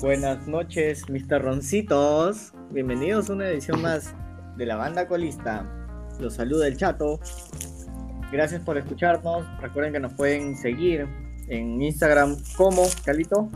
Buenas 0.00 0.46
noches, 0.46 1.08
Mr. 1.08 1.40
Roncitos. 1.42 2.52
Bienvenidos 2.70 3.30
a 3.30 3.32
una 3.32 3.48
edición 3.48 3.80
más 3.80 4.14
de 4.58 4.66
la 4.66 4.76
banda 4.76 5.08
colista. 5.08 5.66
Los 6.20 6.34
saluda 6.34 6.68
el 6.68 6.76
chato. 6.76 7.18
Gracias 8.30 8.60
por 8.60 8.76
escucharnos. 8.76 9.46
Recuerden 9.58 9.94
que 9.94 10.00
nos 10.00 10.12
pueden 10.12 10.54
seguir 10.54 11.08
en 11.48 11.80
Instagram 11.80 12.36
como 12.58 12.82
Calito. 13.06 13.48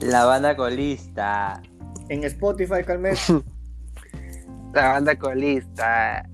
La 0.00 0.26
banda 0.26 0.54
colista. 0.54 1.60
En 2.08 2.22
Spotify, 2.22 2.84
Calmet. 2.86 3.18
La 4.72 4.92
banda 4.92 5.18
colista. 5.18 6.24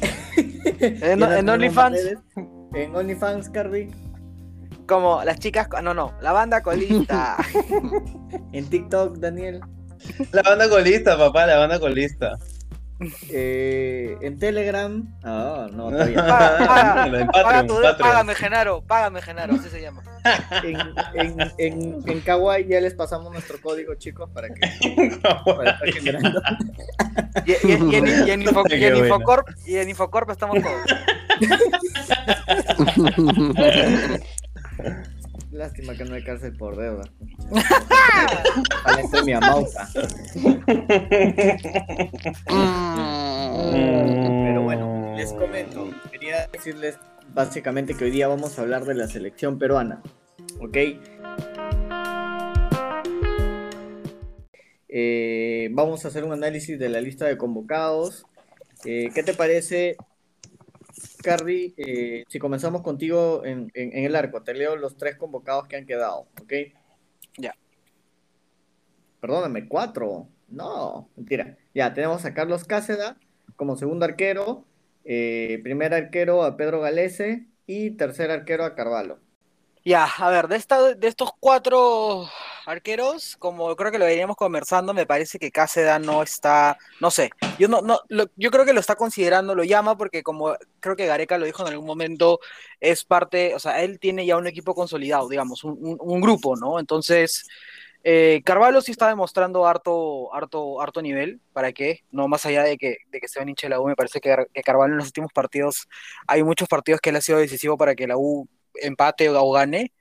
en, 0.80 1.22
en 1.22 1.48
OnlyFans. 1.50 1.98
En 2.72 2.96
OnlyFans, 2.96 3.50
Cardi. 3.50 4.07
Como 4.88 5.22
las 5.22 5.38
chicas. 5.38 5.68
No, 5.82 5.92
no. 5.92 6.14
La 6.22 6.32
banda 6.32 6.62
colista. 6.62 7.36
en 8.52 8.70
TikTok, 8.70 9.18
Daniel. 9.18 9.60
La 10.32 10.42
banda 10.42 10.68
colista, 10.68 11.18
papá, 11.18 11.46
la 11.46 11.58
banda 11.58 11.78
colista. 11.78 12.38
Eh, 13.30 14.16
en 14.22 14.38
Telegram. 14.38 15.06
Ah, 15.22 15.68
no, 15.72 15.90
está 15.90 16.04
bien. 16.04 17.26
págame, 17.98 18.34
Genaro. 18.34 18.82
Págame, 18.82 19.20
Genaro. 19.20 19.54
Así 19.54 19.68
se 19.68 19.82
llama. 19.82 20.02
En, 20.64 20.78
en, 21.14 21.52
en, 21.58 22.02
en 22.06 22.20
Kawaii 22.20 22.66
ya 22.66 22.80
les 22.80 22.94
pasamos 22.94 23.30
nuestro 23.30 23.60
código, 23.60 23.94
chicos, 23.94 24.30
para 24.30 24.48
que. 24.48 24.60
para 25.44 25.70
estar 25.70 25.92
generando. 25.92 26.40
Y, 27.44 27.52
y, 27.52 27.56
y, 27.70 27.72
en, 27.94 28.06
y, 28.08 28.30
en, 28.30 28.42
Info, 28.42 28.64
y 28.68 28.84
en 28.84 28.96
Infocorp, 29.04 29.48
y 29.66 29.76
en 29.76 29.90
Infocorp 29.90 30.30
estamos 30.30 30.56
todos. 30.62 30.80
Lástima 35.50 35.94
que 35.94 36.04
no 36.04 36.14
hay 36.14 36.22
cárcel 36.22 36.56
por 36.56 36.76
deuda. 36.76 37.04
Parece 38.84 39.22
mi 39.24 39.32
amauta. 39.32 39.88
Pero 44.44 44.62
bueno, 44.62 45.14
les 45.16 45.32
comento. 45.32 45.90
Quería 46.10 46.46
decirles 46.48 46.98
básicamente 47.32 47.94
que 47.94 48.04
hoy 48.04 48.10
día 48.10 48.28
vamos 48.28 48.58
a 48.58 48.62
hablar 48.62 48.84
de 48.84 48.94
la 48.94 49.08
selección 49.08 49.58
peruana. 49.58 50.02
¿Ok? 50.60 50.76
Eh, 54.88 55.68
vamos 55.72 56.04
a 56.04 56.08
hacer 56.08 56.24
un 56.24 56.32
análisis 56.32 56.78
de 56.78 56.88
la 56.88 57.00
lista 57.00 57.26
de 57.26 57.38
convocados. 57.38 58.26
Eh, 58.84 59.10
¿Qué 59.14 59.22
te 59.22 59.34
parece 59.34 59.96
Cardi, 61.18 61.74
eh, 61.76 62.24
si 62.28 62.38
comenzamos 62.38 62.82
contigo 62.82 63.44
en, 63.44 63.70
el 63.74 64.16
arco, 64.16 64.42
te 64.42 64.54
leo 64.54 64.76
los 64.76 64.96
tres 64.96 65.16
convocados 65.16 65.68
que 65.68 65.76
han 65.76 65.86
quedado, 65.86 66.28
¿ok? 66.40 66.52
Ya. 67.36 67.54
Perdóname, 69.20 69.68
cuatro. 69.68 70.28
No, 70.48 71.10
mentira. 71.16 71.58
Ya, 71.74 71.92
tenemos 71.92 72.24
a 72.24 72.34
Carlos 72.34 72.64
Cáceda 72.64 73.18
como 73.56 73.76
segundo 73.76 74.04
arquero, 74.04 74.64
eh, 75.04 75.60
primer 75.62 75.92
arquero 75.92 76.44
a 76.44 76.56
Pedro 76.56 76.80
Galese 76.80 77.46
y 77.66 77.90
tercer 77.90 78.30
arquero 78.30 78.64
a 78.64 78.74
Carvalho. 78.74 79.18
Ya, 79.84 80.04
a 80.04 80.30
ver, 80.30 80.48
de, 80.48 80.56
esta, 80.56 80.94
de 80.94 81.08
estos 81.08 81.30
cuatro 81.40 82.28
arqueros, 82.68 83.36
como 83.38 83.74
creo 83.76 83.90
que 83.90 83.98
lo 83.98 84.04
veníamos 84.04 84.36
conversando, 84.36 84.92
me 84.92 85.06
parece 85.06 85.38
que 85.38 85.50
Cáceda 85.50 85.98
no 85.98 86.22
está, 86.22 86.76
no 87.00 87.10
sé, 87.10 87.30
yo 87.58 87.68
no, 87.68 87.80
no, 87.82 88.00
yo 88.36 88.50
creo 88.50 88.64
que 88.64 88.72
lo 88.72 88.80
está 88.80 88.94
considerando, 88.94 89.54
lo 89.54 89.64
llama 89.64 89.96
porque 89.96 90.22
como 90.22 90.54
creo 90.80 90.94
que 90.96 91.06
Gareca 91.06 91.38
lo 91.38 91.46
dijo 91.46 91.62
en 91.62 91.72
algún 91.72 91.86
momento, 91.86 92.40
es 92.80 93.04
parte, 93.04 93.54
o 93.54 93.58
sea, 93.58 93.82
él 93.82 93.98
tiene 93.98 94.26
ya 94.26 94.36
un 94.36 94.46
equipo 94.46 94.74
consolidado, 94.74 95.28
digamos, 95.28 95.64
un, 95.64 96.20
grupo, 96.20 96.56
¿no? 96.56 96.78
Entonces, 96.78 97.46
eh, 98.04 98.42
Carvalho 98.44 98.80
sí 98.80 98.92
está 98.92 99.08
demostrando 99.08 99.66
harto, 99.66 100.34
harto, 100.34 100.80
harto 100.82 101.00
nivel, 101.02 101.40
¿para 101.52 101.72
qué? 101.72 102.04
No 102.10 102.28
más 102.28 102.44
allá 102.46 102.62
de 102.64 102.76
que, 102.76 102.98
de 103.10 103.20
que 103.20 103.28
sea 103.28 103.42
un 103.42 103.48
hincha 103.48 103.66
de 103.66 103.70
la 103.70 103.80
U, 103.80 103.86
me 103.86 103.96
parece 103.96 104.20
que, 104.20 104.34
Carvalho 104.64 104.92
en 104.92 104.98
los 104.98 105.06
últimos 105.06 105.32
partidos, 105.32 105.88
hay 106.26 106.42
muchos 106.42 106.68
partidos 106.68 107.00
que 107.00 107.10
él 107.10 107.16
ha 107.16 107.20
sido 107.20 107.38
decisivo 107.38 107.76
para 107.78 107.94
que 107.94 108.06
la 108.06 108.16
U 108.18 108.48
empate 108.74 109.28
o 109.30 109.50
gane, 109.52 109.92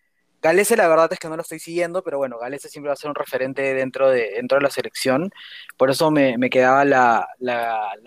Galese 0.41 0.77
la 0.77 0.87
verdad 0.87 1.11
es 1.11 1.19
que 1.19 1.27
no 1.27 1.35
lo 1.35 1.41
estoy 1.41 1.59
siguiendo, 1.59 2.03
pero 2.03 2.17
bueno, 2.17 2.37
Galese 2.37 2.69
siempre 2.69 2.89
va 2.89 2.93
a 2.93 2.97
ser 2.97 3.09
un 3.09 3.15
referente 3.15 3.73
dentro 3.73 4.09
de, 4.09 4.31
dentro 4.35 4.57
de 4.57 4.63
la 4.63 4.69
selección. 4.69 5.31
Por 5.77 5.89
eso 5.89 6.11
me, 6.11 6.37
quedaba 6.49 6.85
la, 6.85 7.27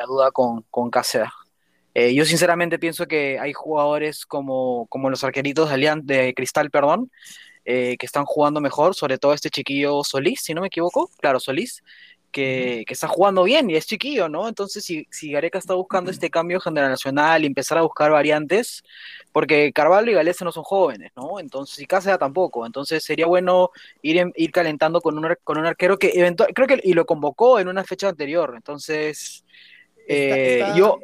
duda 0.06 0.30
con, 0.30 0.62
con 0.70 0.90
Cáceres. 0.90 1.30
Eh, 1.94 2.14
yo 2.14 2.24
sinceramente 2.24 2.78
pienso 2.78 3.06
que 3.06 3.38
hay 3.40 3.52
jugadores 3.52 4.24
como, 4.24 4.86
como 4.88 5.10
los 5.10 5.24
arqueritos 5.24 5.70
de, 5.70 6.00
de 6.04 6.34
Cristal, 6.34 6.70
perdón, 6.70 7.10
eh, 7.64 7.96
que 7.98 8.06
están 8.06 8.24
jugando 8.24 8.60
mejor, 8.60 8.94
sobre 8.94 9.18
todo 9.18 9.34
este 9.34 9.50
chiquillo 9.50 10.02
Solís, 10.02 10.40
si 10.40 10.54
no 10.54 10.60
me 10.60 10.68
equivoco, 10.68 11.10
claro, 11.20 11.38
Solís, 11.40 11.82
que, 12.30 12.84
está 12.88 13.08
jugando 13.08 13.44
bien 13.44 13.70
y 13.70 13.76
es 13.76 13.86
chiquillo, 13.86 14.28
¿no? 14.28 14.48
Entonces, 14.48 14.84
si, 14.84 15.06
si 15.10 15.32
Gareca 15.32 15.58
está 15.58 15.74
buscando 15.74 16.10
este 16.10 16.30
cambio 16.30 16.60
generacional 16.60 17.42
y 17.42 17.46
empezar 17.46 17.78
a 17.78 17.82
buscar 17.82 18.10
variantes, 18.10 18.82
porque 19.32 19.72
Carvalho 19.72 20.10
y 20.10 20.14
Galese 20.14 20.44
no 20.44 20.52
son 20.52 20.64
jóvenes, 20.64 21.12
¿no? 21.16 21.40
Entonces, 21.40 21.78
y 21.80 21.86
Cáceres 21.86 22.18
tampoco. 22.18 22.66
Entonces, 22.66 23.02
sería 23.04 23.26
bueno 23.26 23.70
ir, 24.02 24.32
ir 24.36 24.50
calentando 24.52 25.00
con 25.00 25.18
un, 25.18 25.36
con 25.44 25.58
un 25.58 25.66
arquero 25.66 25.98
que 25.98 26.12
eventualmente, 26.14 26.54
creo 26.54 26.66
que 26.66 26.80
y 26.82 26.92
lo 26.94 27.06
convocó 27.06 27.58
en 27.58 27.68
una 27.68 27.84
fecha 27.84 28.08
anterior. 28.08 28.54
Entonces, 28.56 29.44
eh, 30.08 30.64
yo. 30.76 30.98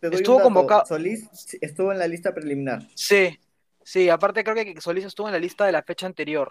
estuvo 0.00 0.40
convocado. 0.40 0.86
Solís 0.86 1.28
estuvo 1.60 1.92
en 1.92 1.98
la 1.98 2.06
lista 2.06 2.32
preliminar. 2.32 2.82
Sí, 2.94 3.38
sí, 3.82 4.08
aparte 4.08 4.44
creo 4.44 4.54
que 4.54 4.80
Solís 4.80 5.04
estuvo 5.04 5.26
en 5.28 5.32
la 5.32 5.40
lista 5.40 5.66
de 5.66 5.72
la 5.72 5.82
fecha 5.82 6.06
anterior. 6.06 6.50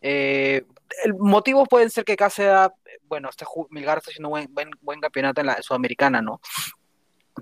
Eh, 0.00 0.64
el 1.04 1.14
motivo 1.14 1.66
pueden 1.66 1.90
ser 1.90 2.04
que 2.04 2.16
Cáceres, 2.16 2.70
bueno, 3.06 3.28
está, 3.28 3.46
Milgar 3.70 3.98
está 3.98 4.10
haciendo 4.10 4.30
buen, 4.30 4.52
buen, 4.52 4.70
buen 4.80 5.00
campeonato 5.00 5.40
en 5.40 5.48
la 5.48 5.62
Sudamericana, 5.62 6.22
¿no? 6.22 6.40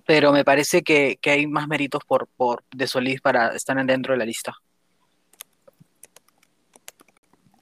Pero 0.06 0.32
me 0.32 0.44
parece 0.44 0.82
que, 0.82 1.18
hay 1.24 1.46
más 1.46 1.68
méritos 1.68 2.04
por, 2.04 2.28
por 2.36 2.64
de 2.74 2.86
Solís 2.86 3.20
para 3.20 3.54
estar 3.54 3.82
dentro 3.86 4.12
de 4.12 4.18
la 4.18 4.24
lista. 4.24 4.54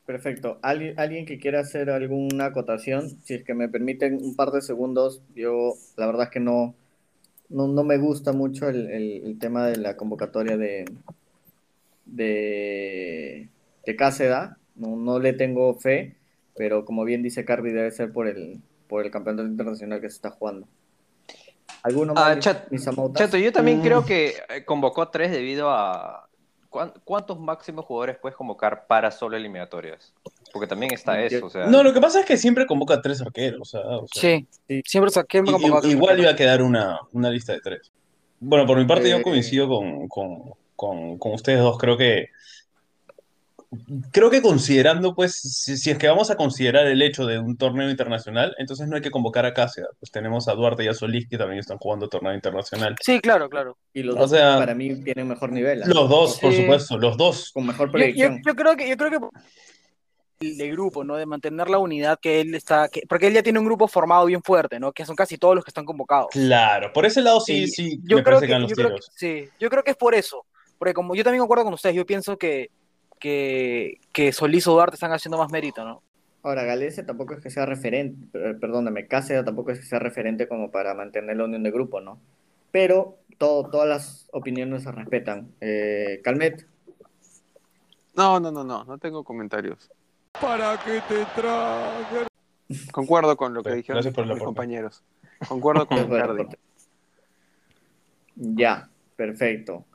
Perfecto. 0.05 0.59
¿Alguien, 0.63 0.99
¿Alguien 0.99 1.25
que 1.25 1.39
quiera 1.39 1.61
hacer 1.61 1.89
alguna 1.89 2.47
acotación? 2.47 3.09
Si 3.23 3.35
es 3.35 3.45
que 3.45 3.55
me 3.55 3.69
permiten 3.69 4.19
un 4.23 4.37
par 4.37 4.51
de 4.51 4.61
segundos, 4.61 5.23
yo 5.35 5.75
la 5.97 6.07
verdad 6.07 6.25
es 6.25 6.31
que 6.31 6.41
no, 6.41 6.75
no, 7.49 7.85
me 7.85 7.97
gusta 7.97 8.33
mucho 8.33 8.69
el, 8.69 9.37
tema 9.41 9.67
de 9.67 9.77
la 9.77 9.97
convocatoria 9.97 10.59
de, 10.59 10.85
de, 12.05 13.49
de 13.87 13.97
Cáceda 13.97 14.59
no, 14.75 14.97
no 14.97 15.19
le 15.19 15.33
tengo 15.33 15.75
fe, 15.75 16.17
pero 16.57 16.85
como 16.85 17.05
bien 17.05 17.23
dice 17.23 17.45
Cardi, 17.45 17.71
debe 17.71 17.91
ser 17.91 18.13
por 18.13 18.29
el, 18.29 18.61
por 18.89 19.05
el 19.05 19.11
campeonato 19.11 19.47
internacional 19.49 20.01
que 20.01 20.09
se 20.09 20.17
está 20.17 20.31
jugando. 20.31 20.67
¿Alguno 21.83 22.15
ah, 22.17 22.35
más? 22.35 22.39
Chato, 22.39 23.37
yo 23.37 23.53
también 23.53 23.81
creo 23.83 24.03
mm. 24.03 24.05
que 24.05 24.35
eh, 24.49 24.65
convocó 24.65 25.03
a 25.03 25.11
tres 25.11 25.31
debido 25.31 25.71
a... 25.71 26.29
¿Cuántos 27.05 27.39
máximos 27.39 27.85
jugadores 27.85 28.17
puedes 28.21 28.37
convocar 28.37 28.89
para 28.89 29.13
solo 29.13 29.37
eliminatorias? 29.37 30.13
Porque 30.53 30.67
también 30.67 30.93
está 30.93 31.23
eso, 31.23 31.47
o 31.47 31.51
sea... 31.51 31.67
No, 31.67 31.85
lo 31.85 31.93
que 31.93 32.01
pasa 32.01 32.19
es 32.19 32.27
que 32.27 32.37
siempre 32.37 32.67
convoca 32.67 32.95
a 32.95 33.03
tres 33.03 33.21
arqueros, 33.21 33.77
sí, 34.13 34.49
siempre 34.85 35.13
saqué 35.13 35.41
Igual 35.85 36.19
iba 36.19 36.31
a 36.31 36.37
quedar 36.37 36.63
una, 36.63 36.99
lista 37.13 37.53
de 37.53 37.61
tres. 37.61 37.93
Bueno, 38.41 38.67
por 38.67 38.77
mi 38.77 38.87
parte 38.87 39.09
yo 39.09 39.19
eh, 39.19 39.23
coincido 39.23 39.69
con, 39.69 40.09
con 40.75 41.33
ustedes 41.33 41.61
dos, 41.61 41.79
creo 41.79 41.97
que 41.97 42.31
creo 44.11 44.31
que 44.31 44.43
considerando, 44.43 45.15
pues, 45.15 45.35
si, 45.35 45.91
es 45.91 45.99
que 45.99 46.09
vamos 46.09 46.31
a 46.31 46.37
considerar 46.37 46.87
el 46.87 47.03
hecho 47.03 47.27
de 47.27 47.39
un 47.39 47.57
torneo 47.57 47.91
internacional, 47.91 48.55
entonces 48.59 48.89
no 48.89 48.97
hay 48.97 49.03
que 49.03 49.11
convocar 49.11 49.47
a 49.47 49.55
Cáceres. 49.55 49.91
Pues 49.99 50.11
tenemos 50.11 50.49
a 50.49 50.55
Duarte 50.55 50.85
y 50.85 50.89
a 50.89 50.95
Solís 50.95 51.29
que 51.29 51.39
también 51.39 51.61
están 51.61 51.79
jugando 51.79 52.09
torneo 52.09 52.35
internacional. 52.35 52.97
Sí, 53.01 53.21
claro, 53.21 53.49
claro. 53.49 53.77
Y 53.93 54.03
los 54.03 54.17
dos 54.17 54.33
para 54.33 54.75
mí 54.75 55.03
tienen 55.03 55.29
mejor 55.29 55.53
nivel. 55.53 55.83
Los 55.87 56.09
dos, 56.09 56.39
por 56.39 56.53
supuesto, 56.53 56.99
los 56.99 57.17
dos. 57.17 57.51
Con 57.53 57.67
mejor 57.67 57.91
proyección. 57.91 58.41
Yo, 58.45 58.55
creo 58.55 58.77
que, 58.77 58.89
yo 58.89 58.97
creo 58.97 59.11
que 59.11 59.19
de 60.41 60.71
grupo, 60.71 61.05
¿no? 61.05 61.17
De 61.17 61.27
mantener 61.27 61.71
la 61.71 61.79
unidad 61.79 62.19
que 62.21 62.41
él 62.41 62.55
está, 62.55 62.89
porque 63.09 63.29
él 63.29 63.35
ya 63.35 63.43
tiene 63.43 63.59
un 63.59 63.65
grupo 63.65 63.89
formado 63.89 64.27
bien 64.27 64.43
fuerte, 64.43 64.79
¿no? 64.79 64.93
Que 64.93 65.07
son 65.07 65.17
casi 65.17 65.39
todos 65.39 65.55
los 65.55 65.65
que 65.65 65.71
están 65.71 65.85
convocados. 65.85 66.29
Claro, 66.31 66.93
por 66.93 67.07
ese 67.07 67.23
lado 67.23 67.41
sí, 67.41 67.67
sí, 67.67 68.01
yo 68.05 68.23
creo 68.23 68.41
que, 68.41 68.59
los 68.59 68.73
tiros. 68.73 69.11
sí, 69.17 69.49
yo 69.59 69.71
creo 69.71 69.83
que 69.83 69.93
es 69.93 69.97
por 69.97 70.15
eso. 70.15 70.45
Porque 70.79 70.93
como 70.93 71.15
yo 71.15 71.25
también 71.25 71.43
acuerdo 71.43 71.65
con 71.65 71.75
ustedes, 71.75 71.97
yo 71.97 72.05
pienso 72.05 72.37
que 72.37 72.71
que, 73.25 74.01
que 74.13 74.33
Solís 74.33 74.67
o 74.67 74.73
Duarte 74.73 74.97
están 74.97 75.15
haciendo 75.15 75.39
más 75.39 75.51
mérito, 75.51 75.83
¿no? 75.83 76.03
Ahora, 76.43 76.65
Galese 76.65 77.05
tampoco 77.05 77.33
es 77.33 77.41
que 77.41 77.49
sea 77.49 77.65
referente, 77.65 78.39
perdóname, 78.61 79.07
Cáceres 79.07 79.47
tampoco 79.47 79.71
es 79.71 79.81
que 79.81 79.87
sea 79.87 79.99
referente 79.99 80.47
como 80.47 80.71
para 80.71 80.93
mantener 80.93 81.39
la 81.39 81.45
unión 81.45 81.63
de 81.63 81.71
grupo, 81.71 82.03
¿no? 82.03 82.21
Pero 82.71 83.17
todo, 83.39 83.71
todas 83.71 83.89
las 83.89 84.29
opiniones 84.31 84.83
se 84.83 84.93
respetan. 84.93 85.49
Eh, 85.63 86.21
Calmet. 86.23 86.67
No, 88.15 88.39
no, 88.41 88.51
no, 88.51 88.63
no, 88.63 88.85
no 88.85 88.99
tengo 88.99 89.25
comentarios. 89.25 89.91
¿Para 90.39 90.79
qué 90.85 91.01
te 91.09 91.25
traje? 91.35 92.27
Concuerdo 92.93 93.39
con 93.39 93.55
lo 93.55 93.63
que 93.63 93.73
dijeron 93.73 94.05
mis 94.05 94.43
compañeros. 94.43 95.03
Concuerdo 95.49 95.87
con 95.87 95.97
Cardi. 96.11 96.47
Ya, 98.37 98.91
perfecto. 99.17 99.87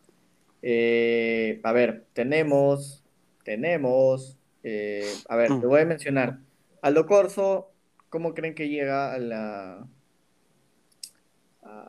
Eh, 0.64 1.62
a 1.64 1.72
ver, 1.74 2.08
tenemos 2.14 3.04
tenemos, 3.50 4.38
eh, 4.62 5.12
a 5.28 5.36
ver, 5.36 5.48
te 5.48 5.66
mm. 5.66 5.70
voy 5.70 5.82
a 5.82 5.86
mencionar. 5.86 6.38
Aldo 6.84 7.08
Corso, 7.08 7.72
¿cómo 8.10 8.36
creen 8.36 8.54
que 8.54 8.70
llega 8.70 9.12
a 9.12 9.18
la 9.18 9.88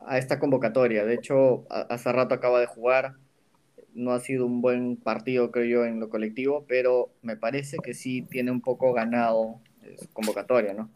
a 0.07 0.17
esta 0.17 0.39
convocatoria? 0.39 1.05
De 1.05 1.13
hecho, 1.13 1.67
hace 1.69 2.11
rato 2.11 2.33
acaba 2.33 2.59
de 2.59 2.65
jugar, 2.65 3.13
no 3.93 4.11
ha 4.11 4.19
sido 4.19 4.47
un 4.47 4.59
buen 4.63 4.97
partido, 4.97 5.51
creo 5.51 5.65
yo, 5.65 5.85
en 5.85 5.99
lo 5.99 6.09
colectivo, 6.09 6.65
pero 6.67 7.11
me 7.21 7.37
parece 7.37 7.77
que 7.77 7.93
sí 7.93 8.23
tiene 8.23 8.49
un 8.49 8.61
poco 8.61 8.91
ganado 8.91 9.61
su 9.99 10.11
convocatoria, 10.13 10.73
¿no? 10.73 10.89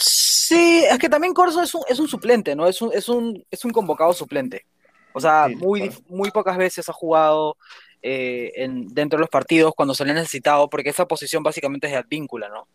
Sí, 0.00 0.84
es 0.88 0.98
que 1.00 1.08
también 1.08 1.34
Corso 1.34 1.60
es 1.60 1.74
un, 1.74 1.82
es 1.88 1.98
un 1.98 2.06
suplente, 2.06 2.54
¿no? 2.54 2.68
Es 2.68 2.80
un, 2.80 2.92
es, 2.92 3.08
un, 3.08 3.44
es 3.50 3.64
un 3.64 3.72
convocado 3.72 4.12
suplente. 4.12 4.66
O 5.12 5.20
sea, 5.20 5.48
muy, 5.48 5.90
muy 6.08 6.30
pocas 6.30 6.56
veces 6.56 6.88
ha 6.88 6.92
jugado 6.92 7.56
eh, 8.02 8.52
en, 8.56 8.88
dentro 8.88 9.18
de 9.18 9.22
los 9.22 9.30
partidos 9.30 9.74
cuando 9.74 9.94
se 9.94 10.04
le 10.04 10.12
ha 10.12 10.14
necesitado, 10.14 10.68
porque 10.68 10.90
esa 10.90 11.06
posición 11.06 11.42
básicamente 11.42 11.86
es 11.86 11.92
de 11.92 11.98
advíncula, 11.98 12.48
¿no? 12.48 12.68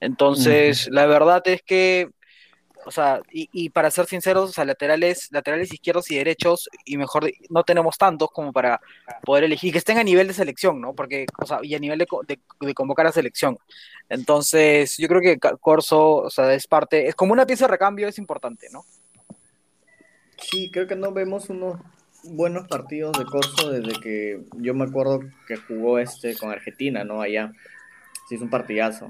Entonces, 0.00 0.88
la 0.90 1.06
verdad 1.06 1.42
es 1.46 1.62
que 1.62 2.10
o 2.86 2.92
sea, 2.92 3.20
y, 3.32 3.70
para 3.70 3.90
ser 3.90 4.06
sinceros, 4.06 4.50
o 4.50 4.52
sea, 4.52 4.64
laterales, 4.64 5.28
laterales 5.32 5.72
izquierdos 5.72 6.08
y 6.12 6.16
derechos, 6.16 6.70
y 6.84 6.96
mejor 6.96 7.28
no 7.50 7.64
tenemos 7.64 7.98
tantos 7.98 8.30
como 8.30 8.52
para 8.52 8.80
poder 9.24 9.42
elegir, 9.42 9.72
que 9.72 9.78
estén 9.78 9.98
a 9.98 10.04
nivel 10.04 10.28
de 10.28 10.34
selección, 10.34 10.80
¿no? 10.80 10.94
Porque, 10.94 11.26
o 11.38 11.46
sea, 11.46 11.58
y 11.62 11.74
a 11.74 11.80
nivel 11.80 11.98
de, 11.98 12.06
de, 12.60 12.74
convocar 12.74 13.08
a 13.08 13.12
selección. 13.12 13.58
Entonces, 14.08 14.96
yo 14.98 15.08
creo 15.08 15.20
que 15.20 15.36
Corso, 15.58 16.14
o 16.18 16.30
sea, 16.30 16.54
es 16.54 16.68
parte, 16.68 17.08
es 17.08 17.16
como 17.16 17.32
una 17.32 17.44
pieza 17.44 17.64
de 17.64 17.72
recambio, 17.72 18.06
es 18.06 18.18
importante, 18.18 18.68
¿no? 18.70 18.84
Sí, 20.38 20.70
creo 20.70 20.86
que 20.86 20.94
no 20.94 21.10
vemos 21.10 21.50
unos 21.50 21.80
buenos 22.30 22.68
partidos 22.68 23.16
de 23.18 23.24
Corso 23.24 23.70
desde 23.70 24.00
que 24.00 24.42
yo 24.56 24.74
me 24.74 24.84
acuerdo 24.84 25.20
que 25.46 25.56
jugó 25.56 25.98
este 25.98 26.36
con 26.36 26.50
Argentina, 26.50 27.04
¿no? 27.04 27.20
Allá. 27.20 27.52
Sí, 28.28 28.36
es 28.36 28.40
un 28.40 28.50
partidazo. 28.50 29.08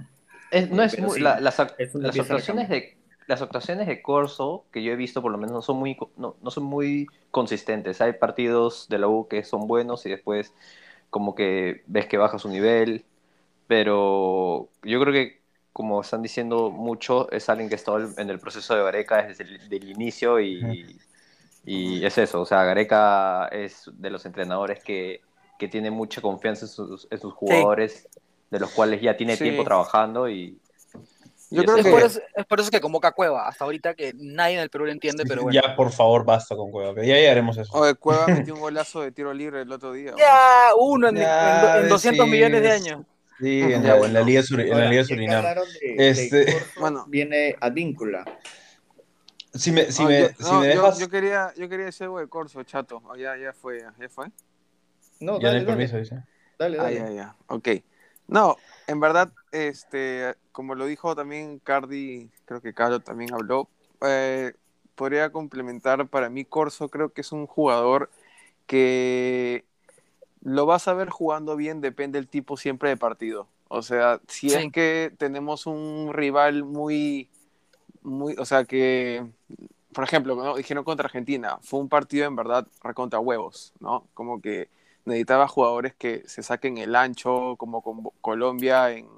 no 0.70 0.82
es 0.82 0.98
muy, 0.98 1.20
las, 1.20 1.58
actuaciones 1.60 2.68
de 2.68 2.96
las 3.26 3.42
actuaciones 3.42 3.86
de 3.86 4.02
Corso 4.02 4.66
que 4.72 4.82
yo 4.82 4.92
he 4.92 4.96
visto 4.96 5.20
por 5.20 5.32
lo 5.32 5.38
menos 5.38 5.52
no 5.52 5.62
son 5.62 5.78
muy 5.78 5.96
no, 6.16 6.36
son 6.48 6.64
muy 6.64 7.06
consistentes. 7.30 8.00
Hay 8.00 8.14
partidos 8.14 8.88
de 8.88 8.98
la 8.98 9.08
U 9.08 9.26
que 9.28 9.44
son 9.44 9.66
buenos 9.66 10.06
y 10.06 10.10
después 10.10 10.52
como 11.10 11.34
que 11.34 11.82
ves 11.86 12.06
que 12.06 12.18
baja 12.18 12.38
su 12.38 12.48
nivel, 12.48 13.04
pero 13.66 14.68
yo 14.82 15.00
creo 15.00 15.12
que 15.12 15.40
como 15.72 16.00
están 16.00 16.22
diciendo 16.22 16.70
mucho 16.70 17.30
es 17.32 17.48
alguien 17.48 17.68
que 17.68 17.74
está 17.74 17.92
en 18.16 18.30
el 18.30 18.38
proceso 18.38 18.74
de 18.74 18.82
Gareca 18.82 19.24
desde 19.24 19.44
el 19.44 19.90
inicio 19.90 20.40
y, 20.40 20.98
y, 21.66 22.04
es 22.04 22.16
eso, 22.16 22.40
o 22.40 22.46
sea, 22.46 22.64
Gareca 22.64 23.48
es 23.48 23.90
de 23.92 24.10
los 24.10 24.24
entrenadores 24.24 24.82
que, 24.82 25.20
que 25.58 25.68
tiene 25.68 25.90
mucha 25.90 26.20
confianza 26.20 26.64
en 26.64 26.70
sus, 26.70 27.08
en 27.10 27.20
sus 27.20 27.34
jugadores, 27.34 28.08
de 28.50 28.60
los 28.60 28.70
cuales 28.70 29.02
ya 29.02 29.16
tiene 29.16 29.36
tiempo 29.36 29.64
trabajando 29.64 30.28
y, 30.28 30.58
yo 31.50 31.62
creo 31.62 31.76
es, 31.76 31.84
que... 31.84 31.90
por 31.90 32.02
eso, 32.02 32.20
es 32.34 32.46
por 32.46 32.60
eso 32.60 32.70
que 32.70 32.80
convoca 32.80 33.08
a 33.08 33.12
Cueva, 33.12 33.46
hasta 33.46 33.64
ahorita 33.64 33.94
que 33.94 34.12
nadie 34.16 34.56
en 34.56 34.60
el 34.62 34.70
Perú 34.70 34.86
lo 34.86 34.92
entiende, 34.92 35.24
pero 35.26 35.42
bueno. 35.42 35.60
Ya, 35.60 35.76
por 35.76 35.92
favor, 35.92 36.24
basta 36.24 36.56
con 36.56 36.70
Cueva, 36.70 36.94
que 36.94 37.06
ya 37.06 37.30
haremos 37.30 37.56
eso. 37.56 37.72
Oye, 37.72 37.94
Cueva 37.94 38.26
metió 38.28 38.54
un 38.54 38.60
golazo 38.60 39.02
de 39.02 39.12
tiro 39.12 39.32
libre 39.32 39.62
el 39.62 39.70
otro 39.70 39.92
día. 39.92 40.12
Ya, 40.18 40.70
uno 40.76 41.08
en, 41.08 41.18
en, 41.18 41.88
200 41.88 42.26
millones 42.26 42.62
de 42.62 42.70
años. 42.70 43.02
Sí, 43.38 43.60
en 43.60 43.86
la, 43.86 43.96
en 43.98 44.12
la 44.12 44.22
Liga, 44.22 44.42
en 44.50 44.70
la 44.70 44.88
Liga 44.88 45.04
Surinam. 45.04 45.44
este... 45.80 46.56
bueno, 46.80 47.04
viene 47.06 47.54
Advíncula. 47.60 48.24
Si 49.58 49.72
me, 49.72 49.90
si 49.92 50.04
me, 50.04 50.20
yo, 50.20 50.28
si 50.38 50.54
me 50.54 50.66
dejas... 50.68 50.98
yo, 50.98 51.08
quería, 51.08 51.52
yo 51.56 51.68
quería 51.68 51.86
decir 51.86 52.04
algo 52.04 52.18
de 52.18 52.28
Corso, 52.28 52.62
chato. 52.64 53.02
Oh, 53.06 53.16
ya, 53.16 53.36
ya 53.36 53.52
fue, 53.52 53.84
ya 53.98 54.08
fue. 54.08 54.30
No, 55.20 55.40
ya 55.40 55.48
dale, 55.48 55.60
dale. 55.60 55.66
permiso, 55.66 55.96
dice. 55.96 56.22
Dale, 56.58 56.76
dale. 56.76 57.00
Ah, 57.00 57.08
ya, 57.08 57.10
ya. 57.10 57.36
Ok. 57.48 57.68
No, 58.28 58.56
en 58.86 59.00
verdad, 59.00 59.32
este, 59.52 60.34
como 60.52 60.74
lo 60.74 60.86
dijo 60.86 61.14
también 61.14 61.60
Cardi, 61.60 62.30
creo 62.44 62.60
que 62.60 62.74
Carlos 62.74 63.04
también 63.04 63.32
habló, 63.32 63.68
eh, 64.02 64.52
podría 64.94 65.30
complementar 65.30 66.08
para 66.08 66.28
mí 66.28 66.44
Corso, 66.44 66.88
creo 66.88 67.12
que 67.12 67.20
es 67.20 67.30
un 67.30 67.46
jugador 67.46 68.10
que 68.66 69.64
lo 70.42 70.66
vas 70.66 70.88
a 70.88 70.94
ver 70.94 71.08
jugando 71.10 71.56
bien, 71.56 71.80
depende 71.80 72.18
del 72.18 72.28
tipo 72.28 72.56
siempre 72.56 72.88
de 72.88 72.96
partido. 72.96 73.48
O 73.68 73.82
sea, 73.82 74.20
si 74.28 74.48
es 74.48 74.70
que 74.72 75.12
tenemos 75.18 75.66
un 75.66 76.12
rival 76.12 76.64
muy, 76.64 77.28
muy, 78.02 78.34
o 78.38 78.44
sea, 78.44 78.64
que, 78.64 79.26
por 79.96 80.04
ejemplo, 80.04 80.54
dijeron 80.58 80.84
contra 80.84 81.06
Argentina, 81.06 81.58
fue 81.62 81.80
un 81.80 81.88
partido 81.88 82.26
en 82.26 82.36
verdad 82.36 82.66
recontra 82.82 83.18
huevos, 83.18 83.72
¿no? 83.80 84.06
Como 84.12 84.42
que 84.42 84.68
necesitaba 85.06 85.48
jugadores 85.48 85.94
que 85.94 86.22
se 86.28 86.42
saquen 86.42 86.76
el 86.76 86.94
ancho, 86.94 87.56
como 87.56 87.80
con 87.80 88.02
Colombia 88.20 88.90
en, 88.90 89.08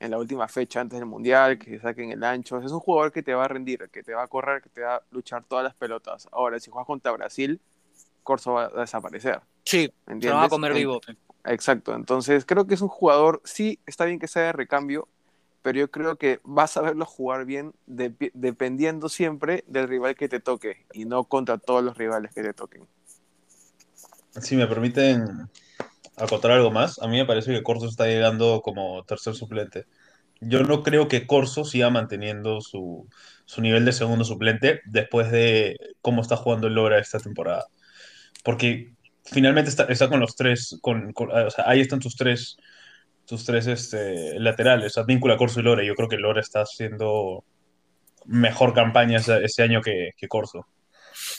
en 0.00 0.10
la 0.10 0.18
última 0.18 0.48
fecha 0.48 0.80
antes 0.80 0.98
del 0.98 1.06
Mundial, 1.06 1.56
que 1.56 1.76
se 1.76 1.78
saquen 1.78 2.10
el 2.10 2.24
ancho. 2.24 2.58
Es 2.58 2.72
un 2.72 2.80
jugador 2.80 3.12
que 3.12 3.22
te 3.22 3.32
va 3.32 3.44
a 3.44 3.48
rendir, 3.48 3.88
que 3.92 4.02
te 4.02 4.12
va 4.12 4.24
a 4.24 4.26
correr, 4.26 4.60
que 4.60 4.70
te 4.70 4.80
va 4.80 4.96
a 4.96 5.02
luchar 5.12 5.44
todas 5.44 5.62
las 5.62 5.74
pelotas. 5.74 6.26
Ahora, 6.32 6.58
si 6.58 6.68
juegas 6.68 6.88
contra 6.88 7.12
Brasil, 7.12 7.60
Corso 8.24 8.54
va 8.54 8.64
a 8.64 8.80
desaparecer. 8.80 9.40
Sí, 9.62 9.88
se 10.20 10.30
va 10.30 10.46
a 10.46 10.48
comer 10.48 10.74
vivo. 10.74 11.00
Exacto, 11.44 11.94
entonces 11.94 12.44
creo 12.44 12.66
que 12.66 12.74
es 12.74 12.80
un 12.80 12.88
jugador, 12.88 13.40
sí, 13.44 13.78
está 13.86 14.04
bien 14.04 14.18
que 14.18 14.26
sea 14.26 14.42
de 14.42 14.52
recambio, 14.52 15.06
pero 15.64 15.78
yo 15.78 15.90
creo 15.90 16.16
que 16.16 16.40
vas 16.44 16.76
a 16.76 16.82
verlo 16.82 17.06
jugar 17.06 17.46
bien 17.46 17.72
dependiendo 17.86 19.08
siempre 19.08 19.64
del 19.66 19.88
rival 19.88 20.14
que 20.14 20.28
te 20.28 20.38
toque 20.38 20.84
y 20.92 21.06
no 21.06 21.24
contra 21.24 21.56
todos 21.56 21.82
los 21.82 21.96
rivales 21.96 22.34
que 22.34 22.42
te 22.42 22.52
toquen. 22.52 22.86
Si 24.42 24.56
me 24.56 24.66
permiten 24.66 25.48
acotar 26.18 26.50
algo 26.50 26.70
más, 26.70 27.00
a 27.00 27.08
mí 27.08 27.16
me 27.16 27.24
parece 27.24 27.50
que 27.50 27.62
Corso 27.62 27.88
está 27.88 28.04
llegando 28.04 28.60
como 28.60 29.04
tercer 29.04 29.34
suplente. 29.34 29.86
Yo 30.38 30.62
no 30.64 30.82
creo 30.82 31.08
que 31.08 31.26
Corso 31.26 31.64
siga 31.64 31.88
manteniendo 31.88 32.60
su, 32.60 33.08
nivel 33.56 33.86
de 33.86 33.92
segundo 33.92 34.26
suplente 34.26 34.82
después 34.84 35.30
de 35.30 35.78
cómo 36.02 36.20
está 36.20 36.36
jugando 36.36 36.66
el 36.66 36.74
Lora 36.74 36.98
esta 36.98 37.20
temporada. 37.20 37.64
Porque 38.42 38.92
finalmente 39.24 39.70
está, 39.70 39.84
está 39.84 40.10
con 40.10 40.20
los 40.20 40.36
tres, 40.36 40.78
con, 40.82 41.14
ahí 41.64 41.80
están 41.80 42.02
sus 42.02 42.16
tres, 42.16 42.58
sus 43.24 43.44
tres 43.44 43.66
este, 43.66 44.38
laterales, 44.38 44.98
Advíncula, 44.98 45.36
Corso 45.36 45.60
y 45.60 45.62
Lora. 45.62 45.82
Yo 45.84 45.94
creo 45.94 46.08
que 46.08 46.16
Lora 46.16 46.40
está 46.40 46.60
haciendo 46.62 47.44
mejor 48.26 48.74
campaña 48.74 49.18
ese, 49.18 49.62
año 49.62 49.80
que, 49.80 50.10
que 50.16 50.28
Corso. 50.28 50.66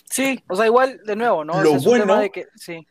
Sí, 0.10 0.44
o 0.48 0.56
sea, 0.56 0.66
igual, 0.66 1.02
de 1.06 1.16
nuevo, 1.16 1.44
¿no? 1.44 1.62
Lo 1.62 1.74
bueno. 1.80 2.20
De 2.20 2.30
que, 2.30 2.46
sí. 2.56 2.86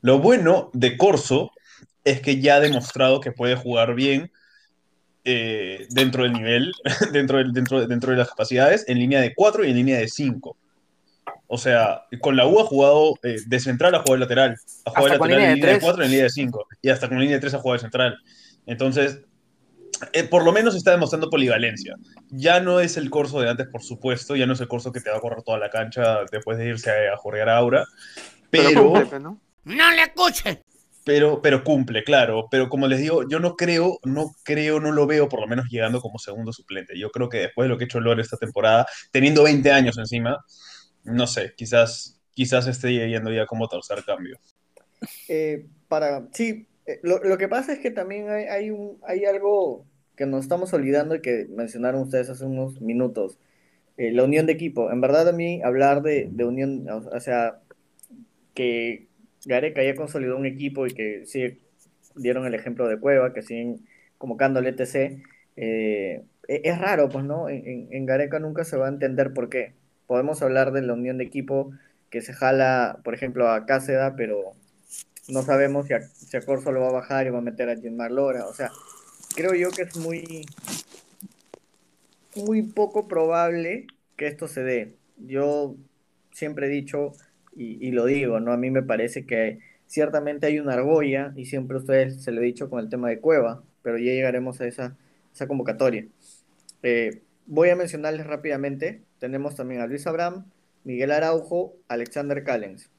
lo, 0.00 0.18
bueno 0.18 0.70
de 0.72 0.96
Corso 0.96 1.52
es 2.04 2.20
que 2.20 2.40
ya 2.40 2.56
ha 2.56 2.60
demostrado 2.60 3.20
que 3.20 3.32
puede 3.32 3.54
jugar 3.54 3.94
bien 3.94 4.32
eh, 5.24 5.86
dentro 5.90 6.24
del 6.24 6.32
nivel, 6.32 6.72
dentro, 7.12 7.38
del, 7.38 7.52
dentro, 7.52 7.86
dentro 7.86 8.12
de 8.12 8.18
las 8.18 8.28
capacidades, 8.28 8.84
en 8.88 8.98
línea 8.98 9.20
de 9.20 9.34
4 9.34 9.64
y 9.64 9.70
en 9.70 9.76
línea 9.76 9.98
de 9.98 10.08
5. 10.08 10.56
O 11.48 11.58
sea, 11.58 12.02
con 12.20 12.36
la 12.36 12.46
U 12.46 12.60
ha 12.60 12.64
jugado 12.64 13.14
eh, 13.22 13.36
de 13.46 13.60
central 13.60 13.94
a 13.94 14.00
jugar 14.00 14.20
lateral. 14.20 14.56
Ha 14.84 14.90
jugado 14.90 15.06
de 15.06 15.18
lateral 15.18 15.42
en 15.42 15.54
línea 15.54 15.72
de 15.72 15.80
4 15.80 16.04
en 16.04 16.10
línea 16.10 16.24
de 16.24 16.30
5. 16.30 16.66
Y 16.82 16.88
hasta 16.90 17.08
con 17.08 17.18
línea 17.18 17.36
de 17.36 17.40
3 17.40 17.54
ha 17.54 17.58
jugado 17.58 17.74
de 17.74 17.80
central. 17.80 18.18
Entonces, 18.66 19.20
eh, 20.12 20.24
por 20.24 20.44
lo 20.44 20.52
menos 20.52 20.76
está 20.76 20.90
demostrando 20.90 21.30
polivalencia. 21.30 21.96
Ya 22.30 22.60
no 22.60 22.80
es 22.80 22.96
el 22.96 23.10
curso 23.10 23.40
de 23.40 23.48
antes, 23.48 23.66
por 23.66 23.82
supuesto, 23.82 24.36
ya 24.36 24.46
no 24.46 24.52
es 24.52 24.60
el 24.60 24.68
curso 24.68 24.92
que 24.92 25.00
te 25.00 25.10
va 25.10 25.16
a 25.16 25.20
correr 25.20 25.42
toda 25.42 25.58
la 25.58 25.70
cancha 25.70 26.20
después 26.30 26.58
de 26.58 26.68
irse 26.68 26.90
a, 26.90 27.14
a 27.14 27.16
jorrear 27.16 27.48
a 27.48 27.56
Aura, 27.56 27.84
pero... 28.50 28.92
¿no? 29.18 29.40
le 29.64 30.02
escuchen! 30.02 30.60
Pero, 31.04 31.40
pero 31.40 31.64
cumple, 31.64 32.04
claro. 32.04 32.48
Pero 32.50 32.68
como 32.68 32.86
les 32.86 33.00
digo, 33.00 33.26
yo 33.28 33.40
no 33.40 33.56
creo, 33.56 33.98
no 34.04 34.34
creo, 34.44 34.78
no 34.78 34.92
lo 34.92 35.06
veo 35.06 35.26
por 35.28 35.40
lo 35.40 35.46
menos 35.46 35.66
llegando 35.70 36.02
como 36.02 36.18
segundo 36.18 36.52
suplente. 36.52 36.98
Yo 36.98 37.10
creo 37.10 37.30
que 37.30 37.38
después 37.38 37.64
de 37.64 37.70
lo 37.70 37.78
que 37.78 37.84
ha 37.84 37.86
hecho 37.86 38.00
Lore 38.00 38.20
esta 38.20 38.36
temporada, 38.36 38.86
teniendo 39.10 39.42
20 39.42 39.72
años 39.72 39.96
encima, 39.96 40.36
no 41.12 41.26
sé, 41.26 41.52
quizás, 41.56 42.20
quizás 42.32 42.66
esté 42.66 43.08
yendo 43.08 43.32
ya 43.32 43.46
como 43.46 43.68
tercer 43.68 44.04
cambio. 44.04 44.38
Eh, 45.28 45.66
para, 45.88 46.28
sí, 46.32 46.66
eh, 46.86 47.00
lo, 47.02 47.38
que 47.38 47.48
pasa 47.48 47.72
es 47.72 47.78
que 47.80 47.90
también 47.90 48.28
hay, 48.28 48.70
un, 48.70 48.98
hay 49.06 49.24
algo 49.24 49.86
que 50.16 50.26
nos 50.26 50.42
estamos 50.42 50.72
olvidando 50.72 51.14
y 51.14 51.20
que 51.20 51.46
mencionaron 51.50 52.02
ustedes 52.02 52.28
hace 52.30 52.44
unos 52.44 52.80
minutos. 52.80 53.38
Eh, 53.98 54.12
la 54.12 54.24
unión 54.24 54.46
de 54.46 54.52
equipo. 54.52 54.90
En 54.90 55.00
verdad 55.00 55.28
a 55.28 55.32
mí 55.32 55.60
hablar 55.62 56.02
de, 56.02 56.30
unión, 56.44 56.86
o 56.88 57.20
sea, 57.20 57.60
que 58.54 59.08
Gareca 59.44 59.82
ya 59.82 59.94
consolidó 59.94 60.36
un 60.36 60.46
equipo 60.46 60.86
y 60.86 60.94
que 60.94 61.26
sí 61.26 61.60
dieron 62.16 62.46
el 62.46 62.54
ejemplo 62.54 62.88
de 62.88 62.98
Cueva, 62.98 63.32
que 63.34 63.42
siguen 63.42 63.86
convocando 64.18 64.58
al 64.58 64.66
ETC, 64.66 65.22
eh, 65.56 66.24
e, 66.48 66.60
es 66.64 66.78
raro, 66.78 67.08
pues, 67.08 67.24
¿no? 67.24 67.48
En, 67.48 67.88
en, 67.90 68.06
Gareca 68.06 68.38
nunca 68.38 68.64
se 68.64 68.76
va 68.76 68.86
a 68.86 68.90
entender 68.90 69.32
por 69.32 69.48
qué. 69.48 69.74
Podemos 70.08 70.42
hablar 70.42 70.72
de 70.72 70.82
la 70.82 70.94
unión 70.94 71.18
de 71.18 71.24
equipo 71.24 71.70
que 72.10 72.22
se 72.22 72.32
jala, 72.32 72.98
por 73.04 73.14
ejemplo, 73.14 73.48
a 73.48 73.66
Cáceda, 73.66 74.16
pero 74.16 74.54
no 75.28 75.42
sabemos 75.42 75.86
si 75.86 75.94
a, 76.36 76.40
Corso 76.40 76.72
lo 76.72 76.80
va 76.80 76.88
a 76.88 76.92
bajar 76.92 77.26
y 77.26 77.30
va 77.30 77.38
a 77.38 77.42
meter 77.42 77.68
a 77.68 77.76
Gilmar 77.76 78.10
Lora. 78.10 78.46
O 78.46 78.54
sea, 78.54 78.70
creo 79.36 79.54
yo 79.54 79.70
que 79.70 79.82
es 79.82 79.96
muy, 79.98 80.46
muy 82.34 82.62
poco 82.62 83.06
probable 83.06 83.86
que 84.16 84.26
esto 84.26 84.48
se 84.48 84.62
dé. 84.62 84.94
Yo 85.18 85.76
siempre 86.32 86.68
he 86.68 86.70
dicho, 86.70 87.12
y, 87.54 87.90
lo 87.90 88.06
digo, 88.06 88.40
¿no? 88.40 88.52
A 88.52 88.56
mí 88.56 88.70
me 88.70 88.82
parece 88.82 89.26
que 89.26 89.58
ciertamente 89.86 90.46
hay 90.46 90.58
una 90.58 90.72
argolla, 90.74 91.34
y 91.36 91.44
siempre 91.44 91.76
ustedes 91.76 92.22
se 92.22 92.32
lo 92.32 92.40
he 92.40 92.44
dicho 92.44 92.70
con 92.70 92.80
el 92.80 92.88
tema 92.88 93.10
de 93.10 93.20
Cueva, 93.20 93.62
pero 93.82 93.98
ya 93.98 94.12
llegaremos 94.12 94.60
a 94.62 94.66
esa, 94.66 94.96
convocatoria. 95.46 96.06
Eh, 96.82 97.20
voy 97.46 97.68
a 97.68 97.76
mencionarles 97.76 98.26
rápidamente. 98.26 99.02
Tenemos 99.18 99.54
también 99.54 99.80
a 99.80 99.86
Luis 99.86 100.06
Abraham, 100.06 100.46
Miguel 100.84 101.10
Araujo, 101.10 101.74
Alexander 101.88 102.42
Callens. 102.44 102.90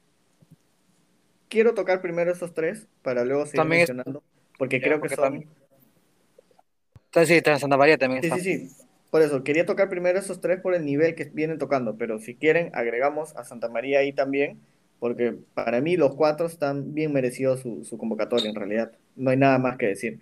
Quiero 1.48 1.74
tocar 1.74 2.00
primero 2.00 2.30
esos 2.30 2.54
tres 2.54 2.86
para 3.02 3.24
luego 3.24 3.46
seguir 3.46 3.66
mencionando, 3.66 4.22
porque 4.58 4.80
creo 4.80 5.00
que 5.00 5.08
son... 5.08 5.46
También... 7.10 7.42
Sí, 7.42 7.58
Santa 7.58 7.76
María 7.76 7.98
también 7.98 8.22
Sí, 8.22 8.30
sí, 8.30 8.40
sí. 8.40 8.86
Por 9.10 9.22
eso, 9.22 9.42
quería 9.42 9.66
tocar 9.66 9.88
primero 9.88 10.18
esos 10.18 10.40
tres 10.40 10.60
por 10.60 10.74
el 10.74 10.84
nivel 10.84 11.16
que 11.16 11.24
vienen 11.24 11.58
tocando, 11.58 11.96
pero 11.96 12.20
si 12.20 12.36
quieren, 12.36 12.70
agregamos 12.74 13.36
a 13.36 13.42
Santa 13.42 13.68
María 13.68 13.98
ahí 13.98 14.12
también, 14.12 14.60
porque 15.00 15.36
para 15.54 15.80
mí 15.80 15.96
los 15.96 16.14
cuatro 16.14 16.46
están 16.46 16.94
bien 16.94 17.12
merecidos 17.12 17.60
su, 17.60 17.98
convocatoria 17.98 18.48
en 18.48 18.54
realidad. 18.54 18.92
No 19.16 19.30
hay 19.30 19.36
nada 19.36 19.58
más 19.58 19.76
que 19.76 19.86
decir. 19.86 20.20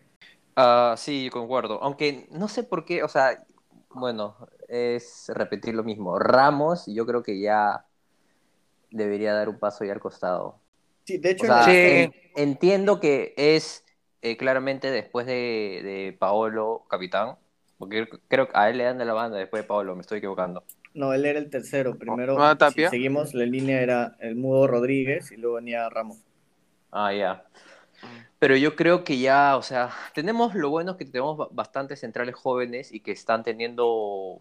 Uh, 0.57 0.97
sí, 0.97 1.29
concuerdo. 1.31 1.83
Aunque 1.83 2.27
no 2.31 2.49
sé 2.49 2.63
por 2.63 2.87
qué, 2.87 3.03
o 3.03 3.09
sea, 3.09 3.45
bueno, 3.91 4.35
es 4.69 5.27
repetir 5.29 5.75
lo 5.75 5.83
mismo. 5.83 6.19
Ramos, 6.19 6.85
yo 6.87 7.07
creo 7.07 7.23
que 7.23 7.41
ya 7.41 7.85
debería 8.91 9.35
dar 9.35 9.49
un 9.49 9.59
paso 9.59 9.85
ya 9.85 9.93
al 9.93 10.01
costado. 10.01 10.61
Sí, 11.05 11.19
de 11.19 11.31
hecho, 11.31 11.47
entiendo 12.37 13.01
que 13.01 13.35
es 13.37 13.85
eh, 14.23 14.37
claramente 14.37 14.91
después 14.91 15.27
de, 15.27 15.81
de 15.83 16.17
Paolo, 16.19 16.85
capitán, 16.89 17.37
porque 17.79 18.09
creo 18.29 18.49
que 18.49 18.59
a 18.59 18.69
él 18.69 18.79
le 18.79 18.85
dan 18.85 18.99
de 18.99 19.05
la 19.05 19.15
banda 19.15 19.39
después 19.39 19.63
de 19.63 19.69
Paolo, 19.69 19.95
me 19.95 20.03
estoy 20.03 20.19
equivocando. 20.19 20.65
No, 20.95 21.13
él 21.13 21.25
era 21.25 21.39
el 21.39 21.49
tercero. 21.49 21.97
Primero, 21.97 22.37
seguimos, 22.91 23.33
la 23.35 23.47
línea 23.47 23.81
era 23.81 24.17
el 24.21 24.35
Mudo 24.35 24.67
Rodríguez 24.67 25.31
y 25.31 25.37
luego 25.37 25.57
venía 25.57 25.89
Ramos. 25.89 26.19
Ah, 26.91 27.13
ya. 27.13 27.45
Pero 28.39 28.57
yo 28.57 28.77
creo 28.77 29.05
que 29.05 29.19
ya, 29.19 29.57
o 29.57 29.63
sea, 29.63 29.91
tenemos 30.15 30.55
lo 30.55 30.71
bueno 30.71 30.93
es 30.93 30.97
que 30.97 31.05
tenemos 31.05 31.55
bastantes 31.55 32.01
centrales 32.01 32.35
jóvenes 32.35 32.93
y 32.93 33.01
que 33.01 33.13
están 33.13 33.43
teniendo, 33.43 34.41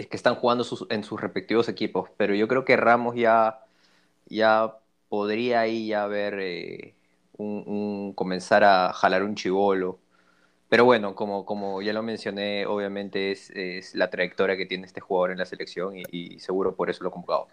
es 0.00 0.06
que 0.08 0.16
están 0.16 0.34
jugando 0.36 0.64
en 0.90 1.04
sus 1.04 1.20
respectivos 1.20 1.68
equipos. 1.68 2.10
Pero 2.16 2.34
yo 2.34 2.48
creo 2.48 2.64
que 2.64 2.76
Ramos 2.76 3.16
ya, 3.16 3.60
ya 4.26 4.76
podría 5.08 5.60
ahí 5.60 5.88
ya 5.88 6.06
ver 6.06 6.38
eh, 6.40 6.94
un, 7.36 8.12
comenzar 8.14 8.64
a 8.64 8.92
jalar 8.92 9.22
un 9.24 9.34
chivolo 9.34 9.98
pero 10.70 10.84
bueno, 10.84 11.16
como, 11.16 11.44
como 11.44 11.82
ya 11.82 11.92
lo 11.92 12.00
mencioné, 12.00 12.64
obviamente 12.64 13.32
es, 13.32 13.50
es 13.50 13.96
la 13.96 14.08
trayectoria 14.08 14.56
que 14.56 14.66
tiene 14.66 14.86
este 14.86 15.00
jugador 15.00 15.32
en 15.32 15.38
la 15.38 15.44
selección 15.44 15.94
y, 15.96 16.38
seguro 16.38 16.76
por 16.76 16.88
eso 16.88 17.02
lo 17.02 17.10
he 17.10 17.12
convocado. 17.12 17.48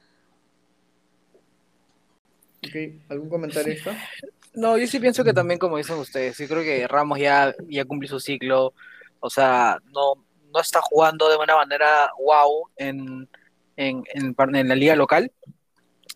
¿Algún 3.10 3.28
comentario 3.28 3.74
No, 4.54 4.78
yo 4.78 4.86
sí 4.86 5.00
pienso 5.00 5.24
que 5.24 5.34
también, 5.34 5.60
como 5.60 5.78
dicen 5.78 5.98
ustedes, 5.98 6.38
yo 6.38 6.48
creo 6.48 6.62
que 6.62 6.88
Ramos 6.88 7.18
ya, 7.18 7.56
ya 7.68 7.86
cumplió 7.86 8.08
su 8.08 8.20
ciclo. 8.20 8.74
O 9.20 9.32
sea, 9.32 9.80
no, 9.92 10.24
no 10.54 10.60
está 10.60 10.82
jugando 10.82 11.30
de 11.30 11.38
una 11.38 11.56
manera 11.56 12.12
wow 12.20 12.70
en, 12.78 13.30
en, 13.76 14.04
en, 14.14 14.36
en 14.56 14.68
la 14.68 14.76
liga 14.76 14.96
local. 14.96 15.32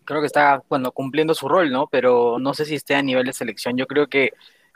Creo 0.04 0.20
que 0.20 0.26
está, 0.26 0.62
bueno, 0.68 0.90
cumpliendo 0.92 1.34
su 1.34 1.48
rol, 1.48 1.70
¿no? 1.70 1.86
Pero 1.86 2.38
no 2.38 2.54
sé 2.54 2.64
si 2.64 2.74
esté 2.74 2.94
a 2.94 3.02
nivel 3.02 3.26
de 3.26 3.32
selección. 3.32 3.76
Yo 3.76 3.86
creo 3.86 4.08
que 4.08 4.32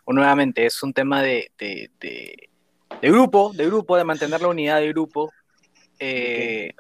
nuevamente 0.07 0.67
es 0.67 0.83
un 0.83 0.93
tema 0.93 1.23
de, 1.23 1.51
de, 1.59 1.91
de, 2.01 2.49
grupo, 3.11 3.53
de 3.55 3.67
grupo, 3.67 3.97
de 3.97 4.05
mantener 4.05 4.41
la 4.41 4.49
unidad 4.49 4.81
de 4.81 4.89
grupo 4.89 5.33
eh, 5.99 6.73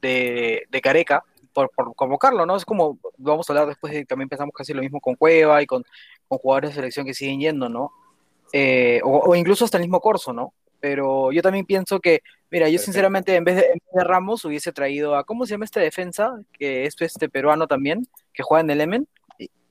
de, 0.00 0.66
de, 0.68 0.80
Careca, 0.80 1.24
por, 1.52 1.70
por, 1.70 1.94
convocarlo, 1.94 2.44
¿no? 2.44 2.56
Es 2.56 2.64
como, 2.64 2.98
vamos 3.18 3.48
a 3.48 3.52
hablar 3.52 3.68
después 3.68 3.92
de 3.92 4.04
también 4.04 4.26
empezamos 4.26 4.52
casi 4.54 4.72
lo 4.72 4.82
mismo 4.82 5.00
con 5.00 5.14
Cueva 5.14 5.62
y 5.62 5.66
con, 5.66 5.84
con 6.26 6.38
jugadores 6.38 6.70
de 6.70 6.76
selección 6.76 7.06
que 7.06 7.14
siguen 7.14 7.40
yendo, 7.40 7.68
¿no? 7.68 7.92
Eh, 8.52 9.00
o, 9.04 9.34
incluso 9.34 9.64
hasta 9.64 9.78
el 9.78 9.82
mismo 9.82 10.00
Corso, 10.00 10.32
¿no? 10.32 10.52
Pero 10.82 11.30
yo 11.30 11.42
también 11.42 11.64
pienso 11.64 12.00
que, 12.00 12.24
mira, 12.50 12.68
yo 12.68 12.76
sinceramente 12.76 13.36
en 13.36 13.44
vez, 13.44 13.54
de, 13.54 13.66
en 13.66 13.74
vez 13.74 13.94
de 13.94 14.02
Ramos 14.02 14.44
hubiese 14.44 14.72
traído 14.72 15.14
a, 15.14 15.22
¿cómo 15.22 15.46
se 15.46 15.52
llama 15.52 15.64
este 15.64 15.78
defensa? 15.78 16.40
Que 16.52 16.86
es 16.86 16.96
este 17.00 17.28
peruano 17.28 17.68
también, 17.68 18.04
que 18.34 18.42
juega 18.42 18.62
en 18.62 18.70
el 18.70 18.80
Emen, 18.80 19.08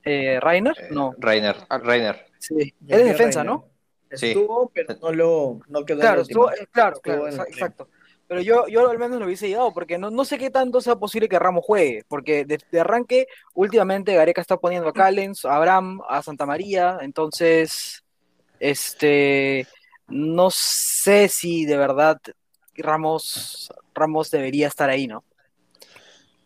eh, 0.04 0.40
Rainer, 0.40 0.74
no. 0.90 1.14
Rainer, 1.18 1.54
Rainer. 1.68 2.24
Sí, 2.38 2.54
es 2.88 2.96
de 2.96 3.04
defensa, 3.04 3.44
¿no? 3.44 3.68
Estuvo, 4.08 4.70
pero 4.72 4.96
no 5.02 5.12
lo 5.12 5.60
no 5.68 5.84
quedó 5.84 6.00
Claro, 6.00 6.22
estuvo, 6.22 6.50
eh, 6.50 6.66
claro, 6.70 6.98
claro, 7.02 7.28
exacto. 7.28 7.90
Pero 8.26 8.40
yo, 8.40 8.66
yo 8.68 8.88
al 8.88 8.98
menos 8.98 9.18
lo 9.18 9.26
hubiese 9.26 9.48
llegado, 9.48 9.70
porque 9.74 9.98
no, 9.98 10.10
no 10.10 10.24
sé 10.24 10.38
qué 10.38 10.48
tanto 10.48 10.80
sea 10.80 10.96
posible 10.96 11.28
que 11.28 11.38
Ramos 11.38 11.66
juegue, 11.66 12.04
porque 12.08 12.46
de, 12.46 12.80
arranque, 12.80 13.26
últimamente 13.52 14.14
Gareca 14.14 14.40
está 14.40 14.56
poniendo 14.56 14.88
a 14.88 14.94
Callens, 14.94 15.44
a 15.44 15.56
Abraham, 15.56 16.00
a 16.08 16.22
Santa 16.22 16.46
María, 16.46 16.96
entonces, 17.02 18.02
este, 18.60 19.66
no 20.08 20.50
sé 20.50 21.28
si 21.28 21.64
de 21.64 21.76
verdad 21.76 22.20
Ramos, 22.76 23.72
Ramos 23.94 24.30
debería 24.30 24.68
estar 24.68 24.90
ahí, 24.90 25.06
¿no? 25.06 25.24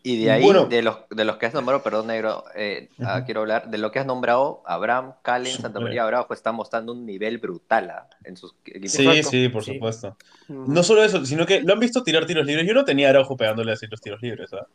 Y 0.03 0.23
de 0.23 0.31
ahí, 0.31 0.47
de, 0.69 0.81
los, 0.81 0.99
de 1.09 1.25
los 1.25 1.35
que 1.35 1.47
has 1.47 1.53
nombrado, 1.53 1.83
perdón, 1.83 2.07
negro, 2.07 2.45
eh, 2.55 2.87
ah, 3.03 3.23
quiero 3.25 3.41
hablar, 3.41 3.69
de 3.69 3.77
lo 3.77 3.91
que 3.91 3.99
has 3.99 4.05
nombrado, 4.05 4.63
Abraham, 4.65 5.15
Calen, 5.21 5.57
Santa 5.57 5.81
María 5.81 6.05
Bravo 6.05 6.33
están 6.33 6.55
mostrando 6.55 6.93
un 6.93 7.05
nivel 7.05 7.39
brutal 7.39 7.89
ah, 7.89 8.09
en 8.23 8.37
sus 8.37 8.55
equipos. 8.63 8.91
Sí, 8.91 9.23
sí, 9.23 9.49
por 9.49 9.65
supuesto. 9.65 10.15
No 10.47 10.81
solo 10.83 11.03
eso, 11.03 11.25
sino 11.25 11.45
que 11.45 11.59
lo 11.59 11.73
han 11.73 11.79
visto 11.81 12.03
tirar 12.03 12.25
tiros 12.25 12.45
libres. 12.45 12.65
Yo 12.65 12.73
no 12.73 12.85
tenía 12.85 13.09
Araujo 13.09 13.35
pegándole 13.35 13.73
así 13.73 13.85
los 13.87 13.99
tiros 13.99 14.21
libres. 14.21 14.53
¿ah? 14.53 14.65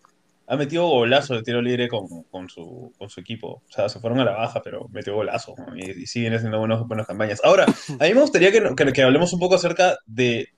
Ha 0.46 0.56
metido 0.56 0.86
golazo 0.86 1.34
de 1.34 1.42
tiro 1.42 1.62
libre 1.62 1.88
con, 1.88 2.24
con, 2.24 2.48
su, 2.48 2.92
con 2.98 3.08
su 3.08 3.20
equipo. 3.20 3.62
O 3.68 3.72
sea, 3.72 3.88
se 3.88 4.00
fueron 4.00 4.20
a 4.20 4.24
la 4.24 4.32
baja, 4.32 4.60
pero 4.62 4.88
metió 4.90 5.14
golazo. 5.14 5.54
Y, 5.76 6.06
siguen 6.06 6.34
haciendo 6.34 6.58
buenos, 6.58 6.86
buenas 6.86 7.06
campañas. 7.06 7.40
Ahora, 7.44 7.64
a 7.64 8.04
mí 8.04 8.14
me 8.14 8.20
gustaría 8.20 8.52
que, 8.52 8.74
que, 8.74 8.92
que 8.92 9.02
hablemos 9.02 9.32
un 9.32 9.38
poco 9.40 9.54
acerca 9.54 9.96
de 10.06 10.48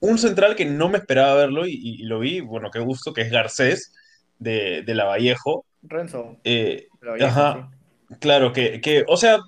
un 0.00 0.18
central 0.18 0.56
que 0.56 0.64
no 0.64 0.88
me 0.88 0.98
esperaba 0.98 1.34
verlo 1.34 1.66
y, 1.66 2.02
lo 2.04 2.20
vi, 2.20 2.40
bueno, 2.40 2.70
qué 2.70 2.80
gusto, 2.80 3.12
que 3.12 3.22
es 3.22 3.30
Garcés 3.30 3.92
de, 4.38 4.82
de 4.82 4.94
Lavallejo. 4.94 5.66
Renzo. 5.82 6.38
Eh, 6.44 6.88
ajá, 7.20 7.70
claro, 8.18 8.52
que, 8.52 8.80
que, 8.80 9.04
o 9.06 9.16
sea, 9.16 9.38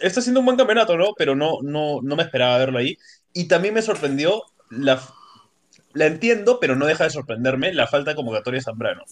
está 0.00 0.20
haciendo 0.20 0.40
un 0.40 0.46
buen 0.46 0.58
campeonato, 0.58 0.96
¿no? 0.96 1.14
Pero 1.16 1.34
no, 1.34 1.58
no, 1.62 2.00
no 2.02 2.16
me 2.16 2.22
esperaba 2.22 2.58
verlo 2.58 2.78
ahí. 2.78 2.96
Y 3.32 3.48
también 3.48 3.74
me 3.74 3.82
sorprendió, 3.82 4.42
la, 4.70 5.00
la 5.96 6.06
entiendo, 6.06 6.58
pero 6.60 6.76
no 6.76 6.86
deja 6.86 7.04
de 7.04 7.10
sorprenderme, 7.10 7.72
la 7.72 7.86
falta 7.86 8.10
de 8.10 8.16
convocatoria 8.16 8.58
de 8.58 8.64
Zambrano. 8.64 9.02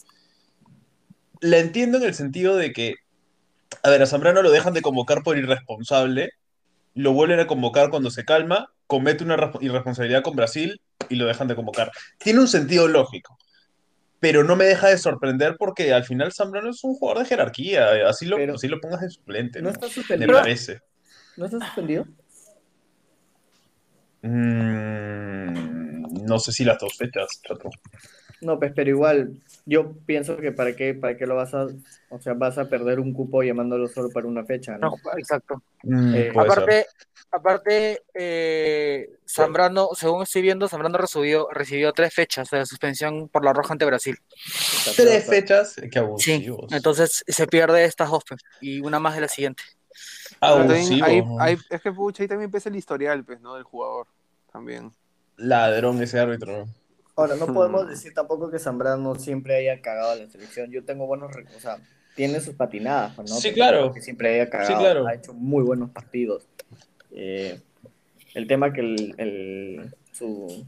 La 1.40 1.58
entiendo 1.58 1.96
en 1.98 2.04
el 2.04 2.14
sentido 2.14 2.56
de 2.56 2.72
que, 2.72 2.96
a 3.82 3.90
ver, 3.90 4.02
a 4.02 4.06
Zambrano 4.06 4.42
lo 4.42 4.50
dejan 4.50 4.74
de 4.74 4.82
convocar 4.82 5.22
por 5.22 5.38
irresponsable, 5.38 6.32
lo 6.94 7.12
vuelven 7.12 7.40
a 7.40 7.46
convocar 7.46 7.88
cuando 7.90 8.10
se 8.10 8.24
calma 8.24 8.70
comete 8.86 9.24
una 9.24 9.50
irresponsabilidad 9.60 10.22
con 10.22 10.36
Brasil 10.36 10.80
y 11.08 11.16
lo 11.16 11.26
dejan 11.26 11.48
de 11.48 11.56
convocar. 11.56 11.90
Tiene 12.18 12.40
un 12.40 12.48
sentido 12.48 12.86
lógico, 12.86 13.38
pero 14.20 14.44
no 14.44 14.56
me 14.56 14.66
deja 14.66 14.88
de 14.88 14.98
sorprender 14.98 15.56
porque 15.58 15.94
al 15.94 16.04
final 16.04 16.32
Zambrano 16.32 16.70
es 16.70 16.84
un 16.84 16.94
jugador 16.94 17.22
de 17.22 17.28
jerarquía, 17.28 18.06
así 18.06 18.26
lo, 18.26 18.36
así 18.54 18.68
lo 18.68 18.80
pongas 18.80 19.00
de 19.00 19.08
suplente. 19.08 19.62
¿No, 19.62 19.70
está 19.70 19.88
suspendido? 19.88 20.32
Me 20.32 20.38
parece. 20.38 20.80
¿No 21.36 21.46
está 21.46 21.60
suspendido? 21.60 22.06
Mm, 24.22 25.33
no 26.26 26.38
sé 26.38 26.52
si 26.52 26.64
las 26.64 26.78
dos 26.78 26.96
fechas, 26.96 27.40
Chato. 27.46 27.70
No, 28.44 28.58
pues, 28.58 28.72
pero 28.74 28.90
igual, 28.90 29.40
yo 29.64 29.94
pienso 30.04 30.36
que 30.36 30.52
para 30.52 30.76
qué, 30.76 30.92
para 30.94 31.16
qué 31.16 31.26
lo 31.26 31.34
vas 31.34 31.54
a, 31.54 31.66
o 32.10 32.20
sea, 32.20 32.34
vas 32.34 32.58
a 32.58 32.68
perder 32.68 33.00
un 33.00 33.14
cupo 33.14 33.42
llamándolo 33.42 33.88
solo 33.88 34.10
para 34.10 34.26
una 34.26 34.44
fecha, 34.44 34.76
¿no? 34.76 34.94
exacto. 35.16 35.62
Mm, 35.82 36.14
eh, 36.14 36.32
aparte, 36.36 36.86
aparte 37.30 38.02
eh, 38.12 39.10
Zambrano, 39.26 39.90
según 39.94 40.22
estoy 40.22 40.42
viendo, 40.42 40.68
Zambrano 40.68 40.98
recibió, 40.98 41.48
recibió 41.50 41.92
tres 41.92 42.12
fechas 42.12 42.50
de 42.50 42.66
suspensión 42.66 43.28
por 43.28 43.44
la 43.44 43.54
roja 43.54 43.72
ante 43.72 43.86
Brasil. 43.86 44.18
Tres 44.94 45.24
fechas, 45.26 45.76
qué 45.90 45.98
abusivos. 45.98 46.66
Sí, 46.68 46.76
entonces 46.76 47.24
se 47.26 47.46
pierde 47.46 47.84
esta 47.84 48.06
pues, 48.06 48.42
y 48.60 48.80
una 48.80 48.98
más 48.98 49.14
de 49.14 49.22
la 49.22 49.28
siguiente. 49.28 49.62
es 51.70 51.82
que 51.82 51.92
pucha, 51.92 52.22
ahí 52.22 52.28
también 52.28 52.50
pesa 52.50 52.68
el 52.68 52.76
historial, 52.76 53.24
pues, 53.24 53.40
¿no? 53.40 53.54
Del 53.54 53.64
jugador, 53.64 54.06
también. 54.52 54.92
Ladrón 55.36 56.02
ese 56.02 56.18
árbitro, 56.18 56.66
Ahora, 57.16 57.36
no 57.36 57.46
podemos 57.54 57.88
decir 57.88 58.12
tampoco 58.14 58.50
que 58.50 58.58
Zambrano 58.58 59.14
siempre 59.16 59.56
haya 59.56 59.80
cagado 59.80 60.12
a 60.12 60.16
la 60.16 60.28
selección. 60.28 60.70
Yo 60.70 60.84
tengo 60.84 61.06
buenos, 61.06 61.32
o 61.34 61.60
sea, 61.60 61.78
tiene 62.14 62.40
sus 62.40 62.54
patinadas, 62.54 63.16
¿no? 63.18 63.26
Sí, 63.26 63.52
claro. 63.52 63.92
Que 63.92 64.00
siempre 64.00 64.34
haya 64.34 64.50
cagado, 64.50 64.70
sí, 64.70 64.76
claro. 64.78 65.06
ha 65.06 65.14
hecho 65.14 65.32
muy 65.32 65.62
buenos 65.62 65.90
partidos. 65.90 66.46
Eh, 67.12 67.60
el 68.34 68.46
tema 68.46 68.72
que 68.72 68.80
el, 68.80 69.94
su, 70.12 70.66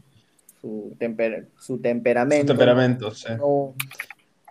su, 0.61 0.95
su 0.95 0.95
temperamento, 0.97 1.51
su 1.59 1.79
temperamento 1.79 3.11
sí. 3.11 3.27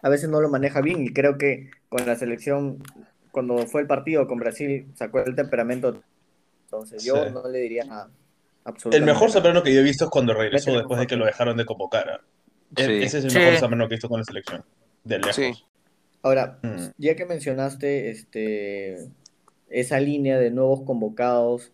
a 0.03 0.09
veces 0.11 0.29
no 0.29 0.43
lo 0.43 0.51
maneja 0.51 0.83
bien 0.83 1.03
y 1.03 1.13
creo 1.15 1.39
que 1.39 1.71
con 1.89 2.07
la 2.07 2.17
selección, 2.17 2.83
cuando 3.31 3.67
fue 3.67 3.81
el 3.81 3.87
partido 3.87 4.27
con 4.27 4.39
Brasil, 4.39 4.87
sacó 4.95 5.21
el 5.21 5.35
temperamento. 5.35 6.03
Entonces 6.65 7.05
yo 7.05 7.31
no 7.31 7.49
le 7.49 7.61
diría 7.61 7.85
nada. 7.85 8.11
El 8.91 9.05
mejor 9.05 9.31
Zambrano 9.31 9.63
que 9.63 9.73
yo 9.73 9.81
he 9.81 9.85
visto 9.85 10.05
es 10.05 10.11
cuando 10.11 10.35
regresó 10.35 10.73
después 10.73 10.99
de 11.01 11.07
que 11.07 11.17
lo 11.17 11.27
dejaron 11.27 11.57
de 11.57 11.65
convocar. 11.65 12.21
E-, 12.77 13.03
ese 13.03 13.19
es 13.19 13.25
el 13.25 13.35
mejor 13.35 13.59
Zambrano 13.59 13.89
que 13.89 13.95
he 13.95 13.97
visto 13.97 14.09
con 14.09 14.21
la 14.21 14.25
selección. 14.25 14.65
De 15.05 15.19
lejos. 15.19 15.67
Ahora, 16.23 16.59
mm. 16.63 16.87
ya 16.99 17.15
que 17.15 17.25
mencionaste 17.25 18.11
este, 18.11 18.97
esa 19.69 20.01
línea 20.01 20.39
de 20.39 20.51
nuevos 20.51 20.83
convocados, 20.83 21.73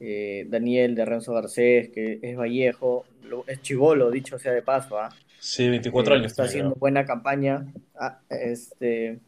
eh, 0.00 0.46
Daniel 0.48 0.96
de 0.96 1.04
Renzo 1.04 1.32
Garcés, 1.32 1.90
que 1.90 2.18
es 2.20 2.36
Vallejo, 2.36 3.04
es 3.46 3.62
chivolo, 3.62 4.10
dicho 4.10 4.38
sea 4.38 4.52
de 4.52 4.62
paso. 4.62 4.98
¿ah? 4.98 5.10
Sí, 5.38 5.68
24 5.68 6.14
años. 6.14 6.26
Está 6.26 6.44
haciendo 6.44 6.74
buena 6.74 7.04
campaña. 7.04 7.72
Ah, 7.94 8.18
este, 8.28 9.20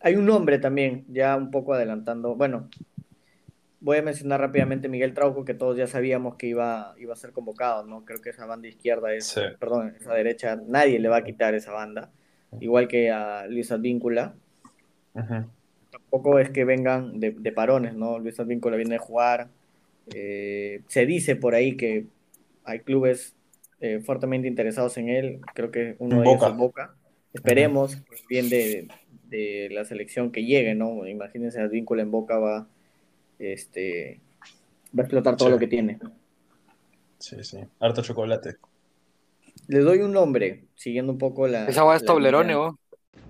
hay 0.00 0.16
un 0.16 0.24
nombre 0.24 0.58
también, 0.58 1.04
ya 1.08 1.36
un 1.36 1.50
poco 1.50 1.74
adelantando. 1.74 2.34
Bueno, 2.34 2.70
voy 3.86 3.98
a 3.98 4.02
mencionar 4.02 4.40
rápidamente 4.40 4.88
Miguel 4.88 5.14
Trauco, 5.14 5.44
que 5.44 5.54
todos 5.54 5.76
ya 5.76 5.86
sabíamos 5.86 6.34
que 6.34 6.48
iba, 6.48 6.96
iba 6.98 7.12
a 7.12 7.16
ser 7.16 7.30
convocado, 7.30 7.86
¿no? 7.86 8.04
Creo 8.04 8.20
que 8.20 8.30
esa 8.30 8.44
banda 8.44 8.66
izquierda 8.66 9.14
es, 9.14 9.32
perdón, 9.60 9.94
esa 9.96 10.12
derecha, 10.12 10.60
nadie 10.66 10.98
le 10.98 11.08
va 11.08 11.18
a 11.18 11.24
quitar 11.24 11.54
esa 11.54 11.70
banda, 11.70 12.10
igual 12.58 12.88
que 12.88 13.12
a 13.12 13.46
Luis 13.46 13.70
Advíncula. 13.70 14.34
Tampoco 15.92 16.40
es 16.40 16.50
que 16.50 16.64
vengan 16.64 17.20
de, 17.20 17.52
parones, 17.52 17.94
¿no? 17.94 18.18
Luis 18.18 18.40
Advíncula 18.40 18.76
viene 18.76 18.96
a 18.96 18.98
jugar. 18.98 19.50
Eh, 20.12 20.82
se 20.88 21.06
dice 21.06 21.36
por 21.36 21.54
ahí 21.54 21.76
que 21.76 22.06
hay 22.64 22.80
clubes 22.80 23.36
eh, 23.80 24.00
fuertemente 24.04 24.48
interesados 24.48 24.98
en 24.98 25.10
él, 25.10 25.40
creo 25.54 25.70
que 25.70 25.94
uno 26.00 26.22
de 26.22 26.28
ellos 26.28 26.42
es 26.42 26.56
Boca. 26.56 26.96
Esperemos, 27.32 28.02
bien 28.28 28.48
de, 28.48 28.88
de, 29.28 29.68
la 29.70 29.84
selección 29.84 30.32
que 30.32 30.44
llegue, 30.44 30.74
¿no? 30.74 31.06
Imagínense, 31.06 31.60
Advíncula 31.60 32.02
en 32.02 32.10
Boca 32.10 32.36
va 32.40 32.66
este, 33.38 34.20
va 34.96 35.02
a 35.02 35.02
explotar 35.02 35.36
todo 35.36 35.50
lo 35.50 35.58
que 35.58 35.66
tiene. 35.66 35.98
Sí, 37.18 37.42
sí. 37.42 37.58
Harto 37.80 38.02
chocolate. 38.02 38.56
Le 39.68 39.80
doy 39.80 39.98
un 40.00 40.12
nombre, 40.12 40.66
siguiendo 40.74 41.12
un 41.12 41.18
poco 41.18 41.48
la. 41.48 41.66
Esa 41.66 41.84
va 41.84 41.96
es 41.96 42.04
Toblerone, 42.04 42.52
¿no? 42.52 42.78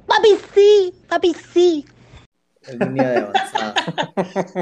Papi, 0.07 0.29
sí, 0.55 0.93
papi, 1.09 1.35
sí. 1.35 1.85
El 2.67 2.79
línea 2.79 3.11
de 3.11 3.19
avanzada. 3.19 3.75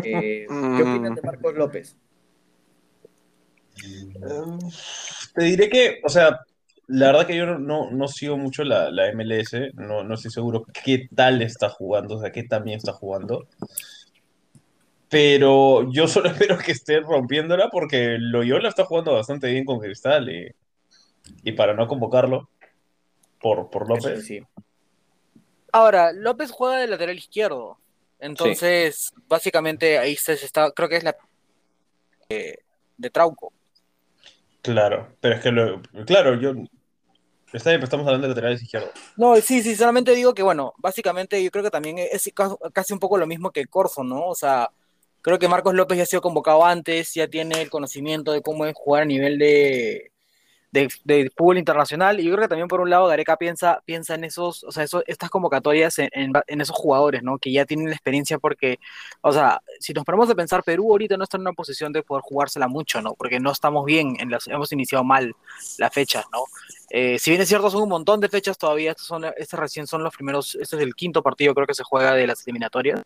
Eh, 0.05 0.47
¿Qué 0.49 0.83
opinan 0.83 1.15
de 1.15 1.23
Marcos 1.23 1.55
López? 1.55 1.97
Em, 3.85 4.59
te 5.35 5.45
diré 5.45 5.69
que, 5.69 6.01
o 6.05 6.09
sea, 6.09 6.41
la 6.89 7.07
verdad 7.07 7.27
que 7.27 7.37
yo 7.37 7.47
no, 7.47 7.91
no 7.91 8.09
sigo 8.09 8.37
mucho 8.37 8.65
la, 8.65 8.91
la 8.91 9.13
MLS, 9.13 9.75
no, 9.75 10.05
no 10.05 10.15
estoy 10.15 10.31
seguro 10.31 10.65
qué 10.85 11.09
tal 11.15 11.41
está 11.43 11.69
jugando, 11.69 12.17
o 12.17 12.21
sea, 12.21 12.31
qué 12.31 12.43
también 12.43 12.79
está 12.79 12.93
jugando 12.93 13.47
pero 15.15 15.89
yo 15.93 16.09
solo 16.09 16.29
espero 16.31 16.59
que 16.59 16.73
esté 16.73 16.99
rompiéndola 16.99 17.71
porque 17.71 18.17
Loyola 18.19 18.69
está 18.69 18.85
jugando 18.85 19.15
bastante 19.15 19.47
bien 19.47 19.65
con 19.65 19.79
Cristal 19.79 20.29
y, 20.29 21.53
para 21.53 21.73
no 21.73 21.87
convocarlo 21.87 22.51
por, 23.41 23.71
por 23.71 23.89
López. 23.89 24.27
Sí. 24.27 24.43
Ahora, 25.71 26.13
López 26.13 26.51
juega 26.51 26.79
de 26.79 26.89
lateral 26.89 27.17
izquierdo. 27.17 27.79
Entonces, 28.19 29.13
básicamente 29.29 29.99
ahí 29.99 30.17
se 30.17 30.33
está, 30.33 30.73
creo 30.73 30.89
que 30.89 30.97
es 30.97 31.05
la 31.05 31.17
de 32.29 33.11
Trauco. 33.11 33.53
Claro, 34.63 35.15
pero 35.21 35.37
es 35.37 35.43
que 35.43 35.53
lo, 35.53 35.81
claro, 36.07 36.35
yo 36.41 36.55
Está 37.53 37.71
bien, 37.71 37.85
estamos 37.85 38.05
hablando 38.05 38.27
de 38.27 38.35
laterales 38.35 38.61
izquierdos. 38.61 38.91
No, 39.17 39.37
sí, 39.37 39.63
sí, 39.63 39.77
solamente 39.77 40.13
digo 40.13 40.35
que, 40.35 40.43
bueno, 40.43 40.75
básicamente 40.79 41.41
yo 41.41 41.53
creo 41.53 41.63
que 41.63 41.71
también 41.71 41.99
es 41.99 42.29
casi 42.73 42.93
un 42.93 42.99
poco 42.99 43.17
lo 43.17 43.29
mismo 43.29 43.53
que 43.53 43.67
Corso, 43.67 44.03
¿no? 44.03 44.27
O 44.27 44.35
sea, 44.35 44.73
Creo 45.25 45.39
que 45.39 45.49
Marcos 45.49 45.73
López 45.73 45.97
ya 45.97 46.03
ha 46.03 46.07
sido 46.07 46.21
convocado 46.21 46.67
antes, 46.67 47.15
ya 47.15 47.29
tiene 47.29 47.63
el 47.63 47.71
conocimiento 47.71 48.33
de 48.33 48.43
cómo 48.43 48.67
es 48.67 48.75
jugar 48.77 49.05
a 49.05 49.07
nivel 49.07 49.39
de, 49.39 50.13
de, 50.71 51.31
fútbol 51.35 51.57
internacional. 51.57 52.21
Y 52.21 52.25
yo 52.25 52.33
creo 52.33 52.43
que 52.43 52.49
también 52.49 52.69
por 52.69 52.83
un 52.83 52.91
lado 52.91 53.07
Gareca 53.07 53.39
piensa, 53.39 53.81
piensa 53.87 54.17
en 54.17 54.25
esos, 54.25 54.65
o 54.65 54.71
sea, 54.71 54.85
estas 55.07 55.31
convocatorias 55.31 55.99
en, 55.99 56.11
en, 56.13 56.61
esos 56.61 56.77
jugadores, 56.77 57.23
¿no? 57.23 57.39
Que 57.39 57.53
ya 57.53 57.65
tienen 57.65 57.87
la 57.87 57.95
experiencia 57.95 58.39
porque, 58.39 58.79
o 59.23 59.33
sea, 59.33 59.63
si 59.81 59.95
nos 59.95 60.05
ponemos 60.05 60.29
a 60.29 60.35
pensar, 60.35 60.63
Perú 60.63 60.91
ahorita 60.91 61.17
no 61.17 61.25
está 61.25 61.39
en 61.39 61.43
una 61.43 61.55
posición 61.55 61.91
de 61.95 62.03
poder 62.03 62.23
jugársela 62.23 62.69
mucho, 62.69 63.01
¿no? 63.01 63.15
Porque 63.15 63.41
no 63.41 63.51
estamos 63.51 63.87
bien, 63.87 64.17
en 64.21 64.31
las, 64.31 64.47
hemos 64.47 64.73
iniciado 64.73 65.05
mal 65.05 65.35
las 65.79 65.91
fechas, 65.91 66.27
¿no? 66.33 66.45
Eh, 66.91 67.19
si 67.19 67.31
bien 67.31 67.41
es 67.41 67.49
cierto, 67.49 67.71
son 67.71 67.85
un 67.85 67.89
montón 67.89 68.21
de 68.21 68.29
fechas 68.29 68.59
todavía, 68.59 68.91
estos, 68.91 69.07
son, 69.07 69.25
estos 69.39 69.59
recién 69.59 69.87
son 69.87 70.03
los 70.03 70.15
primeros, 70.15 70.55
este 70.61 70.77
es 70.77 70.83
el 70.83 70.95
quinto 70.95 71.23
partido 71.23 71.55
creo 71.55 71.67
que 71.67 71.75
se 71.75 71.83
juega 71.83 72.13
de 72.13 72.27
las 72.27 72.47
eliminatorias. 72.47 73.03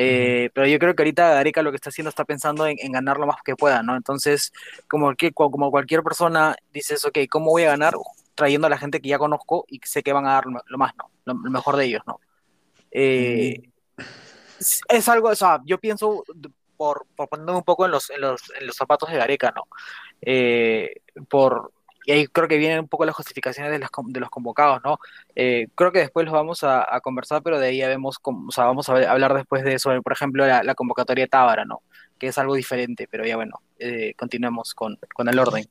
Eh, 0.00 0.50
pero 0.54 0.68
yo 0.68 0.78
creo 0.78 0.94
que 0.94 1.02
ahorita 1.02 1.34
Gareca 1.34 1.60
lo 1.60 1.72
que 1.72 1.76
está 1.76 1.90
haciendo 1.90 2.10
está 2.10 2.24
pensando 2.24 2.68
en, 2.68 2.76
ganar 2.92 3.18
lo 3.18 3.26
más 3.26 3.38
que 3.44 3.56
pueda, 3.56 3.82
¿no? 3.82 3.96
Entonces, 3.96 4.52
como, 4.88 5.12
que, 5.16 5.32
como 5.32 5.72
cualquier 5.72 6.04
persona, 6.04 6.54
dices, 6.72 7.04
ok, 7.04 7.18
¿cómo 7.28 7.50
voy 7.50 7.64
a 7.64 7.70
ganar? 7.70 7.94
Trayendo 8.36 8.68
a 8.68 8.70
la 8.70 8.78
gente 8.78 9.00
que 9.00 9.08
ya 9.08 9.18
conozco 9.18 9.64
y 9.66 9.80
sé 9.82 10.04
que 10.04 10.12
van 10.12 10.24
a 10.26 10.34
dar 10.34 10.44
lo 10.46 10.78
más, 10.78 10.92
¿no? 10.96 11.10
Lo, 11.24 11.34
mejor 11.34 11.74
de 11.74 11.86
ellos, 11.86 12.02
¿no? 12.06 12.20
Eh, 12.92 13.60
es 14.88 15.08
algo, 15.08 15.30
o 15.30 15.34
sea, 15.34 15.60
yo 15.64 15.78
pienso, 15.78 16.22
por, 16.76 17.04
por 17.16 17.28
ponerme 17.28 17.56
un 17.56 17.64
poco 17.64 17.84
en 17.84 17.90
los, 17.90 18.08
en 18.10 18.20
los, 18.20 18.52
en 18.56 18.68
los 18.68 18.76
zapatos 18.76 19.10
de 19.10 19.16
Gareca, 19.16 19.50
¿no? 19.50 19.64
Eh, 20.22 21.02
por, 21.28 21.72
y 22.08 22.12
ahí 22.12 22.26
creo 22.26 22.48
que 22.48 22.56
vienen 22.56 22.80
un 22.80 22.88
poco 22.88 23.04
las 23.04 23.14
justificaciones 23.14 23.70
de, 23.70 23.78
de 23.78 24.20
los 24.20 24.30
convocados, 24.30 24.80
¿no? 24.82 24.98
Eh, 25.36 25.68
creo 25.74 25.92
que 25.92 25.98
después 25.98 26.24
los 26.24 26.32
vamos 26.32 26.64
a, 26.64 26.98
conversar, 27.02 27.42
pero 27.42 27.60
de 27.60 27.66
ahí 27.66 27.76
ya 27.76 27.88
vemos, 27.88 28.16
o 28.22 28.50
sea, 28.50 28.64
vamos 28.64 28.88
a 28.88 28.94
hablar 29.10 29.34
después 29.34 29.62
de 29.62 29.74
eso, 29.74 29.90
por 30.00 30.14
ejemplo, 30.14 30.46
la, 30.46 30.74
convocatoria 30.74 31.24
de 31.24 31.28
Tábara, 31.28 31.66
¿no? 31.66 31.82
Que 32.18 32.28
es 32.28 32.38
algo 32.38 32.54
diferente, 32.54 33.06
pero 33.10 33.26
ya 33.26 33.36
bueno, 33.36 33.60
eh, 33.78 34.14
continuemos 34.16 34.72
con, 34.72 34.98
el 35.18 35.38
orden. 35.38 35.66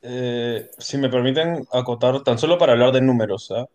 Eh, 0.00 0.70
si 0.78 0.96
me 0.96 1.10
permiten 1.10 1.66
acotar, 1.70 2.22
tan 2.22 2.38
solo 2.38 2.56
para 2.56 2.72
hablar 2.72 2.92
de 2.92 3.02
números, 3.02 3.52
¿ah? 3.54 3.66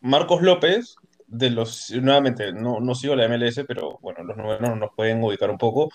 Marcos 0.00 0.42
López, 0.42 0.96
de 1.28 1.50
los, 1.50 1.92
nuevamente, 1.92 2.52
no, 2.52 2.80
no 2.80 2.96
sigo 2.96 3.14
la 3.14 3.28
MLS, 3.28 3.60
pero 3.68 4.00
bueno, 4.02 4.24
los 4.24 4.36
números 4.36 4.76
nos 4.76 4.90
pueden 4.96 5.22
ubicar 5.22 5.50
un 5.50 5.58
poco. 5.58 5.90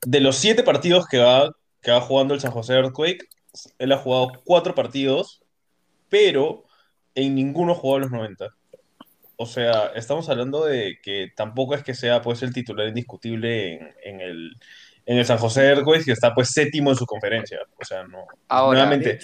De 0.00 0.20
los 0.20 0.36
siete 0.36 0.62
partidos 0.62 1.06
que 1.06 1.18
va, 1.18 1.54
que 1.82 1.90
va 1.90 2.00
jugando 2.00 2.32
el 2.32 2.40
San 2.40 2.52
José 2.52 2.76
Earthquake, 2.76 3.28
él 3.78 3.92
ha 3.92 3.98
jugado 3.98 4.32
cuatro 4.44 4.74
partidos, 4.74 5.42
pero 6.08 6.64
en 7.14 7.34
ninguno 7.34 7.72
ha 7.72 7.76
jugado 7.76 8.00
los 8.00 8.10
90. 8.10 8.48
O 9.36 9.46
sea, 9.46 9.86
estamos 9.94 10.28
hablando 10.28 10.64
de 10.66 10.98
que 11.02 11.32
tampoco 11.34 11.74
es 11.74 11.82
que 11.82 11.94
sea 11.94 12.20
pues 12.20 12.42
el 12.42 12.52
titular 12.52 12.88
indiscutible 12.88 13.94
en, 14.02 14.20
el, 14.20 14.56
en 15.06 15.18
el 15.18 15.24
San 15.24 15.38
José 15.38 15.68
Airways 15.68 16.06
y 16.06 16.12
está 16.12 16.34
pues 16.34 16.50
séptimo 16.50 16.90
en 16.90 16.96
su 16.96 17.06
conferencia. 17.06 17.60
O 17.80 17.84
sea, 17.84 18.04
no. 18.04 18.26
Ahora, 18.48 18.80
nuevamente... 18.80 19.18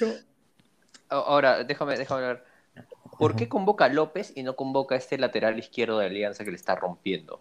ahora 1.09 1.65
déjame, 1.65 1.99
déjame 1.99 2.23
ver. 2.23 2.45
¿Por 3.19 3.37
qué 3.37 3.49
convoca 3.49 3.87
a 3.87 3.89
López 3.89 4.33
y 4.35 4.43
no 4.43 4.57
convoca 4.57 4.95
a 4.95 4.99
este 4.99 5.19
lateral 5.19 5.59
izquierdo 5.59 5.99
de 5.99 6.07
Alianza 6.07 6.45
que 6.45 6.51
le 6.51 6.57
está 6.57 6.75
rompiendo? 6.75 7.41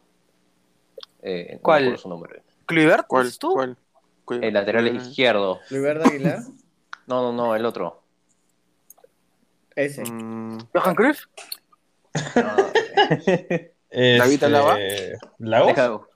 Eh, 1.22 1.60
¿Cuál? 1.62 1.92
No 1.92 1.98
su 1.98 2.08
nombre. 2.08 2.44
¿Cuál? 3.08 3.32
¿Cuál? 3.40 4.44
El 4.44 4.54
lateral 4.54 4.96
izquierdo. 4.96 5.60
¿Cluivert 5.68 6.06
Aguilar? 6.06 6.40
No, 7.08 7.22
no, 7.22 7.32
no, 7.32 7.56
el 7.56 7.66
otro. 7.66 8.04
Ese. 9.76 10.04
Mm. 10.04 10.58
¿Johan 10.74 10.96
Cruz? 10.96 11.30
¿David 13.92 14.44
Lava? 14.44 14.78
¿Lagos? 15.40 16.08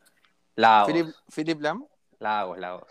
Lagos. 0.55 0.91
¿Philip, 0.91 1.07
Philip 1.33 1.61
Lam? 1.61 1.85
Lagos, 2.19 2.57
Lagos. 2.57 2.89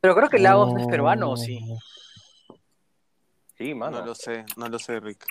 Pero 0.00 0.14
creo 0.14 0.28
que 0.28 0.38
Lagos 0.38 0.72
no 0.72 0.80
es 0.80 0.86
peruano, 0.86 1.32
¿o 1.32 1.36
sí? 1.36 1.58
Sí, 3.56 3.74
mano. 3.74 4.00
No 4.00 4.06
lo 4.06 4.14
sé, 4.14 4.44
no 4.56 4.68
lo 4.68 4.78
sé, 4.78 5.00
Rick. 5.00 5.26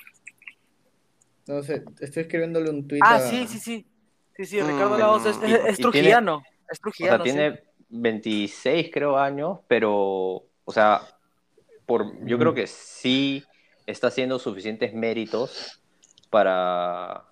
No 1.47 1.61
sé, 1.61 1.83
estoy 1.99 2.23
escribiéndole 2.23 2.69
un 2.69 2.87
tweet. 2.87 3.01
Ah, 3.03 3.19
sí, 3.19 3.47
sí, 3.47 3.59
sí. 3.59 3.87
Sí, 4.35 4.45
sí, 4.45 4.61
Ricardo 4.61 4.97
Lagos 4.97 5.25
es, 5.25 5.37
es, 5.41 5.77
trujillano. 5.77 6.43
es 6.69 6.79
trujillano. 6.79 7.23
O 7.23 7.25
sea, 7.25 7.33
tiene 7.33 7.63
26, 7.89 8.89
creo, 8.91 9.17
años, 9.17 9.59
pero, 9.67 9.93
o 9.93 10.71
sea, 10.73 11.01
por, 11.85 12.25
yo 12.25 12.37
creo 12.37 12.53
que 12.53 12.67
sí 12.67 13.43
está 13.85 14.07
haciendo 14.07 14.39
suficientes 14.39 14.93
méritos 14.93 15.81
para, 16.29 17.25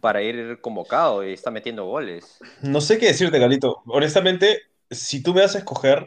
para 0.00 0.22
ir 0.22 0.60
convocado 0.60 1.26
y 1.26 1.32
está 1.32 1.50
metiendo 1.50 1.84
goles. 1.84 2.38
No 2.62 2.80
sé 2.80 2.98
qué 2.98 3.06
decirte, 3.06 3.38
Galito. 3.38 3.82
Honestamente, 3.86 4.62
si 4.90 5.22
tú 5.22 5.34
me 5.34 5.42
das 5.42 5.54
a 5.54 5.58
escoger, 5.58 6.06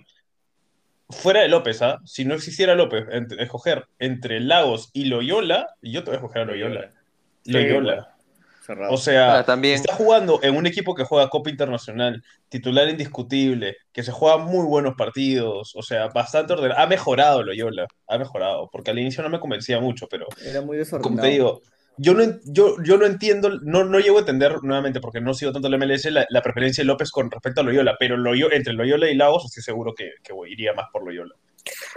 fuera 1.10 1.42
de 1.42 1.48
López, 1.48 1.82
¿ah? 1.82 2.00
si 2.06 2.26
no 2.26 2.34
existiera 2.34 2.76
López, 2.76 3.06
escoger 3.40 3.88
entre 4.00 4.40
Lagos 4.40 4.90
y 4.94 5.06
Loyola, 5.06 5.76
yo 5.82 6.04
te 6.04 6.10
voy 6.10 6.16
a 6.16 6.20
escoger 6.20 6.42
a 6.42 6.46
Loyola. 6.46 6.92
Loyola. 7.46 8.13
O 8.90 8.98
sea, 8.98 9.44
también... 9.44 9.76
está 9.76 9.94
jugando 9.94 10.40
en 10.42 10.56
un 10.56 10.66
equipo 10.66 10.96
que 10.96 11.04
juega 11.04 11.30
Copa 11.30 11.50
Internacional, 11.50 12.24
titular 12.50 12.88
indiscutible, 12.88 13.78
que 13.92 14.04
se 14.04 14.12
juega 14.12 14.38
muy 14.38 14.66
buenos 14.66 14.96
partidos, 14.96 15.74
o 15.76 15.82
sea, 15.82 16.08
bastante 16.08 16.54
ordenado. 16.54 16.80
Ha 16.80 16.88
mejorado 16.88 17.44
Loyola, 17.44 17.88
ha 18.08 18.18
mejorado, 18.18 18.70
porque 18.72 18.92
al 18.92 19.00
inicio 19.00 19.24
no 19.24 19.30
me 19.30 19.40
convencía 19.40 19.80
mucho, 19.80 20.08
pero... 20.10 20.28
Era 20.46 20.62
muy 20.62 20.78
desordenado. 20.78 21.10
Como 21.10 21.22
te 21.22 21.28
digo, 21.28 21.62
yo 21.98 22.14
no, 22.14 22.24
yo, 22.46 22.76
yo 22.84 22.98
no 22.98 23.06
entiendo, 23.06 23.60
no, 23.62 23.84
no 23.84 24.00
llego 24.00 24.18
a 24.18 24.22
entender 24.22 24.56
nuevamente, 24.64 25.00
porque 25.00 25.22
no 25.22 25.34
sigo 25.34 25.52
tanto 25.52 25.68
el 25.68 25.78
MLS, 25.78 26.06
la, 26.12 26.42
preferencia 26.42 26.84
de 26.84 26.88
López 26.88 27.12
con 27.12 27.30
respecto 27.30 27.62
a 27.62 27.64
Loyola, 27.64 27.96
pero 28.00 28.18
Loyola, 28.18 28.56
entre 28.56 28.74
Loyola 28.74 29.10
y 29.10 29.16
Lagos 29.16 29.46
estoy 29.46 29.64
seguro 29.64 29.94
que, 29.94 30.12
que 30.24 30.34
iría 30.50 30.74
más 30.74 30.88
por 30.92 31.06
Loyola. 31.06 31.36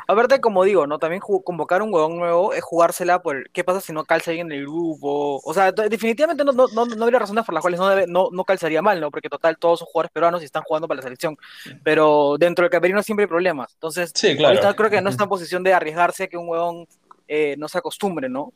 Aparte, 0.07 0.41
como 0.41 0.65
digo, 0.65 0.87
¿no? 0.87 0.99
También 0.99 1.21
convocar 1.21 1.83
un 1.83 1.93
huevón 1.93 2.17
nuevo 2.17 2.53
es 2.53 2.63
jugársela 2.63 3.23
por 3.23 3.51
qué 3.51 3.65
pasa 3.65 3.81
si 3.81 3.93
no 3.93 4.05
calza 4.05 4.31
alguien 4.31 4.51
en 4.53 4.59
el 4.59 4.67
grupo. 4.67 5.41
O 5.45 5.55
sea, 5.55 5.73
definitivamente 5.73 6.45
no, 6.45 6.53
no, 6.53 6.67
no, 6.87 7.05
habría 7.05 7.19
razones 7.19 7.45
por 7.45 7.55
las 7.55 7.63
cuales 7.63 7.81
no, 7.81 7.89
debe, 7.89 8.07
no, 8.07 8.29
no 8.33 8.45
calzaría 8.45 8.83
mal, 8.83 9.01
¿no? 9.01 9.11
Porque 9.11 9.29
total, 9.29 9.59
todos 9.59 9.81
son 9.81 9.87
jugadores 9.87 10.13
peruanos 10.13 10.43
y 10.43 10.45
están 10.45 10.63
jugando 10.63 10.87
para 10.87 10.99
la 10.99 11.03
selección. 11.03 11.37
Pero 11.83 12.37
dentro 12.39 12.65
del 12.65 12.71
camerino 12.71 13.03
siempre 13.03 13.25
hay 13.25 13.29
problemas. 13.29 13.73
Entonces, 13.75 14.13
sí, 14.15 14.37
claro. 14.37 14.55
ahorita 14.55 14.77
creo 14.77 14.91
que 14.91 15.01
no 15.01 15.11
está 15.11 15.25
en 15.25 15.31
posición 15.31 15.63
de 15.63 15.75
arriesgarse 15.75 16.25
a 16.25 16.29
que 16.29 16.37
un 16.37 16.49
huevón 16.49 16.87
eh, 17.29 17.57
no 17.59 17.69
se 17.69 17.79
acostumbre, 17.79 18.29
¿no? 18.29 18.53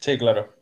Sí, 0.00 0.16
claro. 0.16 0.52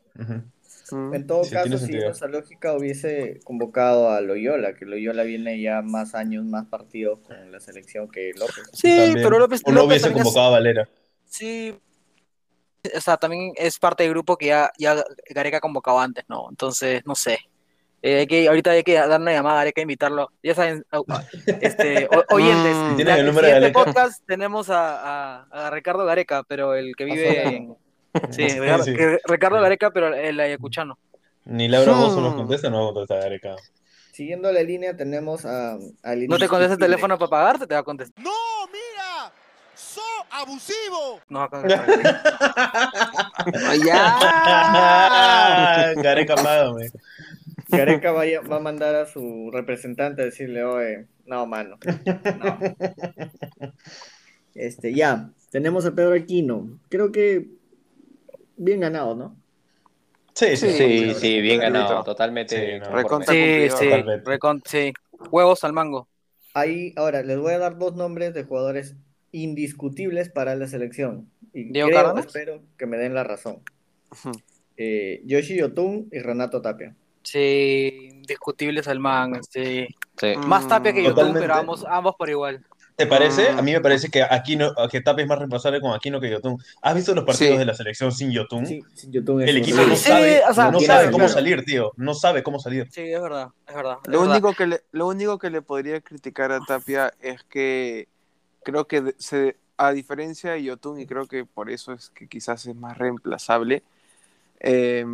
En 1.13 1.27
todo 1.27 1.43
caso, 1.51 1.79
si 1.79 1.97
esa 1.97 2.29
lógica 2.29 2.73
hubiese 2.73 3.41
convocado 3.45 4.11
a 4.11 4.21
Loyola, 4.21 4.75
que 4.75 4.85
Loyola 4.85 5.25
viene 5.25 5.61
ya 5.61 5.83
más 5.83 6.15
años, 6.15 6.45
más 6.45 6.67
partidos 6.67 7.19
con 7.21 7.51
la 7.51 7.59
selección 7.59 8.09
que 8.09 8.33
López. 8.37 8.71
Sí, 8.73 9.13
pero 9.15 9.39
López. 9.39 9.63
O 9.65 9.73
no 9.73 9.85
hubiese 9.85 10.13
convocado 10.13 10.47
a 10.47 10.51
Valera. 10.51 10.89
Sí. 11.25 11.77
O 12.95 13.01
sea, 13.01 13.17
también 13.17 13.53
es 13.57 13.79
parte 13.79 14.05
del 14.05 14.13
grupo 14.13 14.37
que 14.37 14.47
ya, 14.47 14.71
ya 14.79 15.03
Gareca 15.31 15.61
convocado 15.61 15.99
antes, 15.99 16.25
¿no? 16.29 16.49
Entonces, 16.51 17.03
no 17.07 17.15
sé. 17.15 17.39
Eh, 18.03 18.19
hay 18.19 18.27
que, 18.27 18.47
ahorita 18.47 18.73
hay 18.73 18.83
que 18.83 18.95
dar 18.95 19.21
una 19.21 19.33
llamada 19.33 19.57
a 19.57 19.59
Gareca 19.61 19.81
e 19.81 19.83
invitarlo. 19.83 20.31
Ya 20.43 20.55
saben, 20.55 20.85
este, 21.61 22.09
oyentes. 22.31 22.77
Mm. 22.77 22.97
¿Tienes 22.97 23.19
el 23.19 23.27
número 23.27 23.47
de 23.47 23.55
este 23.55 23.71
podcast 23.73 24.23
tenemos 24.27 24.71
a, 24.71 25.41
a, 25.41 25.67
a 25.67 25.71
Ricardo 25.71 26.05
Gareca, 26.05 26.45
pero 26.47 26.75
el 26.75 26.95
que 26.95 27.05
vive 27.05 27.47
en 27.47 27.77
Sí, 28.31 28.47
Ricardo 29.29 29.61
Gareca, 29.61 29.91
pero 29.91 30.15
el 30.15 30.39
ayacuchano. 30.41 30.99
Ni 31.45 31.69
Laura 31.69 31.93
Bozo 31.93 32.21
nos 32.21 32.35
contesta, 32.35 32.71
no 32.71 32.85
va 32.85 32.91
a 32.91 32.95
contestar 32.95 33.23
Gareca. 33.23 33.55
Siguiendo 34.13 34.51
la 34.53 34.63
línea, 34.63 34.97
tenemos 34.97 35.45
a. 35.45 35.77
¿No 36.29 36.39
te 36.39 36.49
contesta 36.49 36.75
el 36.75 36.79
teléfono 36.79 37.19
para 37.19 37.31
pagarte? 37.31 37.67
Te 37.67 37.75
va 37.75 37.81
a 37.81 37.85
contestar. 37.85 38.23
¡No, 38.25 38.31
mira! 38.69 39.33
¡So 39.75 40.01
abusivo! 40.31 41.21
No 41.29 41.41
va 41.41 41.47
a 41.47 41.49
contestar. 41.49 41.87
¡Ya! 43.85 45.95
Gareca, 46.01 46.37
págame. 46.37 46.91
Gareca 47.69 48.13
va 48.13 48.23
a, 48.23 48.41
va 48.49 48.57
a 48.57 48.61
mandar 48.61 48.95
a 48.95 49.07
su 49.07 49.51
representante 49.53 50.23
a 50.23 50.27
decirle, 50.27 50.63
oye, 50.65 51.07
no, 51.27 51.45
mano. 51.47 51.77
No. 51.85 52.59
Este, 54.55 54.95
ya. 54.95 55.31
Tenemos 55.51 55.85
a 55.85 55.91
Pedro 55.91 56.15
Aquino. 56.15 56.69
Creo 56.89 57.11
que 57.11 57.49
bien 58.57 58.81
ganado, 58.81 59.15
¿no? 59.15 59.37
Sí, 60.35 60.57
sí, 60.57 60.71
sí, 60.73 61.15
sí, 61.15 61.41
bien 61.41 61.61
ganado, 61.61 62.03
totalmente. 62.03 62.81
Sí, 62.83 63.71
sí, 63.77 63.91
sí, 64.65 64.93
huevos 65.31 65.63
al 65.63 65.73
mango. 65.73 66.09
Ahí, 66.55 66.93
ahora, 66.97 67.23
les 67.23 67.39
voy 67.39 67.53
a 67.53 67.59
dar 67.59 67.79
dos 67.79 67.95
nombres 67.95 68.35
de 68.35 68.45
jugadores 68.45 68.97
indiscutibles 69.33 70.29
para 70.31 70.55
la 70.57 70.67
selección. 70.67 71.31
Y 71.53 71.73
creo, 71.73 72.17
espero 72.19 72.63
que 72.77 72.87
me 72.87 72.97
den 72.97 73.15
la 73.15 73.25
razón. 73.25 73.61
Eh, 74.77 75.23
Yoshi 75.25 75.57
Yotun 75.57 76.09
y 76.11 76.19
Renato 76.19 76.61
Tapia. 76.61 76.97
Sí, 77.23 78.09
indiscutibles 78.13 78.89
al 78.89 79.01
mango, 79.01 79.41
sí. 79.49 79.87
Más 80.47 80.67
Tapia 80.69 80.93
que 80.93 81.03
Yotun, 81.05 81.33
pero 81.35 81.55
ambos, 81.55 81.85
ambos 81.89 82.15
por 82.17 82.29
igual. 82.29 82.65
¿Te 82.97 83.07
parece? 83.07 83.49
A 83.49 83.61
mí 83.61 83.73
me 83.73 83.81
parece 83.81 84.09
que 84.09 84.23
Aquino, 84.23 84.73
que 84.89 85.01
Tapia 85.01 85.25
es 85.25 85.29
más 85.29 85.39
reemplazable 85.39 85.81
con 85.81 85.93
Aquino 85.93 86.21
que 86.21 86.31
Yotun. 86.31 86.63
¿Has 86.81 86.95
visto 86.95 87.13
los 87.13 87.25
partidos 87.25 87.59
de 87.59 87.65
la 87.65 87.75
selección 87.75 88.13
sin 88.13 88.31
Yotun? 88.31 88.67
Sí, 88.67 88.83
sin 88.95 89.11
Yotun 89.11 89.43
El 89.43 89.57
equipo 89.57 89.83
no 89.83 89.97
sabe, 89.97 90.43
no 90.71 90.81
sabe 90.81 91.11
cómo 91.11 91.29
salir, 91.29 91.65
tío. 91.65 91.93
No 91.97 92.15
sabe 92.15 92.45
cómo 92.45 92.61
salir. 92.61 92.89
Sí, 92.93 93.03
es 93.03 93.21
verdad, 93.21 93.49
es 93.67 93.75
verdad. 93.75 93.99
lo, 94.07 94.23
Único 94.23 94.53
que 94.53 94.67
le, 94.67 94.83
lo 94.93 95.09
único 95.09 95.39
que 95.39 95.51
le 95.51 95.61
podría 95.61 96.01
criticar 96.01 96.53
a 96.53 96.61
Tapia 96.61 97.13
es 97.21 97.43
que 97.43 98.07
creo 98.63 98.87
que 98.87 99.15
se, 99.19 99.57
a 99.77 99.91
diferencia 99.91 100.53
de 100.53 100.63
Yotun, 100.63 101.01
y 101.01 101.07
creo 101.07 101.27
que 101.27 101.45
por 101.45 101.71
eso 101.71 101.93
es 101.93 102.11
que 102.11 102.29
quizás 102.29 102.65
es 102.67 102.77
más 102.77 102.97
reemplazable, 102.97 103.83
eh, 104.61 105.05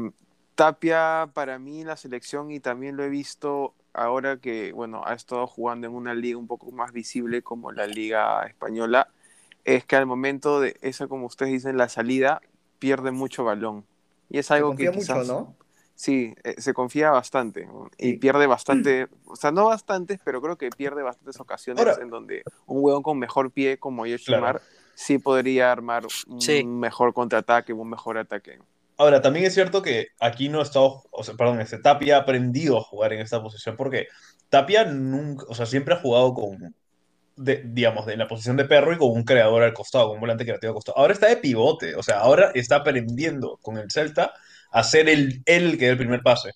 Tapia 0.54 1.30
para 1.32 1.58
mí 1.58 1.82
la 1.84 1.96
selección, 1.96 2.50
y 2.50 2.60
también 2.60 2.98
lo 2.98 3.04
he 3.04 3.08
visto 3.08 3.72
ahora 3.92 4.38
que, 4.38 4.72
bueno, 4.72 5.02
ha 5.04 5.14
estado 5.14 5.46
jugando 5.46 5.86
en 5.86 5.94
una 5.94 6.14
liga 6.14 6.38
un 6.38 6.46
poco 6.46 6.70
más 6.70 6.92
visible 6.92 7.42
como 7.42 7.72
la 7.72 7.86
liga 7.86 8.46
española, 8.46 9.08
es 9.64 9.84
que 9.84 9.96
al 9.96 10.06
momento 10.06 10.60
de 10.60 10.76
esa, 10.80 11.06
como 11.06 11.26
ustedes 11.26 11.52
dicen, 11.52 11.76
la 11.76 11.88
salida, 11.88 12.40
pierde 12.78 13.10
mucho 13.10 13.44
balón. 13.44 13.84
Y 14.28 14.38
es 14.38 14.50
algo 14.50 14.74
que 14.76 14.90
quizás... 14.90 15.18
Mucho, 15.18 15.32
¿no? 15.32 15.60
Sí, 16.00 16.34
eh, 16.44 16.54
se 16.56 16.72
confía 16.72 17.10
bastante 17.10 17.68
y 17.98 18.14
pierde 18.14 18.46
bastante, 18.46 19.08
o 19.26 19.36
sea, 19.36 19.50
no 19.50 19.66
bastantes, 19.66 20.18
pero 20.24 20.40
creo 20.40 20.56
que 20.56 20.70
pierde 20.70 21.02
bastantes 21.02 21.38
ocasiones 21.38 21.98
en 21.98 22.08
donde 22.08 22.42
un 22.64 22.82
hueón 22.82 23.02
con 23.02 23.18
mejor 23.18 23.50
pie 23.50 23.76
como 23.76 24.06
Yoshimar 24.06 24.62
sí 24.94 25.18
podría 25.18 25.70
armar 25.70 26.06
un 26.26 26.80
mejor 26.80 27.12
contraataque, 27.12 27.74
un 27.74 27.90
mejor 27.90 28.16
ataque. 28.16 28.58
Ahora, 29.00 29.22
también 29.22 29.46
es 29.46 29.54
cierto 29.54 29.80
que 29.80 30.08
aquí 30.20 30.50
no 30.50 30.60
ha 30.60 30.62
estado, 30.62 31.04
o 31.10 31.24
sea, 31.24 31.34
perdón, 31.34 31.62
este, 31.62 31.78
Tapia 31.78 32.18
ha 32.18 32.20
aprendido 32.20 32.76
a 32.76 32.82
jugar 32.82 33.14
en 33.14 33.20
esta 33.20 33.42
posición 33.42 33.74
porque 33.74 34.08
Tapia 34.50 34.84
nunca, 34.84 35.46
o 35.48 35.54
sea, 35.54 35.64
siempre 35.64 35.94
ha 35.94 35.96
jugado 35.96 36.34
con, 36.34 36.74
de, 37.34 37.62
digamos, 37.64 38.04
de 38.04 38.18
la 38.18 38.28
posición 38.28 38.58
de 38.58 38.66
perro 38.66 38.92
y 38.92 38.98
con 38.98 39.10
un 39.10 39.24
creador 39.24 39.62
al 39.62 39.72
costado, 39.72 40.08
con 40.08 40.16
un 40.16 40.20
volante 40.20 40.44
creativo 40.44 40.72
al 40.72 40.74
costado. 40.74 40.98
Ahora 40.98 41.14
está 41.14 41.28
de 41.28 41.38
pivote, 41.38 41.94
o 41.96 42.02
sea, 42.02 42.20
ahora 42.20 42.50
está 42.54 42.76
aprendiendo 42.76 43.58
con 43.62 43.78
el 43.78 43.90
Celta 43.90 44.34
a 44.70 44.82
ser 44.82 45.08
el, 45.08 45.40
el 45.46 45.78
que 45.78 45.86
dé 45.86 45.92
el 45.92 45.96
primer 45.96 46.20
pase. 46.20 46.52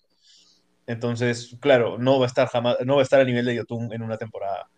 Entonces, 0.86 1.56
claro, 1.60 1.96
no 1.96 2.18
va 2.18 2.26
a 2.26 2.28
estar 2.28 2.48
jamás, 2.48 2.76
no 2.84 2.96
va 2.96 3.00
a 3.00 3.04
estar 3.04 3.20
a 3.22 3.24
nivel 3.24 3.46
de 3.46 3.54
Yotun 3.54 3.90
en 3.90 4.02
una 4.02 4.18
temporada. 4.18 4.68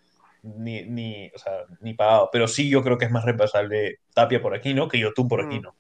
Ni, 0.45 0.85
ni, 0.85 1.33
o 1.35 1.39
sea, 1.41 1.65
ni 1.81 1.95
pagado. 1.95 2.29
Pero 2.33 2.47
sí, 2.47 2.69
yo 2.71 2.85
creo 2.85 2.97
que 2.97 3.07
es 3.07 3.11
más 3.11 3.25
reemplazable 3.25 3.99
Tapia 4.15 4.41
por 4.41 4.55
aquí, 4.55 4.73
¿no? 4.73 4.87
Que 4.87 5.01
Yotun 5.01 5.27
por 5.27 5.45
aquí, 5.45 5.59
¿no? 5.59 5.75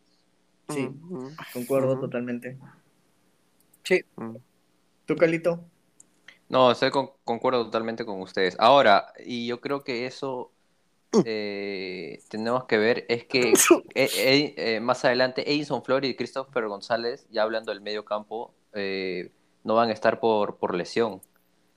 Sí, 0.68 0.90
concuerdo 1.52 1.98
totalmente. 2.00 2.58
Sí. 3.82 4.04
¿Tú, 5.04 5.16
Calito? 5.16 5.64
No, 6.48 6.70
estoy 6.70 6.90
concuerdo 6.90 7.64
totalmente 7.64 8.04
con 8.04 8.20
ustedes. 8.20 8.56
Ahora, 8.58 9.12
y 9.24 9.46
yo 9.46 9.60
creo 9.60 9.84
que 9.84 10.06
eso 10.06 10.52
eh, 11.24 12.20
tenemos 12.28 12.64
que 12.64 12.78
ver 12.78 13.06
es 13.08 13.24
que 13.24 13.52
eh, 13.94 14.54
eh, 14.56 14.80
más 14.80 15.04
adelante 15.04 15.50
Edison 15.50 15.82
Flores 15.82 16.10
y 16.10 16.14
Christopher 16.14 16.66
González, 16.66 17.26
ya 17.30 17.42
hablando 17.42 17.72
del 17.72 17.80
medio 17.80 18.04
campo, 18.04 18.54
no 19.64 19.74
van 19.74 19.88
a 19.90 19.92
estar 19.92 20.20
por, 20.20 20.56
por 20.56 20.74
lesión. 20.74 21.20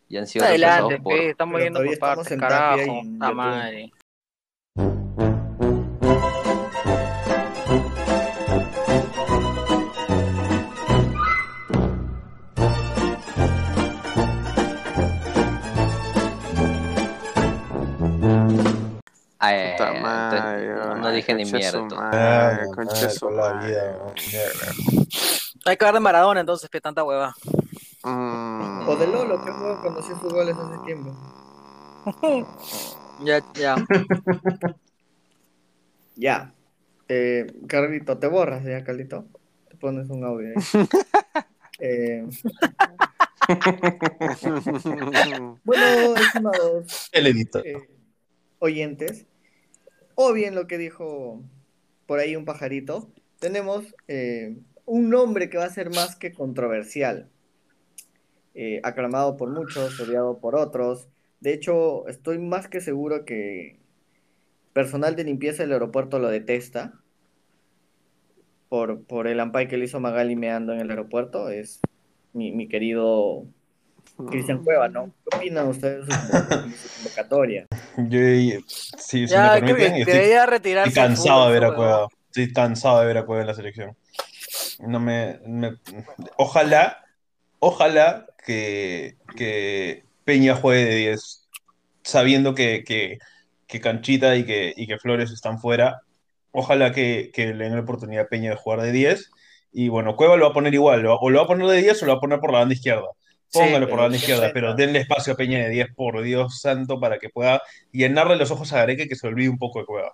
Ya 0.09 0.19
han 0.21 0.27
sido 0.27 0.45
adelante, 0.45 0.99
por... 0.99 1.13
estamos 1.13 1.61
yendo 1.61 1.83
por 1.83 1.99
partes, 1.99 2.37
carajo, 2.39 3.03
madre. 3.03 3.91
No, 19.79 21.11
dije 21.11 21.33
ni 21.33 21.45
mierda. 21.45 21.87
Hay 25.65 25.77
que 25.77 25.85
hablar 25.85 25.93
de 25.93 25.99
Maradona 25.99 26.39
entonces, 26.39 26.69
que 26.69 26.81
tanta 26.81 27.03
hueva. 27.03 27.35
O 28.03 28.95
de 28.95 29.07
Lolo, 29.07 29.43
que 29.43 29.51
juego 29.51 29.81
cuando 29.81 29.99
hacía 29.99 30.17
sus 30.19 30.31
goles 30.31 30.55
hace 30.57 30.85
tiempo. 30.85 31.15
ya, 33.23 33.43
ya. 33.53 33.75
ya. 36.15 36.53
Eh, 37.07 37.47
Carlito, 37.67 38.17
te 38.17 38.27
borras 38.27 38.63
ya, 38.63 38.83
Carlito. 38.83 39.25
Te 39.67 39.75
pones 39.77 40.09
un 40.09 40.23
audio 40.23 40.47
ahí. 40.47 40.53
eh... 41.79 42.27
bueno, 45.63 46.15
estimados. 46.15 47.09
El 47.11 47.27
editor. 47.27 47.65
Eh, 47.65 47.89
oyentes, 48.59 49.25
o 50.21 50.33
bien 50.33 50.53
lo 50.53 50.67
que 50.67 50.77
dijo 50.77 51.41
por 52.05 52.19
ahí 52.19 52.35
un 52.35 52.43
pajarito, 52.43 53.09
tenemos 53.39 53.95
eh, 54.09 54.57
un 54.85 55.09
nombre 55.09 55.49
que 55.49 55.57
va 55.57 55.63
a 55.63 55.69
ser 55.69 55.91
más 55.91 56.17
que 56.17 56.33
controversial, 56.33 57.29
eh, 58.53 58.81
aclamado 58.83 59.37
por 59.37 59.49
muchos, 59.49 59.97
odiado 59.97 60.39
por 60.39 60.55
otros. 60.55 61.07
De 61.39 61.53
hecho, 61.53 62.05
estoy 62.09 62.37
más 62.37 62.67
que 62.67 62.81
seguro 62.81 63.23
que 63.23 63.79
personal 64.73 65.15
de 65.15 65.23
limpieza 65.23 65.63
del 65.63 65.71
aeropuerto 65.71 66.19
lo 66.19 66.27
detesta 66.27 66.99
por, 68.67 69.05
por 69.05 69.25
el 69.25 69.39
ampay 69.39 69.69
que 69.69 69.77
le 69.77 69.85
hizo 69.85 70.01
Magali 70.01 70.35
meando 70.35 70.73
en 70.73 70.81
el 70.81 70.89
aeropuerto. 70.89 71.47
Es 71.47 71.79
mi, 72.33 72.51
mi 72.51 72.67
querido 72.67 73.45
Cristian 74.27 74.63
Cueva, 74.63 74.89
¿no? 74.89 75.11
¿Qué 75.29 75.37
opinan 75.37 75.67
ustedes 75.67 76.05
de 76.07 76.13
su 76.13 76.95
convocatoria? 76.95 77.67
Yo, 77.97 78.19
sí, 78.97 79.27
si 79.27 79.35
me 79.35 79.61
permiten, 79.61 79.95
estoy, 79.95 80.93
cansado 80.93 81.47
de 81.47 81.53
ver 81.53 81.65
a 81.65 81.75
Cueva. 81.75 82.07
Estoy 82.25 82.53
cansado 82.53 82.99
de 82.99 83.07
ver 83.07 83.17
a 83.17 83.25
Cueva 83.25 83.41
en 83.41 83.47
la 83.47 83.53
selección. 83.53 83.97
No 84.79 84.99
me, 84.99 85.39
ojalá, 86.37 87.03
ojalá 87.59 88.27
que, 88.45 89.17
que, 89.35 90.05
Peña 90.25 90.55
juegue 90.55 90.85
de 90.85 90.95
10, 90.95 91.49
sabiendo 92.03 92.53
que, 92.53 92.83
que, 92.83 93.17
que 93.67 93.81
Canchita 93.81 94.35
y 94.35 94.45
que, 94.45 94.73
y 94.75 94.85
que 94.85 94.99
Flores 94.99 95.31
están 95.31 95.59
fuera. 95.59 96.01
Ojalá 96.51 96.91
que, 96.91 97.31
que 97.33 97.53
le 97.53 97.65
den 97.65 97.75
la 97.75 97.81
oportunidad 97.81 98.25
a 98.25 98.27
Peña 98.27 98.51
de 98.51 98.55
jugar 98.55 98.81
de 98.81 98.91
10. 98.91 99.31
Y 99.71 99.89
bueno, 99.89 100.15
Cueva 100.15 100.37
lo 100.37 100.45
va 100.45 100.51
a 100.51 100.53
poner 100.53 100.73
igual, 100.73 101.05
o 101.05 101.29
lo 101.29 101.37
va 101.37 101.43
a 101.45 101.47
poner 101.47 101.67
de 101.67 101.81
10 101.81 102.03
o 102.03 102.05
lo 102.05 102.13
va 102.13 102.17
a 102.17 102.21
poner 102.21 102.39
por 102.39 102.51
la 102.51 102.59
banda 102.59 102.73
izquierda. 102.73 103.07
Póngalo 103.51 103.87
por 103.87 103.97
la 103.97 104.03
banda 104.03 104.17
izquierda, 104.17 104.51
pero 104.53 104.75
denle 104.75 104.99
espacio 104.99 105.33
a 105.33 105.35
Peña 105.35 105.59
de 105.59 105.69
10, 105.69 105.95
por 105.95 106.21
Dios 106.21 106.61
santo, 106.61 106.99
para 106.99 107.17
que 107.17 107.29
pueda 107.29 107.61
llenarle 107.91 108.35
los 108.35 108.51
ojos 108.51 108.71
a 108.73 108.77
Gareque 108.77 109.07
que 109.07 109.15
se 109.15 109.27
olvide 109.27 109.49
un 109.49 109.57
poco 109.57 109.79
de 109.79 109.85
Cueva. 109.85 110.13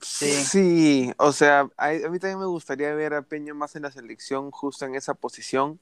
Sí. 0.00 1.12
o 1.16 1.32
sea, 1.32 1.68
a, 1.76 1.90
mí 1.92 2.18
también 2.18 2.40
me 2.40 2.46
gustaría 2.46 2.92
ver 2.94 3.14
a 3.14 3.22
Peña 3.22 3.54
más 3.54 3.76
en 3.76 3.82
la 3.82 3.92
selección, 3.92 4.50
justo 4.50 4.84
en 4.84 4.96
esa 4.96 5.14
posición, 5.14 5.78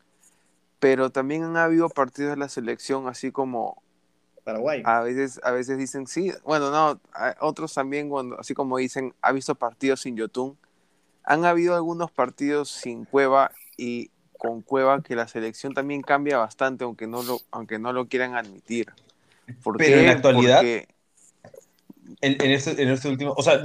pero 0.79 1.11
también 1.11 1.45
han 1.45 1.57
habido 1.57 1.89
partidos 1.89 2.33
de 2.33 2.37
la 2.37 2.49
selección, 2.49 3.09
así 3.09 3.33
como 3.33 3.83
Paraguay. 4.45 4.83
A 4.85 5.01
veces, 5.01 5.41
a 5.43 5.53
veces 5.53 5.79
dicen 5.79 6.07
sí, 6.07 6.33
bueno, 6.45 6.71
no, 6.71 7.01
otros 7.41 7.73
también, 7.73 8.11
cuando, 8.11 8.39
así 8.39 8.55
como 8.55 8.77
dicen, 8.77 9.15
ha 9.23 9.33
visto 9.33 9.55
partidos 9.55 10.03
sin 10.03 10.17
Yotun. 10.17 10.59
Han 11.25 11.45
habido 11.45 11.75
algunos 11.75 12.11
partidos 12.11 12.71
sin 12.71 13.05
Cueva 13.05 13.53
y 13.77 14.11
con 14.41 14.63
Cueva 14.63 15.03
que 15.03 15.15
la 15.15 15.29
selección 15.29 15.75
también 15.75 16.01
cambia 16.01 16.39
bastante, 16.39 16.85
aunque 16.85 17.07
no 17.07 17.23
lo, 17.23 17.41
aunque 17.51 17.79
no 17.79 17.93
lo 17.93 18.09
quieran 18.09 18.37
admitir. 18.37 18.91
Pero 19.77 19.99
en 19.99 20.07
la 20.07 20.13
actualidad, 20.13 20.65
en, 20.65 20.87
este, 22.23 22.83
en, 22.83 22.89
este, 22.89 23.09
último, 23.09 23.35
o 23.37 23.43
sea, 23.43 23.61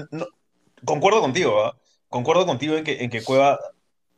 concuerdo 0.84 1.22
contigo, 1.22 1.74
concuerdo 2.10 2.46
contigo 2.46 2.76
en 2.76 2.84
que, 2.84 3.04
en 3.06 3.10
que 3.10 3.24
Cueva 3.24 3.58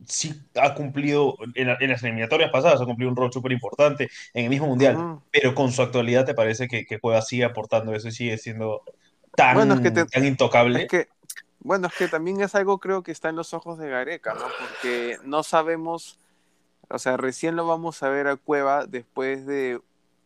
sí 0.07 0.33
ha 0.55 0.73
cumplido, 0.73 1.37
en, 1.53 1.67
las 1.67 2.01
eliminatorias 2.01 2.49
pasadas, 2.49 2.81
ha 2.81 2.85
cumplido 2.85 3.11
un 3.11 3.17
rol 3.17 3.31
súper 3.31 3.51
importante 3.51 4.09
en 4.33 4.45
el 4.45 4.49
mismo 4.49 4.65
mundial, 4.65 5.19
pero 5.31 5.53
con 5.53 5.71
su 5.71 5.83
actualidad 5.83 6.25
te 6.25 6.33
parece 6.33 6.67
que, 6.67 6.85
que 6.85 6.97
Cueva 6.99 7.21
sigue 7.21 7.45
aportando 7.45 7.93
eso 7.93 8.07
y 8.07 8.13
sigue 8.13 8.37
siendo 8.39 8.81
tan, 9.35 9.83
tan 10.09 10.25
intocable. 10.25 10.87
que, 10.87 11.07
bueno, 11.59 11.87
es 11.87 11.93
que 11.93 12.07
también 12.07 12.41
es 12.41 12.55
algo 12.55 12.79
creo 12.79 13.03
que 13.03 13.11
está 13.11 13.29
en 13.29 13.35
los 13.35 13.53
ojos 13.53 13.77
de 13.77 13.89
Gareca, 13.89 14.33
¿no? 14.33 14.45
Porque 14.59 15.17
no 15.23 15.43
sabemos, 15.43 16.17
o 16.89 16.99
sea, 16.99 17.17
recién 17.17 17.55
lo 17.55 17.67
vamos 17.67 18.01
a 18.03 18.09
ver 18.09 18.27
a 18.27 18.35
Cueva 18.35 18.85
después 18.85 19.45
de 19.45 19.79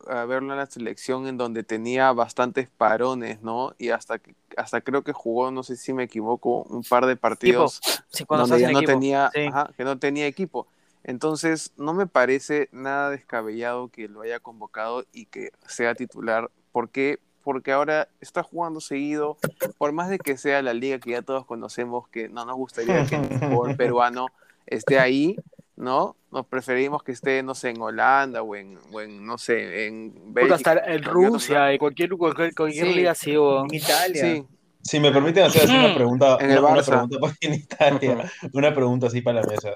verlo 0.08 0.54
en 0.54 0.58
la 0.58 0.66
selección 0.66 1.28
en 1.28 1.38
donde 1.38 1.64
tenía 1.64 2.12
bastantes 2.12 2.70
parones, 2.70 3.42
¿no? 3.42 3.76
Y 3.78 3.90
hasta 3.90 4.20
hasta 4.58 4.82
creo 4.82 5.04
que 5.04 5.14
jugó, 5.14 5.52
no 5.52 5.64
sé 5.64 5.76
si 5.76 5.94
me 5.94 6.04
equivoco, 6.04 6.64
un 6.64 6.84
par 6.84 7.06
de 7.06 7.16
partidos 7.16 7.80
donde 8.28 8.60
ya 8.60 8.72
no 8.72 8.82
tenía, 8.82 9.32
que 9.76 9.84
no 9.84 9.98
tenía 9.98 10.28
equipo. 10.28 10.68
Entonces, 11.04 11.74
no 11.78 11.94
me 11.94 12.06
parece 12.06 12.70
nada 12.72 13.10
descabellado 13.10 13.88
que 13.88 14.08
lo 14.08 14.22
haya 14.22 14.40
convocado 14.40 15.06
y 15.14 15.26
que 15.26 15.52
sea 15.68 15.96
titular. 15.96 16.52
¿Por 16.72 16.90
qué? 16.90 17.20
Porque 17.44 17.72
ahora 17.72 18.08
está 18.20 18.44
jugando 18.44 18.82
seguido, 18.82 19.38
por 19.80 19.94
más 19.94 20.10
de 20.10 20.20
que 20.20 20.38
sea 20.38 20.62
la 20.62 20.74
liga 20.74 21.00
que 21.00 21.12
ya 21.12 21.24
todos 21.24 21.46
conocemos, 21.46 22.08
que 22.10 22.30
no 22.30 22.46
nos 22.46 22.56
gustaría 22.56 23.06
que 23.08 23.16
el 23.16 23.24
fútbol 23.40 23.76
peruano 23.76 24.28
esté 24.68 25.00
ahí, 25.00 25.38
¿no? 25.82 26.16
Nos 26.32 26.46
preferimos 26.46 27.02
que 27.02 27.12
esté, 27.12 27.42
no 27.42 27.56
sé, 27.56 27.72
en 27.72 27.82
Holanda 27.82 28.44
o 28.44 28.56
en, 28.56 28.78
no 29.26 29.38
sé, 29.40 29.88
en 29.88 30.14
Bélgica. 30.32 30.84
en 30.86 31.04
Rusia, 31.04 31.72
en 31.72 31.80
cualquier, 31.80 32.12
cualquier, 32.12 32.88
liga 32.96 33.12
así, 33.12 33.36
o 33.36 33.66
en 33.66 33.74
Italia. 33.74 34.46
Si 34.84 35.00
me 35.00 35.12
permiten 35.12 35.44
hacer 35.44 35.68
una 35.70 35.94
pregunta, 35.94 36.38
una, 36.38 36.84
pregunta 36.84 37.36
en 37.42 37.54
Italia, 37.56 38.32
una 38.54 38.74
pregunta 38.74 39.08
así 39.08 39.22
para 39.22 39.42
la 39.42 39.48
mesa. 39.48 39.72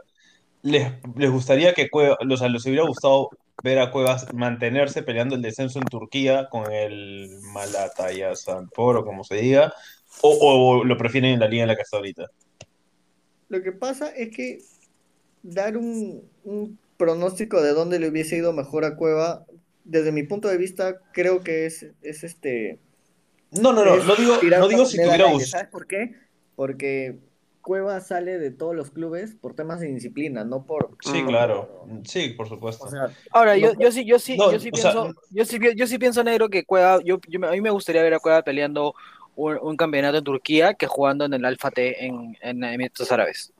¿Les, 0.62 0.94
les 1.16 1.32
gustaría 1.32 1.74
que 1.74 1.90
Cuevas, 1.90 2.18
o 2.28 2.38
sea, 2.38 2.50
les 2.50 2.66
hubiera 2.66 2.86
gustado 2.86 3.30
ver 3.64 3.80
a 3.80 3.90
Cuevas 3.90 4.32
mantenerse 4.34 5.02
peleando 5.02 5.36
el 5.36 5.42
descenso 5.42 5.80
en 5.80 5.86
Turquía 5.86 6.48
con 6.50 6.72
el 6.72 7.30
Malataya 7.52 8.36
Sanpor 8.36 8.98
o 8.98 9.06
como 9.06 9.24
se 9.24 9.36
diga, 9.36 9.74
o, 10.22 10.38
o, 10.40 10.84
lo 10.84 10.98
prefieren 10.98 11.34
en 11.34 11.40
la 11.40 11.48
liga 11.48 11.64
en 11.64 11.70
la 11.70 11.76
que 11.76 11.82
está 11.82 11.98
ahorita? 11.98 12.26
Lo 13.50 13.62
que 13.62 13.72
pasa 13.72 14.10
es 14.10 14.36
que 14.36 14.60
dar 15.46 15.78
un, 15.78 16.30
pronóstico 16.98 17.62
de 17.62 17.74
dónde 17.74 18.00
le 18.00 18.10
hubiese 18.10 18.38
ido 18.38 18.54
mejor 18.54 18.86
a 18.86 18.96
Cueva, 18.96 19.46
desde 19.84 20.12
mi 20.12 20.24
punto 20.24 20.48
de 20.48 20.58
vista, 20.58 21.00
creo 21.14 21.42
que 21.42 21.66
es, 21.66 21.88
es 22.02 22.24
este. 22.24 22.80
No, 23.52 23.72
no, 23.72 23.86
no, 23.86 23.98
no 23.98 24.16
digo, 24.16 24.38
no 24.60 24.68
digo 24.68 24.86
si 24.86 24.98
tuviera 24.98 25.32
gusto. 25.32 25.50
¿Sabes 25.50 25.68
por 25.68 25.88
qué? 25.88 26.16
Porque 26.56 27.20
Cueva 27.62 28.02
sale 28.02 28.40
de 28.40 28.52
todos 28.52 28.76
los 28.76 28.92
clubes 28.92 29.36
por 29.36 29.56
temas 29.56 29.80
de 29.80 29.88
disciplina, 29.88 30.44
no 30.44 30.66
por. 30.66 30.98
Sí, 31.02 31.24
claro. 31.24 31.86
Sí, 32.04 32.30
por 32.30 32.50
supuesto. 32.50 32.88
Ahora, 33.32 33.58
yo, 33.58 33.74
yo 33.80 33.92
sí, 33.92 34.06
yo 34.06 34.18
sí, 34.18 34.38
yo 34.38 34.60
sí 34.60 34.72
pienso, 34.72 35.14
yo 35.30 35.46
sí, 35.46 35.60
yo 35.76 35.88
sí 35.88 35.98
pienso, 36.00 36.24
negro, 36.24 36.50
que 36.50 36.66
Cueva, 36.66 37.00
yo, 37.04 37.20
a 37.48 37.52
mí 37.52 37.62
me 37.62 37.70
gustaría 37.70 38.02
ver 38.02 38.16
a 38.16 38.20
Cueva 38.20 38.42
peleando 38.42 38.96
un, 39.36 39.78
campeonato 39.78 40.18
en 40.18 40.24
Turquía 40.24 40.74
que 40.74 40.88
jugando 40.88 41.26
en 41.26 41.34
el 41.34 41.46
Alfa 41.46 41.70
T 41.70 42.06
en, 42.06 42.38
en 42.42 42.64
Emiratos 42.64 43.12
Árabes 43.12 43.55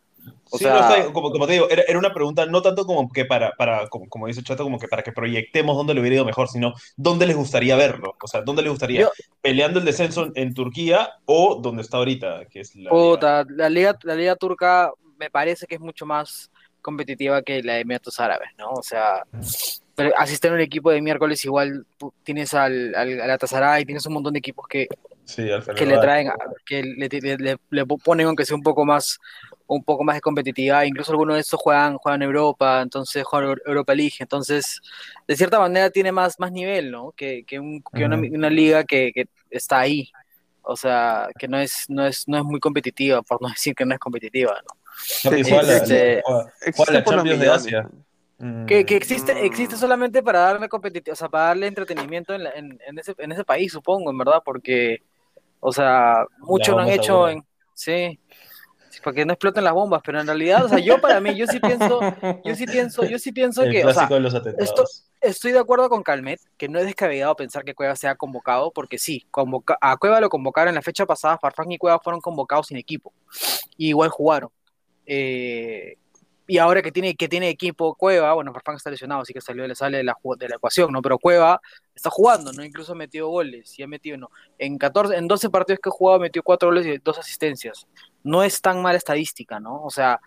sí, 0.54 0.66
no, 0.66 1.14
como, 1.14 1.32
como, 1.32 1.48
te 1.48 1.54
digo, 1.54 1.70
era, 1.70 1.84
era, 1.88 2.00
una 2.00 2.14
pregunta 2.14 2.46
no 2.46 2.62
tanto 2.62 2.86
como 2.86 3.12
que 3.12 3.26
para, 3.26 3.52
para 3.52 3.88
como, 3.88 4.08
como, 4.10 4.28
dice 4.28 4.44
Chato, 4.44 4.64
como 4.64 4.80
que 4.80 4.88
para 4.88 5.04
que 5.04 5.12
proyectemos 5.12 5.76
dónde 5.76 5.94
le 5.94 6.02
hubiera 6.02 6.16
ido 6.18 6.26
mejor, 6.26 6.48
sino 6.48 6.74
dónde 6.96 7.28
les 7.28 7.36
gustaría 7.36 7.76
verlo. 7.76 8.16
O 8.22 8.28
sea, 8.28 8.42
dónde 8.42 8.62
les 8.62 8.72
gustaría 8.72 9.10
peleando 9.42 9.80
el 9.80 9.86
descenso 9.86 10.32
en 10.36 10.54
Turquía 10.54 11.12
o 11.26 11.60
donde 11.62 11.82
está 11.82 11.98
ahorita, 11.98 12.46
que 12.46 12.62
es 12.62 12.76
la, 12.76 12.92
liga. 12.92 13.46
La, 13.50 13.70
liga, 13.70 13.98
la 14.04 14.16
liga 14.16 14.36
turca 14.36 14.92
me 15.18 15.30
parece 15.30 15.68
que 15.68 15.76
es 15.76 15.82
mucho 15.82 16.06
más 16.06 16.52
competitiva 16.82 17.42
que 17.42 17.64
la 17.64 17.74
de 17.74 17.80
Emiratos 17.82 18.20
Árabes, 18.20 18.50
¿no? 18.58 18.70
O 18.70 18.84
sea, 18.84 19.24
asistir 20.18 20.52
a 20.52 20.54
un 20.54 20.60
equipo 20.60 20.92
de 20.92 21.02
miércoles 21.02 21.44
igual 21.46 21.86
tienes 22.24 22.54
al, 22.54 22.94
al, 22.96 23.20
al 23.22 23.82
y 23.82 23.86
tienes 23.86 24.06
un 24.06 24.14
montón 24.14 24.34
de 24.34 24.40
equipos 24.40 24.68
que, 24.68 24.88
que 25.76 25.86
le 25.86 25.98
traen, 25.98 26.32
que 26.66 26.84
le, 26.84 27.10
le, 27.10 27.58
le, 27.70 27.86
ponen 27.86 28.28
aunque 28.28 28.46
sea 28.46 28.56
un 28.56 28.64
poco 28.64 28.86
más 28.86 29.20
un 29.68 29.84
poco 29.84 30.04
más 30.04 30.16
de 30.16 30.22
competitividad, 30.22 30.84
incluso 30.84 31.12
algunos 31.12 31.36
de 31.36 31.42
estos 31.42 31.60
juegan, 31.60 31.98
juegan 31.98 32.22
Europa, 32.22 32.82
entonces 32.82 33.24
juegan 33.24 33.58
Europa 33.66 33.96
League, 33.96 34.16
entonces 34.20 34.82
de 35.28 35.36
cierta 35.36 35.60
manera 35.60 35.90
tiene 35.90 36.12
más, 36.12 36.40
más 36.40 36.52
nivel, 36.52 36.92
¿no? 36.92 37.12
Que, 37.14 37.44
que, 37.46 37.60
un, 37.60 37.84
que 37.94 38.06
una, 38.06 38.18
una, 38.18 38.50
liga 38.50 38.84
que, 38.84 39.12
que, 39.14 39.28
está 39.50 39.80
ahí, 39.80 40.12
o 40.62 40.76
sea, 40.76 41.30
que 41.38 41.48
no 41.48 41.58
es, 41.58 41.86
no, 41.90 42.06
es, 42.06 42.28
no 42.28 42.38
es 42.38 42.44
muy 42.44 42.60
competitiva, 42.60 43.22
por 43.22 43.42
no 43.42 43.48
decir 43.50 43.74
que 43.74 43.86
no 43.86 43.94
es 43.94 44.00
competitiva, 44.00 44.62
¿no? 44.62 45.32
Este, 45.32 46.22
la, 46.92 47.04
Champions 47.04 47.40
de 47.40 47.50
Asia. 47.50 47.90
Que, 48.68 48.86
que, 48.86 48.98
existe, 48.98 49.46
existe 49.46 49.78
solamente 49.78 50.22
para 50.22 50.40
darle 50.40 50.68
competitividad, 50.68 51.14
o 51.14 51.16
sea, 51.16 51.30
para 51.30 51.46
darle 51.46 51.68
entretenimiento 51.68 52.34
en, 52.34 52.46
en, 52.48 52.80
en, 52.86 53.00
ese, 53.00 53.16
en 53.18 53.32
ese 53.32 53.46
país, 53.46 53.72
supongo, 53.72 54.12
en 54.12 54.18
verdad, 54.18 54.42
porque, 54.44 55.02
o 55.66 55.72
sea, 55.74 56.26
muchos 56.40 56.76
lo 56.76 56.82
han 56.82 56.90
hecho 56.90 57.28
en... 57.28 57.44
Sí, 57.74 58.20
para 59.04 59.16
que 59.16 59.26
no 59.26 59.34
exploten 59.34 59.64
las 59.64 59.74
bombas, 59.74 60.02
pero 60.04 60.20
en 60.20 60.28
realidad, 60.28 60.66
o 60.66 60.70
sea, 60.70 60.80
yo 60.80 61.02
para 61.02 61.20
mí, 61.20 61.36
yo 61.36 61.46
sí 61.48 61.60
pienso, 61.60 62.00
yo 62.44 62.56
sí 62.56 62.66
pienso, 62.66 63.04
yo 63.06 63.20
sí 63.20 63.32
pienso 63.32 63.64
que, 63.64 63.86
o 63.86 63.94
sea, 63.94 64.08
estoy 65.22 65.52
de 65.52 65.60
acuerdo 65.60 65.90
con 65.90 66.02
Calmet, 66.02 66.40
que 66.58 66.70
no 66.70 66.80
es 66.80 66.86
descabellado 66.86 67.36
pensar 67.36 67.64
que 67.64 67.76
Cueva 67.76 67.96
sea 67.96 68.16
convocado, 68.16 68.72
porque 68.72 68.98
sí, 68.98 69.26
a 69.82 69.98
Cueva 69.98 70.22
lo 70.22 70.30
convocaron 70.30 70.70
en 70.70 70.76
la 70.76 70.82
fecha 70.82 71.06
pasada, 71.06 71.38
Farfán 71.38 71.72
y 71.72 71.78
Cueva 71.78 72.00
fueron 72.00 72.22
convocados 72.22 72.68
sin 72.68 72.78
equipo, 72.78 73.14
y 73.78 73.90
igual 73.90 74.10
jugaron. 74.10 74.50
Eh, 75.06 75.98
y 76.48 76.58
ahora 76.60 76.82
que 76.82 76.92
tiene, 76.92 77.16
que 77.16 77.28
tiene 77.28 77.50
equipo 77.50 77.96
Cueva, 77.96 78.34
bueno, 78.34 78.54
Farfán 78.54 78.76
está 78.76 78.92
lesionado, 78.92 79.22
así 79.22 79.34
que 79.34 79.42
salió, 79.42 79.68
le 79.68 79.76
sale 79.76 79.98
de 79.98 80.04
la, 80.04 80.16
de 80.38 80.50
la 80.50 80.56
ecuación, 80.56 80.92
¿no? 80.92 81.02
Pero 81.02 81.18
Cueva 81.18 81.60
está 81.96 82.10
jugando, 82.10 82.54
¿no? 82.54 82.64
Incluso 82.64 82.92
ha 82.92 82.96
metido 82.96 83.30
goles, 83.30 83.78
y 83.80 83.84
ha 83.84 83.88
metido, 83.88 84.18
¿no? 84.18 84.30
En, 84.58 84.78
14, 84.78 85.16
en 85.16 85.28
12 85.28 85.50
partidos 85.50 85.80
que 85.82 85.90
ha 85.90 85.92
jugado, 85.92 86.20
metió 86.20 86.44
4 86.44 86.70
goles 86.70 86.86
y 86.86 86.98
2 86.98 87.18
asistencias. 87.18 87.88
No 88.24 88.44
es 88.44 88.62
tan 88.62 88.82
mala 88.82 88.98
estadística, 88.98 89.60
¿no? 89.60 89.84
O 89.84 89.90
sea, 89.90 90.20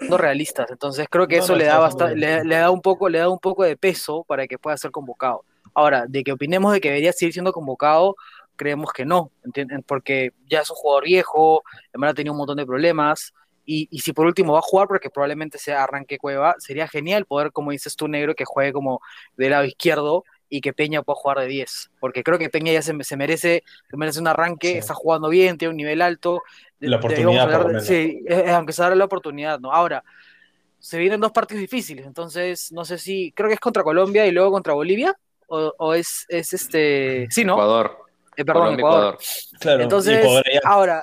no 0.00 0.16
realistas. 0.16 0.70
Entonces 0.70 1.06
creo 1.10 1.26
que 1.26 1.38
eso 1.38 1.56
le 1.56 1.64
da 1.64 1.78
bastante, 1.78 2.16
le, 2.16 2.44
da 2.44 2.70
un 2.70 2.80
poco, 2.80 3.08
le 3.08 3.18
da 3.18 3.28
un 3.28 3.38
poco 3.38 3.64
de 3.64 3.76
peso 3.76 4.24
para 4.24 4.46
que 4.46 4.58
pueda 4.58 4.76
ser 4.76 4.90
convocado. 4.90 5.44
Ahora, 5.74 6.06
de 6.06 6.22
que 6.22 6.32
opinemos 6.32 6.72
de 6.72 6.80
que 6.80 6.88
debería 6.88 7.12
seguir 7.12 7.32
siendo 7.32 7.52
convocado, 7.52 8.16
creemos 8.56 8.92
que 8.92 9.04
no, 9.04 9.30
¿entienden? 9.44 9.82
Porque 9.82 10.32
ya 10.48 10.60
es 10.60 10.70
un 10.70 10.76
jugador 10.76 11.04
viejo, 11.04 11.62
además 11.90 12.12
ha 12.12 12.14
tenido 12.14 12.32
un 12.32 12.38
montón 12.38 12.56
de 12.56 12.66
problemas, 12.66 13.32
y, 13.70 13.98
si 13.98 14.14
por 14.14 14.24
último 14.24 14.54
va 14.54 14.60
a 14.60 14.62
jugar, 14.62 14.88
porque 14.88 15.10
probablemente 15.10 15.58
sea 15.58 15.84
arranque 15.84 16.16
cueva, 16.16 16.54
sería 16.58 16.88
genial 16.88 17.26
poder, 17.26 17.52
como 17.52 17.70
dices 17.70 17.96
tú, 17.96 18.08
negro, 18.08 18.34
que 18.34 18.46
juegue 18.46 18.72
como 18.72 19.02
del 19.36 19.50
lado 19.50 19.66
izquierdo 19.66 20.24
y 20.48 20.62
que 20.62 20.72
Peña 20.72 21.02
pueda 21.02 21.16
jugar 21.16 21.40
de 21.40 21.48
10. 21.48 21.90
Porque 22.00 22.24
creo 22.24 22.38
que 22.38 22.48
Peña 22.48 22.72
ya 22.72 22.80
se, 22.80 22.96
se 23.04 23.16
merece, 23.18 23.64
se 23.90 23.96
merece 23.98 24.20
un 24.20 24.26
arranque, 24.26 24.78
está 24.78 24.94
jugando 24.94 25.28
bien, 25.28 25.58
tiene 25.58 25.72
un 25.72 25.76
nivel 25.76 26.00
alto. 26.00 26.42
La 26.80 26.96
oportunidad. 26.96 27.80
sí, 27.80 28.24
aunque 28.50 28.72
se 28.72 28.80
darle 28.80 28.96
la 28.96 29.04
oportunidad, 29.04 29.60
¿no? 29.60 29.70
Ahora, 29.70 30.02
se 30.78 30.96
vienen 30.96 31.20
dos 31.20 31.32
partidos 31.32 31.60
difíciles, 31.60 32.06
entonces 32.06 32.72
no 32.72 32.86
sé 32.86 32.96
si, 32.96 33.32
creo 33.32 33.48
que 33.48 33.54
es 33.54 33.60
contra 33.60 33.82
Colombia 33.82 34.26
y 34.26 34.30
luego 34.30 34.50
contra 34.50 34.72
Bolivia, 34.72 35.14
o, 35.48 35.92
es, 35.92 36.24
es 36.28 36.54
este, 36.54 37.26
sí, 37.30 37.44
¿no? 37.44 37.54
Ecuador. 37.54 37.98
Eh, 38.34 38.44
perdón, 38.44 38.78
Ecuador. 38.78 39.18
Claro, 39.60 39.82
entonces, 39.82 40.26
ahora, 40.64 41.02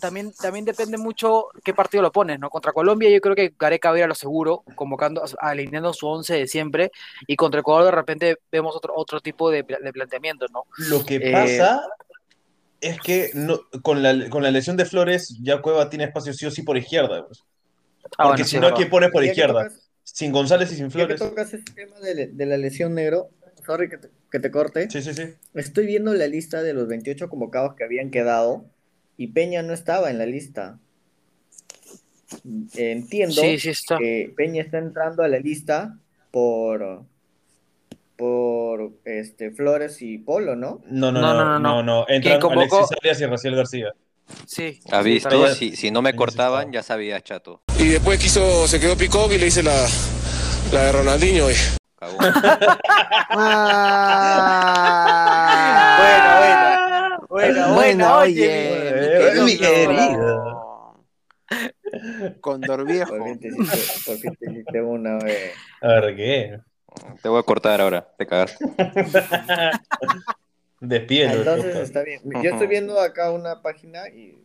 también, 0.00 0.32
también 0.32 0.64
depende 0.64 0.98
mucho 0.98 1.46
qué 1.64 1.74
partido 1.74 2.02
lo 2.02 2.12
pones, 2.12 2.38
¿no? 2.38 2.50
Contra 2.50 2.72
Colombia 2.72 3.10
yo 3.10 3.20
creo 3.20 3.34
que 3.34 3.54
Gareca 3.58 3.90
va 3.90 3.96
a 3.96 3.98
ir 3.98 4.04
a 4.04 4.08
lo 4.08 4.14
seguro, 4.14 4.62
convocando, 4.74 5.22
alineando 5.40 5.92
su 5.92 6.06
once 6.06 6.34
de 6.34 6.46
siempre, 6.46 6.90
y 7.26 7.36
contra 7.36 7.60
Ecuador 7.60 7.84
de 7.86 7.90
repente 7.92 8.36
vemos 8.50 8.74
otro, 8.76 8.92
otro 8.96 9.20
tipo 9.20 9.50
de, 9.50 9.62
de 9.62 9.92
planteamiento, 9.92 10.46
¿no? 10.52 10.64
Lo 10.88 11.04
que 11.04 11.20
pasa 11.20 11.82
es 12.80 13.00
que 13.00 13.30
no, 13.34 13.60
con, 13.82 14.02
la, 14.02 14.28
con 14.30 14.42
la 14.42 14.50
lesión 14.50 14.76
de 14.76 14.84
Flores, 14.84 15.38
ya 15.42 15.60
Cueva 15.62 15.88
tiene 15.90 16.04
espacio 16.04 16.32
sí 16.32 16.46
o 16.46 16.50
sí 16.50 16.62
por 16.62 16.76
izquierda. 16.76 17.26
Pues. 17.26 17.42
Ah, 18.18 18.24
Porque 18.24 18.28
bueno, 18.28 18.44
si 18.44 18.50
sí, 18.50 18.58
no, 18.60 18.72
¿quién 18.74 18.90
pones 18.90 19.10
por 19.10 19.24
izquierda? 19.24 19.64
tocas- 19.64 19.90
Sin 20.04 20.30
González 20.30 20.70
y 20.72 20.76
sin 20.76 20.90
Ya 20.90 21.06
que 21.08 21.16
Flores. 21.16 21.18
tocas 21.18 21.52
ese 21.54 21.64
tema 21.74 21.98
de, 22.00 22.28
de 22.28 22.46
la 22.46 22.56
lesión 22.56 22.94
negro, 22.94 23.30
sorry 23.64 23.88
que 23.88 23.98
te, 23.98 24.08
que 24.30 24.38
te 24.38 24.50
corte. 24.52 24.88
Sí, 24.90 25.02
sí, 25.02 25.12
sí. 25.14 25.34
Estoy 25.54 25.86
viendo 25.86 26.14
la 26.14 26.28
lista 26.28 26.62
de 26.62 26.74
los 26.74 26.86
28 26.86 27.28
convocados 27.28 27.74
que 27.74 27.82
habían 27.82 28.10
quedado 28.10 28.66
y 29.16 29.28
Peña 29.28 29.62
no 29.62 29.72
estaba 29.72 30.10
en 30.10 30.18
la 30.18 30.26
lista. 30.26 30.78
Entiendo 32.74 33.40
Sí, 33.40 33.58
sí 33.58 33.70
está. 33.70 33.98
que 33.98 34.32
Peña 34.36 34.62
está 34.62 34.78
entrando 34.78 35.22
a 35.22 35.28
la 35.28 35.38
lista 35.38 35.96
por 36.30 37.04
por 38.16 38.92
este 39.04 39.50
Flores 39.50 40.00
y 40.00 40.16
Polo, 40.18 40.56
¿no? 40.56 40.80
No, 40.86 41.12
no, 41.12 41.20
No, 41.20 41.34
no, 41.34 41.34
no, 41.34 41.44
no, 41.44 41.58
no, 41.58 41.82
no. 41.82 42.00
Entran 42.08 42.22
¿Quién 42.22 42.40
convocó? 42.40 42.76
Alexis 42.78 42.96
Arias 43.02 43.20
y 43.20 43.26
Raciel 43.26 43.56
García. 43.56 43.92
Sí. 44.46 44.80
¿Has 44.90 45.04
sí, 45.04 45.10
visto? 45.10 45.54
Si, 45.54 45.76
si 45.76 45.90
no 45.90 46.00
me 46.02 46.16
cortaban, 46.16 46.72
ya 46.72 46.82
sabía, 46.82 47.20
chato. 47.20 47.62
Y 47.78 47.88
después 47.88 48.18
quiso, 48.18 48.66
se 48.66 48.80
quedó 48.80 48.96
Picó 48.96 49.30
y 49.32 49.38
le 49.38 49.46
hice 49.48 49.62
la, 49.62 49.86
la 50.72 50.82
de 50.84 50.92
Ronaldinho. 50.92 51.50
Y... 51.50 51.54
Buena, 57.36 57.66
buena, 57.74 58.16
oye. 58.20 59.28
Eh, 59.28 59.42
mi 59.44 59.58
querido. 59.58 61.04
Condor 62.40 62.78
Por 62.78 62.86
viejo. 62.90 63.24
fin 63.24 63.38
te 63.38 63.48
hiciste, 63.48 64.10
por 64.10 64.16
fin 64.16 64.36
te 64.36 64.50
hiciste 64.50 64.80
una 64.80 65.18
vez. 65.18 65.52
A 65.82 65.88
ver, 66.00 66.16
¿qué? 66.16 66.58
Te 67.22 67.28
voy 67.28 67.38
a 67.38 67.42
cortar 67.42 67.78
ahora, 67.82 68.08
te 68.16 68.26
cagaste. 68.26 68.64
Despídelo. 70.80 71.32
el 71.32 71.38
Entonces 71.40 71.76
está 71.76 72.02
bien. 72.04 72.22
Yo 72.42 72.50
estoy 72.52 72.68
viendo 72.68 72.98
acá 72.98 73.30
una 73.30 73.60
página 73.60 74.08
y 74.08 74.42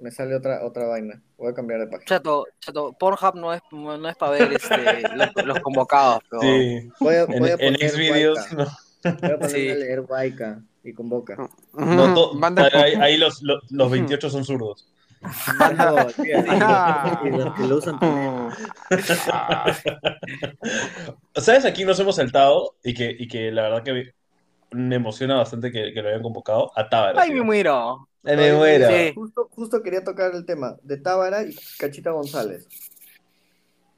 me 0.00 0.10
sale 0.10 0.34
otra 0.34 0.64
otra 0.64 0.86
vaina. 0.86 1.22
Voy 1.38 1.52
a 1.52 1.54
cambiar 1.54 1.78
de 1.78 1.86
página. 1.86 2.06
Chato, 2.06 2.44
chato, 2.58 2.92
Pornhub 2.98 3.36
no 3.36 3.54
es, 3.54 3.62
no 3.70 4.08
es 4.08 4.16
para 4.16 4.32
ver 4.32 4.52
este, 4.52 5.02
los, 5.14 5.46
los 5.46 5.60
convocados, 5.60 6.24
pero 6.28 6.42
Sí. 6.42 6.90
Voy 6.98 7.14
a, 7.14 7.22
En, 7.22 7.38
voy 7.38 7.50
a 7.50 7.52
en 7.52 7.58
poner 7.74 7.88
Xvideos, 7.88 8.52
no. 8.52 8.66
Voy 9.04 9.30
a 9.30 9.38
poner 9.38 9.50
Sí. 9.50 9.70
a 9.70 9.74
leer 9.76 10.00
Waika 10.00 10.60
y 10.84 10.92
no 11.74 12.14
to- 12.14 12.38
Banda- 12.38 12.68
ahí, 12.72 12.94
ahí 12.94 13.16
los, 13.16 13.42
los, 13.42 13.62
los 13.70 13.90
28 13.90 14.28
son 14.30 14.44
zurdos. 14.44 14.86
No, 15.58 15.94
olvídate. 15.94 16.48
Ah. 16.60 17.20
Y 17.24 17.30
los 17.30 17.54
que 17.54 17.62
lo 17.66 17.76
usan 17.76 17.98
también. 17.98 18.48
¿Sabes? 21.36 21.64
Aquí 21.64 21.84
nos 21.84 21.98
hemos 22.00 22.16
saltado 22.16 22.74
y 22.82 22.94
que, 22.94 23.14
y 23.18 23.26
que 23.28 23.50
la 23.50 23.62
verdad 23.62 23.82
que 23.82 24.12
me 24.72 24.96
emociona 24.96 25.36
bastante 25.36 25.70
que, 25.70 25.92
que 25.92 26.02
lo 26.02 26.08
hayan 26.08 26.22
convocado 26.22 26.70
a 26.76 26.88
Tábara. 26.88 27.20
Ay, 27.22 27.30
tío. 27.30 27.38
me 27.38 27.44
muero. 27.44 28.08
Ay, 28.24 28.36
me 28.36 28.52
muero. 28.54 28.88
Sí. 28.88 29.12
Justo, 29.14 29.48
justo 29.52 29.82
quería 29.82 30.02
tocar 30.04 30.34
el 30.34 30.44
tema 30.44 30.76
de 30.82 30.96
Tábara 30.98 31.42
y 31.42 31.54
Cachita 31.78 32.10
González. 32.10 32.66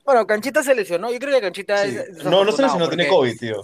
Bueno, 0.04 0.26
Canchita 0.26 0.62
se 0.62 0.74
lesionó. 0.74 1.10
Yo 1.12 1.18
creo 1.18 1.34
que 1.34 1.40
Canchita 1.40 1.78
Sí. 1.84 1.96
es, 1.96 2.08
es 2.18 2.24
No, 2.24 2.44
no 2.44 2.52
sé 2.52 2.58
si 2.58 2.62
afortunado 2.64 2.78
no 2.78 2.88
tiene 2.88 3.04
porque- 3.10 3.16
COVID, 3.32 3.38
tío. 3.40 3.62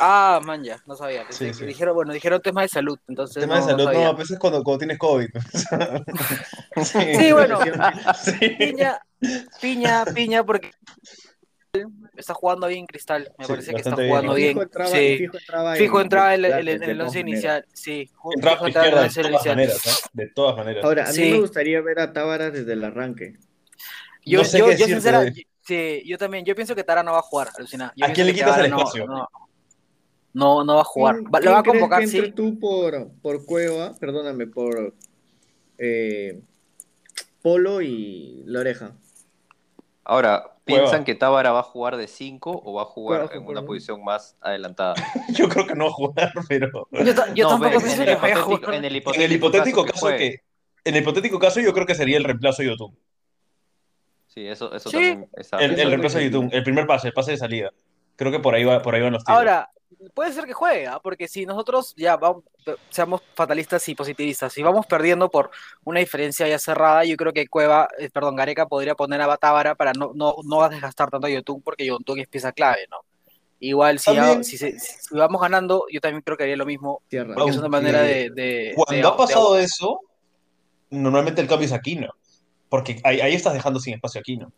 Ah, 0.00 0.40
man, 0.44 0.62
ya, 0.62 0.80
no 0.86 0.94
sabía. 0.94 1.24
Sí, 1.30 1.52
sí. 1.52 1.64
Dijeron, 1.66 1.94
bueno, 1.94 2.12
dijeron 2.12 2.40
tema 2.40 2.62
de 2.62 2.68
salud, 2.68 2.98
entonces 3.08 3.40
Tema 3.42 3.58
no, 3.58 3.66
de 3.66 3.70
salud, 3.72 3.92
no, 3.92 4.06
a 4.06 4.12
veces 4.12 4.38
cuando, 4.38 4.62
cuando 4.62 4.78
tienes 4.78 4.98
COVID. 4.98 5.28
sí. 6.84 7.14
Sí, 7.18 7.32
bueno, 7.32 7.58
Sí. 8.14 8.32
piña, 8.58 9.00
piña, 9.60 10.04
piña, 10.14 10.44
porque 10.44 10.70
está 12.16 12.34
jugando 12.34 12.66
bien 12.68 12.86
Cristal. 12.86 13.30
Me 13.38 13.44
Sí, 13.44 13.50
parece 13.52 13.70
que 13.72 13.78
está 13.78 13.92
jugando 13.94 14.34
bien. 14.34 14.34
bien. 14.34 14.48
Fijo 14.54 14.62
entraba, 14.62 14.90
Sí. 14.90 15.18
fijo 15.18 15.36
entraba, 15.38 15.74
Fijo 15.76 16.00
entraba 16.00 16.34
en, 16.34 16.44
el- 16.44 16.68
el- 16.82 17.00
once 17.00 17.20
inicial. 17.20 17.64
Sí, 17.72 18.10
Entraba 18.34 18.56
fijo 18.56 18.66
entraba 18.66 18.86
en 18.88 18.92
el 18.94 18.98
izquierda 19.00 19.00
de 19.00 19.06
once 19.06 19.20
todas 19.20 19.32
inicial. 19.32 19.56
maneras, 19.56 19.86
¿eh? 19.86 20.08
De 20.12 20.26
todas 20.28 20.56
maneras. 20.56 20.84
Ahora, 20.84 21.04
a 21.04 21.08
mí 21.08 21.12
Sí. 21.14 21.30
me 21.32 21.40
gustaría 21.40 21.80
ver 21.80 21.98
a 22.00 22.12
Tábara 22.12 22.50
desde 22.50 22.72
el 22.72 22.84
arranque. 22.84 23.34
Yo, 24.24 24.38
No 24.40 24.44
sé 24.44 24.58
yo, 24.58 24.64
yo 24.66 24.70
decirte, 24.72 24.92
sincera, 24.92 25.18
güey. 25.22 25.46
sí, 25.62 26.02
yo 26.06 26.18
también, 26.18 26.44
yo 26.44 26.54
pienso 26.54 26.74
que 26.74 26.84
Tara 26.84 27.02
no 27.02 27.12
va 27.12 27.18
a 27.18 27.22
jugar, 27.22 27.48
alucina. 27.56 27.92
Yo 27.96 28.06
¿A 28.06 28.10
quién 28.12 28.26
le 28.26 28.34
quitas 28.34 28.48
el 28.50 28.54
Tara 28.56 28.68
no- 28.68 28.78
espacio? 28.78 29.06
No, 29.06 29.28
no, 30.38 30.64
no 30.64 30.76
va 30.76 30.80
a 30.82 30.84
jugar. 30.84 31.16
¿Quién- 31.16 31.30
Va- 31.34 31.40
Lo 31.40 31.50
va 31.52 31.58
a 31.58 31.62
crees 31.62 31.74
convocar, 31.74 31.98
que 32.00 32.04
entre 32.06 32.26
sí. 32.26 32.32
tú 32.32 32.58
por, 32.58 33.10
por 33.22 33.44
Cueva, 33.44 33.94
perdóname, 33.98 34.46
por 34.46 34.94
eh, 35.78 36.40
Polo 37.42 37.80
y 37.82 38.42
La 38.46 38.60
Oreja? 38.60 38.92
Ahora, 40.04 40.56
¿piensan 40.64 40.88
Cueva. 40.88 41.04
que 41.04 41.14
Tábara 41.14 41.52
va 41.52 41.60
a 41.60 41.64
jugar 41.64 41.96
de 41.98 42.08
5 42.08 42.62
o 42.64 42.72
va 42.72 42.82
a 42.82 42.86
jugar 42.86 43.26
Cueva, 43.28 43.34
en 43.42 43.46
una 43.48 43.62
posición 43.62 44.02
más 44.02 44.36
adelantada? 44.40 44.94
Yo 45.36 45.48
creo 45.48 45.66
que 45.66 45.74
no 45.74 45.84
va 45.84 45.90
a 45.90 45.94
jugar, 45.94 46.32
pero. 46.48 46.88
Yo, 46.92 47.14
ta- 47.14 47.32
yo 47.34 47.44
No, 47.44 47.50
tampoco 47.58 47.78
que 47.84 47.86
vaya 47.86 48.12
a 48.12 48.16
hipotético- 48.16 48.42
jugar. 48.44 48.74
En 48.74 48.84
el 48.84 48.90
En 48.92 48.96
hipotético, 48.96 49.24
el 49.24 49.32
hipotético 49.32 49.84
caso 49.84 50.08
que. 50.08 50.40
En 50.84 50.94
el 50.94 51.02
hipotético 51.02 51.38
caso, 51.38 51.60
yo 51.60 51.74
creo 51.74 51.84
que 51.86 51.94
sería 51.94 52.16
el 52.16 52.24
reemplazo 52.24 52.62
de 52.62 52.68
YouTube. 52.68 52.96
Sí, 54.28 54.46
eso, 54.46 54.72
eso 54.74 54.88
Sí. 54.88 54.96
también 54.96 55.28
está. 55.36 55.58
El, 55.58 55.78
el 55.78 55.88
reemplazo 55.88 56.18
de 56.18 56.24
YouTube, 56.30 56.48
el 56.52 56.62
primer 56.62 56.86
pase, 56.86 57.08
el 57.08 57.14
pase 57.14 57.32
de 57.32 57.36
salida. 57.36 57.70
Creo 58.16 58.32
que 58.32 58.38
por 58.40 58.54
ahí 58.54 58.64
va, 58.64 58.80
por 58.80 58.94
ahí 58.94 59.02
van 59.02 59.12
los 59.12 59.24
tiros. 59.24 59.36
Ahora, 59.38 59.70
puede 60.14 60.32
ser 60.32 60.44
que 60.44 60.52
juegue, 60.52 60.86
¿ah? 60.86 61.00
porque 61.02 61.28
si 61.28 61.46
nosotros 61.46 61.94
ya 61.96 62.16
vamos, 62.16 62.44
seamos 62.90 63.22
fatalistas 63.34 63.88
y 63.88 63.94
positivistas, 63.94 64.52
si 64.52 64.62
vamos 64.62 64.86
perdiendo 64.86 65.30
por 65.30 65.50
una 65.84 66.00
diferencia 66.00 66.46
ya 66.46 66.58
cerrada, 66.58 67.04
yo 67.04 67.16
creo 67.16 67.32
que 67.32 67.48
Cueva, 67.48 67.88
eh, 67.98 68.10
perdón, 68.10 68.36
Gareca 68.36 68.66
podría 68.66 68.94
poner 68.94 69.20
a 69.20 69.26
Batábara 69.26 69.74
para 69.74 69.92
no, 69.92 70.12
no, 70.14 70.36
no 70.44 70.68
desgastar 70.68 71.10
tanto 71.10 71.26
a 71.26 71.30
Yotun, 71.30 71.62
porque 71.62 71.86
Yotun 71.86 72.20
es 72.20 72.28
pieza 72.28 72.52
clave, 72.52 72.86
¿no? 72.90 72.98
Igual, 73.60 73.98
si, 73.98 74.14
ya- 74.14 74.42
si, 74.44 74.56
se- 74.56 74.78
si 74.78 75.14
vamos 75.16 75.40
ganando, 75.40 75.84
yo 75.90 76.00
también 76.00 76.22
creo 76.22 76.36
que 76.36 76.44
haría 76.44 76.56
lo 76.56 76.66
mismo, 76.66 77.02
Tierra. 77.08 77.34
porque 77.34 77.50
es 77.50 77.56
una 77.56 77.68
manera 77.68 78.02
de... 78.02 78.30
de- 78.30 78.72
Cuando 78.76 78.94
de- 78.94 79.14
ha 79.14 79.16
pasado 79.16 79.54
de- 79.54 79.64
eso, 79.64 80.00
normalmente 80.90 81.40
el 81.40 81.48
cambio 81.48 81.66
es 81.66 81.72
Aquino. 81.72 82.12
Porque 82.68 83.00
ahí, 83.02 83.20
ahí 83.20 83.34
estás 83.34 83.54
dejando 83.54 83.80
sin 83.80 83.94
espacio 83.94 84.18
a 84.18 84.20
Aquino. 84.20 84.52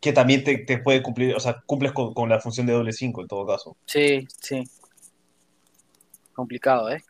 Que 0.00 0.12
también 0.12 0.44
te, 0.44 0.58
te 0.58 0.78
puede 0.78 1.02
cumplir, 1.02 1.34
o 1.34 1.40
sea, 1.40 1.62
cumples 1.66 1.92
con, 1.92 2.12
con 2.14 2.28
la 2.28 2.40
función 2.40 2.66
de 2.66 2.72
doble 2.74 2.92
5 2.92 3.22
en 3.22 3.28
todo 3.28 3.46
caso. 3.46 3.76
Sí, 3.86 4.26
sí. 4.40 4.62
Complicado, 6.34 6.90
¿eh? 6.90 7.02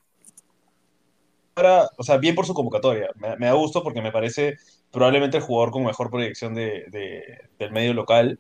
Ahora, 1.57 1.89
o 1.97 2.03
sea, 2.03 2.19
bien 2.19 2.35
por 2.35 2.47
su 2.47 2.55
convocatoria. 2.55 3.09
Me, 3.17 3.37
me 3.37 3.47
da 3.47 3.53
gusto 3.55 3.83
porque 3.83 4.03
me 4.03 4.13
parece 4.13 4.57
probablemente 4.93 5.39
el 5.39 5.43
jugador 5.43 5.73
con 5.73 5.85
mejor 5.85 6.11
proyección 6.11 6.55
de, 6.55 6.85
de- 6.89 7.49
del 7.59 7.73
medio 7.73 7.93
local. 7.95 8.39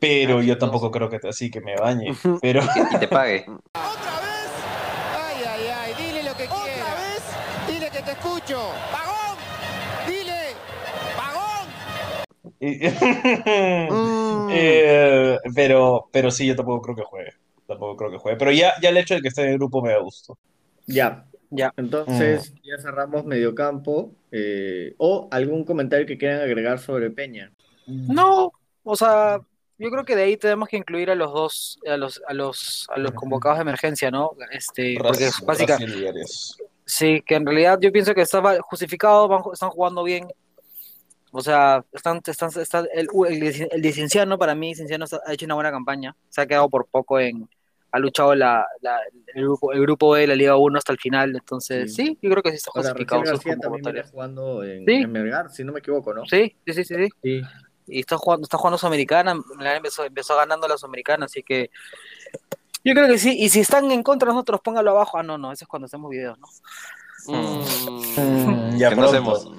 Pero 0.00 0.42
yo 0.42 0.58
tampoco 0.58 0.90
creo 0.90 1.08
que 1.08 1.20
así 1.28 1.50
que 1.50 1.60
me 1.60 1.76
bañe. 1.76 2.12
Pero 2.42 2.62
Y 2.90 2.98
te 2.98 3.06
pague. 3.06 3.44
¡Otra 3.74 4.20
vez! 4.20 4.50
¡Ay, 5.16 5.44
ay, 5.46 5.66
ay! 5.72 5.94
Dile 6.04 6.22
lo 6.24 6.32
que 6.36 6.46
quiera. 6.46 6.54
¿Otra 6.56 6.94
vez? 6.94 7.22
Dile 7.68 7.90
que 7.90 8.02
te 8.02 8.10
escucho. 8.12 8.70
Mm. 13.90 14.48
Eh, 14.50 15.38
pero, 15.54 16.08
pero 16.12 16.30
sí, 16.30 16.46
yo 16.46 16.56
tampoco 16.56 16.82
creo 16.82 16.96
que 16.96 17.02
juegue. 17.02 17.32
Tampoco 17.66 17.96
creo 17.96 18.10
que 18.10 18.18
juegue. 18.18 18.36
Pero 18.36 18.50
ya, 18.52 18.74
ya 18.82 18.90
el 18.90 18.96
hecho 18.96 19.14
de 19.14 19.22
que 19.22 19.28
esté 19.28 19.42
en 19.42 19.48
el 19.50 19.58
grupo 19.58 19.82
me 19.82 19.90
da 19.92 19.98
gusto. 19.98 20.38
Ya. 20.86 21.24
Ya. 21.50 21.72
Entonces, 21.76 22.52
ya 22.62 22.76
cerramos 22.82 23.24
mediocampo. 23.24 24.10
eh, 24.32 24.94
o 24.98 25.28
algún 25.30 25.64
comentario 25.64 26.06
que 26.06 26.18
quieran 26.18 26.40
agregar 26.40 26.78
sobre 26.80 27.10
Peña. 27.10 27.52
No, 27.86 28.52
o 28.82 28.96
sea, 28.96 29.38
yo 29.78 29.90
creo 29.90 30.04
que 30.04 30.16
de 30.16 30.24
ahí 30.24 30.36
tenemos 30.36 30.68
que 30.68 30.76
incluir 30.76 31.10
a 31.10 31.14
los 31.14 31.32
dos, 31.32 31.78
a 31.86 31.96
los, 31.96 32.20
a 32.26 32.34
los, 32.34 32.86
a 32.92 32.98
los 32.98 33.12
convocados 33.12 33.58
de 33.58 33.62
emergencia, 33.62 34.10
¿no? 34.10 34.32
Este, 34.50 34.96
porque 34.98 35.26
es 35.26 35.36
Raci- 35.40 35.44
básica, 35.46 35.72
Raciel 35.78 36.02
y 36.02 36.06
Arias. 36.08 36.56
sí, 36.84 37.22
que 37.24 37.36
en 37.36 37.46
realidad 37.46 37.78
yo 37.80 37.92
pienso 37.92 38.14
que 38.14 38.22
estaba 38.22 38.56
justificado, 38.62 39.28
van- 39.28 39.42
están 39.52 39.70
jugando 39.70 40.02
bien. 40.02 40.26
O 41.36 41.40
sea, 41.42 41.84
están, 41.92 42.20
están, 42.24 42.50
está 42.60 42.84
el, 42.94 43.08
el, 43.28 43.68
el 43.72 43.82
licenciano, 43.82 44.38
para 44.38 44.54
mí, 44.54 44.68
licenciano 44.70 45.04
ha 45.26 45.32
hecho 45.32 45.46
una 45.46 45.56
buena 45.56 45.72
campaña. 45.72 46.14
Se 46.28 46.40
ha 46.40 46.46
quedado 46.46 46.68
por 46.68 46.86
poco 46.86 47.18
en, 47.18 47.48
ha 47.90 47.98
luchado 47.98 48.34
la, 48.36 48.64
la- 48.80 49.00
el, 49.34 49.42
grupo, 49.42 49.72
el 49.72 49.80
grupo 49.80 50.10
B 50.10 50.20
de 50.20 50.26
la 50.28 50.36
Liga 50.36 50.56
1 50.56 50.78
hasta 50.78 50.92
el 50.92 50.98
final. 50.98 51.30
Entonces, 51.34 51.92
Sí. 51.94 52.06
sí, 52.06 52.18
yo 52.22 52.30
creo 52.30 52.42
que 52.42 52.50
sí 52.50 52.56
está 52.58 52.70
justificado 52.70 53.22
García 53.22 53.56
también 53.56 53.82
viene 53.82 54.02
jugando 54.04 54.62
en, 54.62 54.84
Sí. 54.86 54.92
en 54.92 55.10
Melgar, 55.12 55.50
si 55.50 55.64
no 55.64 55.72
me 55.72 55.80
equivoco, 55.80 56.14
¿no? 56.14 56.24
Sí, 56.26 56.54
sí, 56.66 56.72
sí, 56.72 56.84
sí, 56.84 56.94
sí. 56.94 57.08
Sí. 57.22 57.42
y 57.88 58.00
está 58.00 58.16
jugando, 58.16 58.44
está 58.44 58.56
jugando 58.56 58.78
Sudamericana, 58.78 59.34
empezó, 59.76 60.04
empezó 60.04 60.36
ganando 60.36 60.68
la 60.68 60.78
Sudamericana, 60.78 61.26
así 61.26 61.42
que 61.42 61.70
yo 62.84 62.94
creo 62.94 63.08
que 63.08 63.18
sí, 63.18 63.36
y 63.38 63.48
si 63.48 63.60
están 63.60 63.90
en 63.90 64.02
contra 64.02 64.28
de 64.28 64.34
nosotros, 64.34 64.60
póngalo 64.62 64.92
abajo, 64.92 65.18
ah 65.18 65.22
no, 65.24 65.36
no, 65.36 65.50
eso 65.52 65.64
es 65.64 65.68
cuando 65.68 65.86
hacemos 65.86 66.10
videos, 66.10 66.38
¿no? 66.38 66.46
Mm. 67.26 68.76
Ya 68.78 68.90
¿Qué 68.90 68.96
no 68.96 69.04
hacemos? 69.04 69.50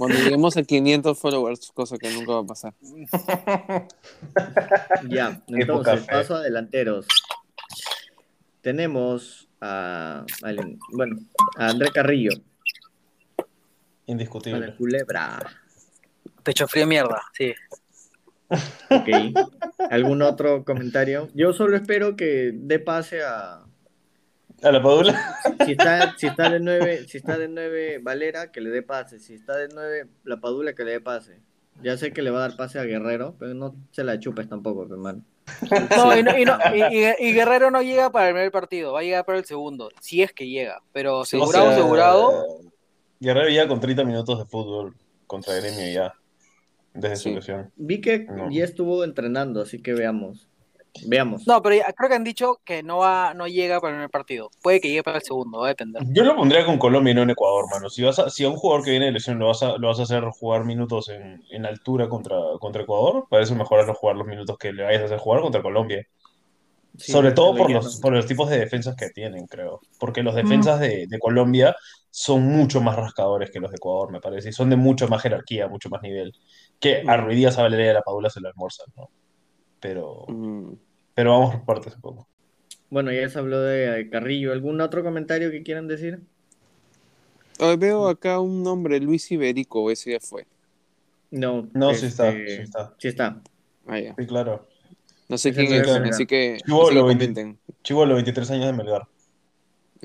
Cuando 0.00 0.16
lleguemos 0.16 0.56
a 0.56 0.62
500 0.62 1.18
followers, 1.18 1.72
cosa 1.74 1.98
que 1.98 2.10
nunca 2.10 2.32
va 2.32 2.40
a 2.40 2.46
pasar. 2.46 2.72
Ya, 5.10 5.42
entonces, 5.46 6.06
paso 6.06 6.36
a 6.36 6.40
delanteros. 6.40 7.06
Tenemos 8.62 9.50
a, 9.60 10.24
bueno, 10.92 11.18
a 11.58 11.66
André 11.68 11.90
Carrillo, 11.90 12.30
a 13.36 13.44
Indiscutible. 14.06 14.68
la 14.68 14.74
culebra. 14.74 15.38
Pecho 16.44 16.66
frío 16.66 16.86
mierda, 16.86 17.20
sí. 17.34 17.52
Ok. 18.48 19.08
¿Algún 19.90 20.22
otro 20.22 20.64
comentario? 20.64 21.28
Yo 21.34 21.52
solo 21.52 21.76
espero 21.76 22.16
que 22.16 22.52
dé 22.54 22.78
pase 22.78 23.22
a, 23.22 23.66
¿A 24.62 24.70
la 24.70 24.82
Padula? 24.82 25.36
Si 25.64 25.72
está, 25.72 26.14
si 26.16 26.26
está 26.26 26.50
de 26.50 26.60
9, 26.60 27.06
si 27.08 27.18
está 27.18 27.38
de 27.38 27.48
9 27.48 28.00
Valera, 28.02 28.50
que 28.52 28.60
le 28.60 28.70
dé 28.70 28.82
pase. 28.82 29.18
Si 29.18 29.34
está 29.34 29.56
de 29.56 29.68
9 29.72 30.06
la 30.24 30.40
Padula, 30.40 30.74
que 30.74 30.84
le 30.84 30.92
dé 30.92 31.00
pase. 31.00 31.40
Ya 31.82 31.96
sé 31.96 32.12
que 32.12 32.22
le 32.22 32.30
va 32.30 32.38
a 32.38 32.48
dar 32.48 32.56
pase 32.56 32.78
a 32.78 32.84
Guerrero, 32.84 33.34
pero 33.38 33.54
no 33.54 33.74
se 33.90 34.04
la 34.04 34.18
chupes 34.18 34.48
tampoco, 34.48 34.82
hermano. 34.84 35.22
No, 35.96 36.16
y, 36.16 36.22
no, 36.22 36.38
y, 36.38 36.44
no, 36.44 36.58
y, 37.18 37.32
Guerrero 37.32 37.70
no 37.70 37.82
llega 37.82 38.12
para 38.12 38.28
el 38.28 38.34
primer 38.34 38.52
partido, 38.52 38.92
va 38.92 39.00
a 39.00 39.02
llegar 39.02 39.24
para 39.24 39.38
el 39.38 39.44
segundo, 39.44 39.90
si 40.00 40.22
es 40.22 40.32
que 40.32 40.48
llega. 40.48 40.80
Pero 40.92 41.22
asegurado, 41.22 41.70
asegurado. 41.70 42.46
Guerrero 43.18 43.50
ya 43.50 43.66
con 43.66 43.80
30 43.80 44.04
minutos 44.04 44.38
de 44.38 44.44
fútbol 44.44 44.94
contra 45.26 45.54
Gremio 45.54 45.92
ya. 45.92 46.14
Desde 46.92 47.16
su 47.16 47.30
lesión. 47.30 47.70
Vi 47.76 48.00
que 48.00 48.26
ya 48.50 48.64
estuvo 48.64 49.04
entrenando, 49.04 49.62
así 49.62 49.80
que 49.80 49.94
veamos. 49.94 50.49
Veamos. 51.06 51.46
No, 51.46 51.62
pero 51.62 51.82
creo 51.96 52.08
que 52.08 52.16
han 52.16 52.24
dicho 52.24 52.60
que 52.64 52.82
no 52.82 52.98
va, 52.98 53.34
no 53.34 53.46
llega 53.46 53.80
para 53.80 53.92
el 53.92 53.96
primer 53.96 54.10
partido. 54.10 54.50
Puede 54.62 54.80
que 54.80 54.88
llegue 54.88 55.02
para 55.02 55.18
el 55.18 55.22
segundo, 55.22 55.60
va 55.60 55.66
a 55.66 55.68
depender. 55.68 56.02
Yo 56.08 56.24
lo 56.24 56.36
pondría 56.36 56.64
con 56.66 56.78
Colombia 56.78 57.12
y 57.12 57.14
no 57.14 57.22
en 57.22 57.30
Ecuador, 57.30 57.66
mano. 57.70 57.88
Si, 57.88 58.02
vas 58.02 58.18
a, 58.18 58.30
si 58.30 58.44
a 58.44 58.48
un 58.48 58.56
jugador 58.56 58.84
que 58.84 58.90
viene 58.90 59.06
de 59.06 59.12
lesión 59.12 59.38
lo 59.38 59.48
vas 59.48 59.62
a, 59.62 59.76
lo 59.78 59.88
vas 59.88 60.00
a 60.00 60.02
hacer 60.02 60.24
jugar 60.24 60.64
minutos 60.64 61.08
en, 61.08 61.42
en 61.50 61.66
altura 61.66 62.08
contra, 62.08 62.36
contra 62.58 62.82
Ecuador, 62.82 63.26
parece 63.30 63.54
mejor 63.54 63.86
no 63.86 63.94
jugar 63.94 64.16
los 64.16 64.26
minutos 64.26 64.58
que 64.58 64.72
le 64.72 64.82
vayas 64.82 65.02
a 65.02 65.04
hacer 65.06 65.18
jugar 65.18 65.40
contra 65.42 65.62
Colombia. 65.62 66.06
Sobre 66.96 67.32
todo 67.32 67.54
por 67.54 67.70
los, 67.70 68.00
por 68.00 68.12
los 68.12 68.26
tipos 68.26 68.50
de 68.50 68.58
defensas 68.58 68.96
que 68.96 69.10
tienen, 69.10 69.46
creo. 69.46 69.80
Porque 69.98 70.22
los 70.22 70.34
defensas 70.34 70.80
de, 70.80 71.06
de, 71.06 71.18
Colombia 71.18 71.74
son 72.10 72.44
mucho 72.44 72.80
más 72.80 72.96
rascadores 72.96 73.50
que 73.50 73.60
los 73.60 73.70
de 73.70 73.76
Ecuador, 73.76 74.10
me 74.10 74.20
parece. 74.20 74.50
Y 74.50 74.52
son 74.52 74.70
de 74.70 74.76
mucho 74.76 75.08
más 75.08 75.22
jerarquía, 75.22 75.68
mucho 75.68 75.88
más 75.88 76.02
nivel. 76.02 76.32
Que 76.78 77.04
a 77.06 77.16
Ruidías, 77.16 77.56
a 77.58 77.62
Valeria 77.62 77.92
a 77.92 77.94
la 77.94 78.02
Padula 78.02 78.28
se 78.28 78.40
lo 78.40 78.48
almuerzan, 78.48 78.86
¿no? 78.96 79.08
Pero, 79.80 80.26
mm. 80.28 80.72
pero 81.14 81.30
vamos 81.32 81.56
por 81.56 81.64
partes 81.64 81.94
un 81.94 82.00
poco. 82.00 82.28
Bueno, 82.90 83.12
ya 83.12 83.28
se 83.28 83.38
habló 83.38 83.60
de 83.60 84.08
Carrillo. 84.10 84.52
¿Algún 84.52 84.80
otro 84.80 85.02
comentario 85.02 85.50
que 85.50 85.62
quieran 85.62 85.88
decir? 85.88 86.20
Hoy 87.60 87.76
veo 87.76 88.08
acá 88.08 88.40
un 88.40 88.62
nombre, 88.62 89.00
Luis 89.00 89.30
Ibérico, 89.30 89.90
ese 89.90 90.12
ya 90.12 90.20
fue. 90.20 90.46
No, 91.30 91.68
no, 91.74 91.94
sí 91.94 92.06
está, 92.06 92.32
sí 92.32 92.38
este, 92.38 92.62
está. 92.62 92.94
Sí 92.98 93.08
está. 93.08 93.42
Ah, 93.86 94.00
ya. 94.00 94.14
Sí, 94.18 94.26
claro. 94.26 94.66
No 95.28 95.38
sé 95.38 95.52
quién 95.52 95.72
es, 95.72 95.88
así 95.88 96.26
que. 96.26 96.58
Chivolo, 96.64 98.14
23 98.14 98.50
años 98.50 98.66
de 98.66 98.72
Melgar. 98.72 99.06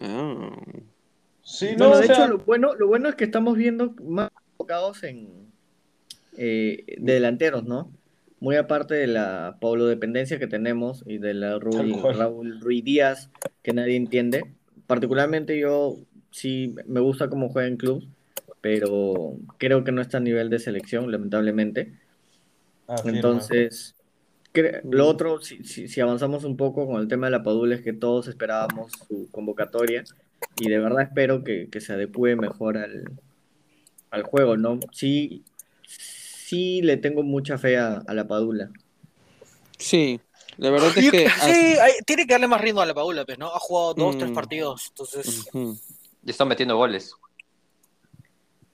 Ah. 0.01 0.55
Sí, 1.41 1.75
no, 1.77 1.97
de 1.97 2.05
hecho, 2.05 2.27
lo 2.27 2.37
bueno, 2.39 2.75
lo 2.75 2.87
bueno 2.87 3.09
es 3.09 3.15
que 3.15 3.23
estamos 3.23 3.55
viendo 3.55 3.93
más 4.03 4.31
enfocados 4.51 5.03
en 5.03 5.51
eh, 6.37 6.83
de 6.97 7.13
delanteros, 7.13 7.63
¿no? 7.63 7.91
Muy 8.39 8.55
aparte 8.55 8.95
de 8.95 9.07
la 9.07 9.57
Pablo 9.61 9.85
dependencia 9.85 10.39
que 10.39 10.47
tenemos 10.47 11.03
y 11.05 11.17
de 11.17 11.33
la 11.33 11.59
Raúl, 11.59 12.59
Ruiz 12.61 12.83
Díaz 12.83 13.29
que 13.63 13.73
nadie 13.73 13.95
entiende. 13.95 14.53
Particularmente 14.87 15.57
yo 15.59 15.97
sí 16.31 16.75
me 16.85 16.99
gusta 16.99 17.29
cómo 17.29 17.49
juega 17.49 17.67
en 17.67 17.77
club, 17.77 18.07
pero 18.61 19.37
creo 19.57 19.83
que 19.83 19.91
no 19.91 20.01
está 20.01 20.17
a 20.17 20.21
nivel 20.21 20.49
de 20.49 20.59
selección, 20.59 21.11
lamentablemente. 21.11 21.93
Entonces, 23.05 23.95
lo 24.83 25.07
otro, 25.07 25.41
si, 25.41 25.63
si, 25.63 26.01
avanzamos 26.01 26.43
un 26.43 26.55
poco 26.55 26.85
con 26.87 27.01
el 27.01 27.07
tema 27.07 27.27
de 27.27 27.31
la 27.31 27.43
Padula, 27.43 27.75
es 27.75 27.81
que 27.81 27.93
todos 27.93 28.27
esperábamos 28.27 28.91
su 29.07 29.27
convocatoria 29.31 30.03
y 30.57 30.69
de 30.69 30.79
verdad 30.79 31.03
espero 31.03 31.43
que, 31.43 31.67
se 31.79 31.93
adecue 31.93 32.35
mejor 32.35 32.77
al, 32.77 33.11
al 34.11 34.23
juego, 34.23 34.57
¿no? 34.57 34.79
Sí, 34.91 35.43
sí 36.47 36.81
le 36.81 36.97
tengo 36.97 37.23
mucha 37.23 37.57
fe 37.57 37.77
a, 37.77 38.03
la 38.07 38.27
Padula. 38.27 38.69
Sí, 39.77 40.19
la 40.57 40.69
verdad 40.69 40.91
es 40.95 41.11
que. 41.11 41.29
Sí, 41.29 41.75
tiene 42.05 42.27
que 42.27 42.33
darle 42.33 42.47
más 42.47 42.61
ritmo 42.61 42.81
a 42.81 42.85
la 42.85 42.93
Padula, 42.93 43.25
pues, 43.25 43.39
¿no? 43.39 43.47
Ha 43.47 43.59
jugado 43.59 43.93
dos, 43.93 44.17
tres 44.17 44.31
mm. 44.31 44.33
partidos, 44.33 44.87
entonces. 44.89 45.47
Y 45.53 46.29
está 46.29 46.45
metiendo 46.45 46.77
goles. 46.77 47.13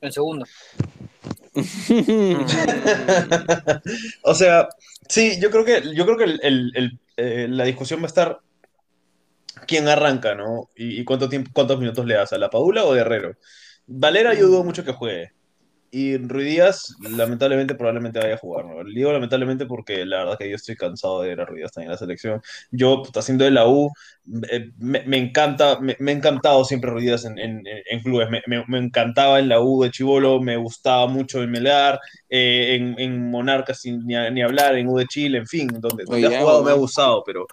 En 0.01 0.11
segundo. 0.11 0.45
o 4.23 4.33
sea, 4.33 4.69
sí, 5.07 5.39
yo 5.39 5.51
creo 5.51 5.65
que, 5.65 5.93
yo 5.93 6.05
creo 6.05 6.17
que 6.17 6.39
eh, 7.17 7.47
la 7.49 7.65
discusión 7.65 7.99
va 7.99 8.05
a 8.05 8.07
estar 8.07 8.39
quién 9.67 9.87
arranca, 9.87 10.33
¿no? 10.33 10.69
Y, 10.75 11.03
cuánto 11.03 11.29
tiempo, 11.29 11.51
cuántos 11.53 11.79
minutos 11.79 12.05
le 12.05 12.15
das 12.15 12.33
a 12.33 12.37
la 12.37 12.49
Padula 12.49 12.85
o 12.85 12.93
Guerrero. 12.93 13.35
Valera 13.85 14.33
yo 14.33 14.47
dudo 14.47 14.63
mucho 14.63 14.83
que 14.83 14.93
juegue. 14.93 15.33
Y 15.93 16.17
Ruiz 16.17 16.45
Díaz, 16.45 16.95
lamentablemente, 17.01 17.75
probablemente 17.75 18.17
vaya 18.19 18.35
a 18.35 18.37
jugar. 18.37 18.65
¿no? 18.65 18.81
Digo 18.85 19.11
lamentablemente 19.11 19.65
porque 19.65 20.05
la 20.05 20.19
verdad 20.19 20.37
que 20.39 20.49
yo 20.49 20.55
estoy 20.55 20.77
cansado 20.77 21.21
de 21.21 21.35
ver 21.35 21.41
a 21.41 21.53
Díaz 21.53 21.73
también 21.73 21.89
en 21.89 21.91
la 21.91 21.97
selección. 21.97 22.41
Yo, 22.71 23.03
haciendo 23.13 23.43
de 23.43 23.51
la 23.51 23.67
U, 23.67 23.91
eh, 24.49 24.71
me, 24.77 25.17
encanta, 25.17 25.79
me, 25.81 25.97
ha 25.99 26.15
encantado 26.15 26.63
siempre 26.63 26.89
Ruiz 26.91 27.03
Díaz 27.03 27.25
en, 27.25 27.37
en, 27.37 27.99
clubes. 28.03 28.29
Me, 28.47 28.77
encantaba 28.77 29.39
en 29.39 29.49
la 29.49 29.59
U 29.59 29.83
de 29.83 29.91
Chivolo, 29.91 30.39
me 30.39 30.55
gustaba 30.55 31.07
mucho 31.07 31.43
en 31.43 31.51
Melgar, 31.51 31.99
eh, 32.29 32.75
en, 32.75 32.95
en 32.97 33.29
Monarcas 33.29 33.81
sin 33.81 34.05
ni, 34.07 34.41
hablar, 34.41 34.77
en 34.77 34.87
U 34.87 34.97
de 34.97 35.07
Chile, 35.07 35.39
en 35.39 35.47
fin, 35.47 35.67
donde, 35.67 36.05
donde 36.05 36.35
ha 36.35 36.39
jugado 36.39 36.63
me 36.63 36.71
ha 36.71 36.75
gustado, 36.75 37.21
pero 37.25 37.47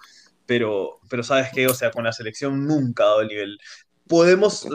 pero, 0.49 0.99
pero 1.07 1.21
sabes 1.21 1.51
que, 1.53 1.67
o 1.67 1.75
sea, 1.75 1.91
con 1.91 2.03
la 2.03 2.11
selección 2.11 2.65
nunca 2.65 3.03
ha 3.03 3.07
dado 3.07 3.21
el 3.21 3.27
nivel 3.27 3.59
podemos, 4.09 4.67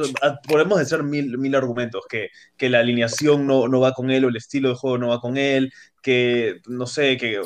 podemos 0.47 0.81
hacer 0.81 1.03
mil, 1.03 1.37
mil 1.37 1.57
argumentos, 1.57 2.05
que, 2.09 2.31
que 2.57 2.71
la 2.71 2.79
alineación 2.79 3.49
no, 3.49 3.67
no, 3.67 3.81
va 3.81 3.93
con 3.93 4.13
él 4.13 4.25
o 4.25 4.29
el 4.29 4.37
estilo 4.37 4.69
de 4.69 4.77
juego 4.77 4.97
no 4.97 5.09
va 5.09 5.21
con 5.21 5.37
él, 5.37 5.73
que 6.01 6.61
no 6.67 6.87
sé, 6.87 7.17
que 7.17 7.43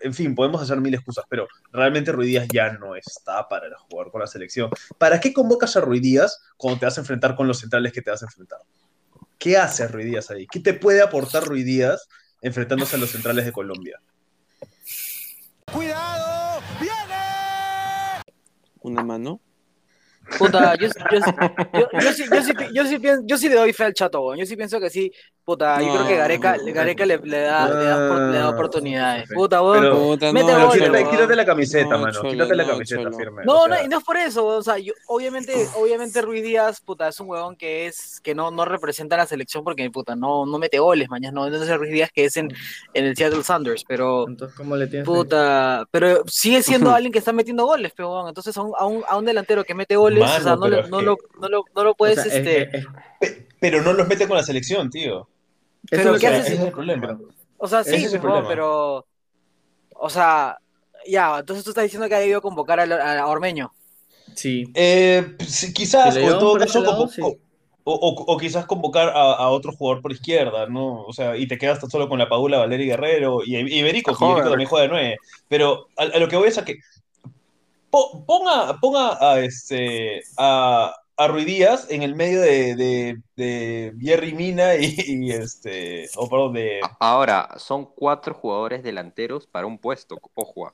en 0.00 0.14
fin, 0.14 0.34
podemos 0.34 0.62
hacer 0.62 0.80
mil 0.80 0.94
excusas, 0.94 1.26
pero 1.28 1.46
realmente 1.72 2.10
Ruidías 2.10 2.48
ya 2.50 2.72
no 2.72 2.96
está 2.96 3.48
para 3.48 3.66
jugar 3.78 4.10
con 4.10 4.22
la 4.22 4.26
selección. 4.26 4.70
¿Para 4.96 5.20
qué 5.20 5.34
convocas 5.34 5.76
a 5.76 5.82
Ruidías 5.82 6.40
cuando 6.56 6.80
te 6.80 6.86
vas 6.86 6.96
a 6.96 7.02
enfrentar 7.02 7.36
con 7.36 7.46
los 7.46 7.60
centrales 7.60 7.92
que 7.92 8.00
te 8.00 8.10
vas 8.10 8.22
a 8.22 8.26
enfrentar? 8.26 8.60
¿Qué 9.38 9.58
hace 9.58 9.86
Ruidías 9.88 10.30
ahí? 10.30 10.46
¿Qué 10.46 10.60
te 10.60 10.72
puede 10.72 11.02
aportar 11.02 11.44
Ruidías 11.44 12.08
enfrentándose 12.40 12.96
a 12.96 12.98
los 12.98 13.10
centrales 13.10 13.44
de 13.44 13.52
Colombia? 13.52 14.00
¡Cuidado! 15.70 16.62
¡Viene! 16.80 18.22
¿Una 18.80 19.04
mano? 19.04 19.40
Puta, 20.38 20.74
yo, 20.74 20.88
yo, 20.88 21.18
yo, 21.72 21.88
yo, 22.00 22.12
sí, 22.12 22.24
yo, 22.30 22.42
sí, 22.42 22.52
yo, 22.72 22.84
sí, 22.86 22.98
pienso, 22.98 23.22
yo 23.26 23.38
sí 23.38 23.48
le 23.48 23.54
doy 23.54 23.72
fe 23.72 23.84
al 23.84 23.94
chato, 23.94 24.34
Yo 24.34 24.44
sí 24.44 24.56
pienso 24.56 24.80
que 24.80 24.90
sí, 24.90 25.12
puta, 25.44 25.80
yo 25.80 25.94
creo 25.94 26.06
que 26.08 26.16
Gareca, 26.16 26.56
Gareca 26.58 27.06
le, 27.06 27.18
le, 27.18 27.40
da, 27.42 27.68
le, 27.68 27.84
da, 27.84 28.30
le 28.30 28.38
da 28.38 28.48
oportunidades. 28.50 29.28
Puta, 29.32 29.62
weón. 29.62 30.18
mete 30.32 30.52
no, 30.52 30.70
quítate, 30.70 31.04
quítate, 31.08 31.36
la 31.36 31.46
camiseta, 31.46 31.96
mano. 31.96 32.20
quítate 32.22 32.56
la 32.56 32.66
camiseta, 32.66 33.12
firme. 33.12 33.44
No, 33.44 33.68
no, 33.68 33.80
y 33.82 33.86
no 33.86 33.98
es 33.98 34.04
por 34.04 34.16
eso, 34.16 34.44
O 34.44 34.62
sea, 34.62 34.78
yo, 34.78 34.92
obviamente, 35.06 35.68
obviamente 35.76 36.20
Ruiz 36.20 36.42
Díaz, 36.42 36.80
puta, 36.80 37.08
es 37.08 37.20
un 37.20 37.30
huevón 37.30 37.54
que 37.54 37.86
es, 37.86 38.20
que 38.20 38.34
no, 38.34 38.50
no 38.50 38.64
representa 38.64 39.14
a 39.14 39.18
la 39.18 39.26
selección 39.26 39.62
porque, 39.62 39.88
puta, 39.90 40.16
no, 40.16 40.44
no 40.44 40.58
mete 40.58 40.80
goles, 40.80 41.08
mañana. 41.08 41.32
No, 41.36 41.48
no 41.48 41.62
es 41.62 41.68
el 41.68 41.78
Ruiz 41.78 41.92
Díaz 41.92 42.10
que 42.12 42.24
es 42.24 42.36
en, 42.36 42.48
en 42.92 43.04
el 43.04 43.16
Seattle 43.16 43.44
Sanders, 43.44 43.84
pero. 43.86 44.26
Entonces, 44.28 44.56
¿cómo 44.56 44.74
le 44.74 44.88
tienes? 44.88 45.06
Puta, 45.06 45.86
pero 45.92 46.24
sigue 46.26 46.62
siendo 46.62 46.90
alguien 46.94 47.12
que 47.12 47.20
está 47.20 47.32
metiendo 47.32 47.66
goles, 47.66 47.92
pero, 47.96 48.28
entonces 48.28 48.56
a 48.56 48.62
un, 48.62 48.72
a 48.76 48.84
un, 48.84 49.04
a 49.08 49.16
un 49.16 49.24
delantero 49.24 49.62
que 49.62 49.74
mete 49.74 49.94
goles 49.94 50.15
o 50.24 50.40
sea, 50.40 50.56
no, 50.56 50.68
lo, 50.68 50.86
no, 50.88 51.00
lo, 51.00 51.16
no, 51.40 51.48
lo, 51.48 51.64
no, 51.74 51.84
lo, 51.84 51.94
puedes, 51.94 52.24
este... 52.24 52.70
Pero 53.60 53.82
no 53.82 53.92
los 53.92 54.06
mete 54.06 54.28
con 54.28 54.36
la 54.36 54.42
selección, 54.42 54.90
tío. 54.90 55.28
Pero 55.90 56.18
¿qué 56.18 56.26
haces? 56.26 56.46
Ese 56.46 56.54
es 56.54 56.60
el 56.60 56.72
problema. 56.72 57.18
O 57.58 57.68
sea, 57.68 57.84
sí, 57.84 58.06
pero... 58.20 59.06
O 59.98 60.10
sea, 60.10 60.58
ya, 61.06 61.38
entonces 61.38 61.64
tú 61.64 61.70
estás 61.70 61.84
diciendo 61.84 62.08
que 62.08 62.14
ha 62.14 62.20
debido 62.20 62.42
convocar 62.42 62.80
a, 62.80 63.26
Ormeño. 63.26 63.72
Sí. 64.34 64.64
Eh, 64.74 65.36
quizás, 65.74 66.16
o 66.16 66.38
todo 66.38 66.58
caso, 66.58 66.82
o, 67.88 68.24
o, 68.26 68.36
quizás 68.36 68.66
convocar 68.66 69.10
a, 69.10 69.34
a, 69.34 69.48
otro 69.50 69.70
jugador 69.72 70.02
por 70.02 70.10
izquierda, 70.10 70.66
¿no? 70.66 71.04
O 71.04 71.12
sea, 71.12 71.36
y 71.36 71.46
te 71.46 71.56
quedas 71.56 71.78
tan 71.78 71.88
solo 71.88 72.08
con 72.08 72.18
la 72.18 72.28
Paula, 72.28 72.58
Valeria 72.58 72.96
Guerrero 72.96 73.44
y 73.44 73.56
Iberico, 73.56 74.16
que 74.16 74.24
Iberico 74.24 74.50
también 74.50 74.68
juega 74.68 74.82
de 74.82 74.88
nueve. 74.88 75.16
Pero 75.46 75.86
a, 75.96 76.02
a, 76.02 76.18
lo 76.18 76.26
que 76.26 76.34
voy 76.34 76.48
es 76.48 76.58
a 76.58 76.64
que 76.64 76.80
ponga, 78.26 78.78
ponga 78.80 79.18
a, 79.20 79.40
este, 79.40 80.22
a, 80.36 80.94
a 81.16 81.32
Díaz 81.32 81.86
en 81.90 82.02
el 82.02 82.14
medio 82.14 82.40
de, 82.40 83.20
de, 83.36 83.94
Jerry 84.00 84.34
Mina 84.34 84.74
y, 84.76 85.30
este. 85.30 86.08
O 86.16 86.28
perdón, 86.28 86.54
de. 86.54 86.80
Ahora, 87.00 87.54
son 87.58 87.86
cuatro 87.86 88.34
jugadores 88.34 88.82
delanteros 88.82 89.46
para 89.46 89.66
un 89.66 89.78
puesto, 89.78 90.18
ojo. 90.34 90.72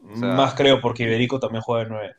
más 0.00 0.54
creo, 0.54 0.80
porque 0.80 1.04
Iberico 1.04 1.38
también 1.38 1.62
juega 1.62 1.84
de 1.84 1.90
nueve. 1.90 2.14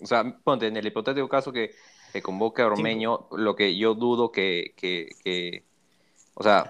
O 0.00 0.06
sea, 0.06 0.24
ponte, 0.44 0.66
en 0.66 0.76
el 0.76 0.86
hipotético 0.86 1.28
caso 1.28 1.52
que, 1.52 1.72
que 2.12 2.22
convoque 2.22 2.62
a 2.62 2.66
Ormeño, 2.66 3.28
lo 3.32 3.56
que 3.56 3.76
yo 3.76 3.94
dudo 3.94 4.30
que, 4.32 4.74
que, 4.76 5.08
que, 5.22 5.64
O 6.34 6.42
sea, 6.42 6.68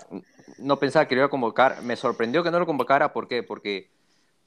no 0.59 0.79
pensaba 0.79 1.07
que 1.07 1.15
lo 1.15 1.21
iba 1.21 1.27
a 1.27 1.31
convocar. 1.31 1.83
Me 1.83 1.97
sorprendió 1.97 2.43
que 2.43 2.51
no 2.51 2.59
lo 2.59 2.67
convocara, 2.67 3.13
¿por 3.13 3.29
qué? 3.29 3.43
Porque 3.43 3.91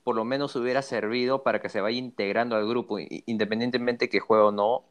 por 0.08 0.16
lo 0.16 0.24
menos 0.24 0.56
hubiera 0.56 0.82
servido 0.82 1.44
para 1.44 1.60
que 1.60 1.68
se 1.68 1.82
vaya 1.82 1.98
integrando 1.98 2.56
al 2.56 2.66
grupo, 2.66 2.98
independientemente 3.26 4.08
que 4.08 4.22
juegue 4.22 4.46
o 4.46 4.52
no, 4.54 4.86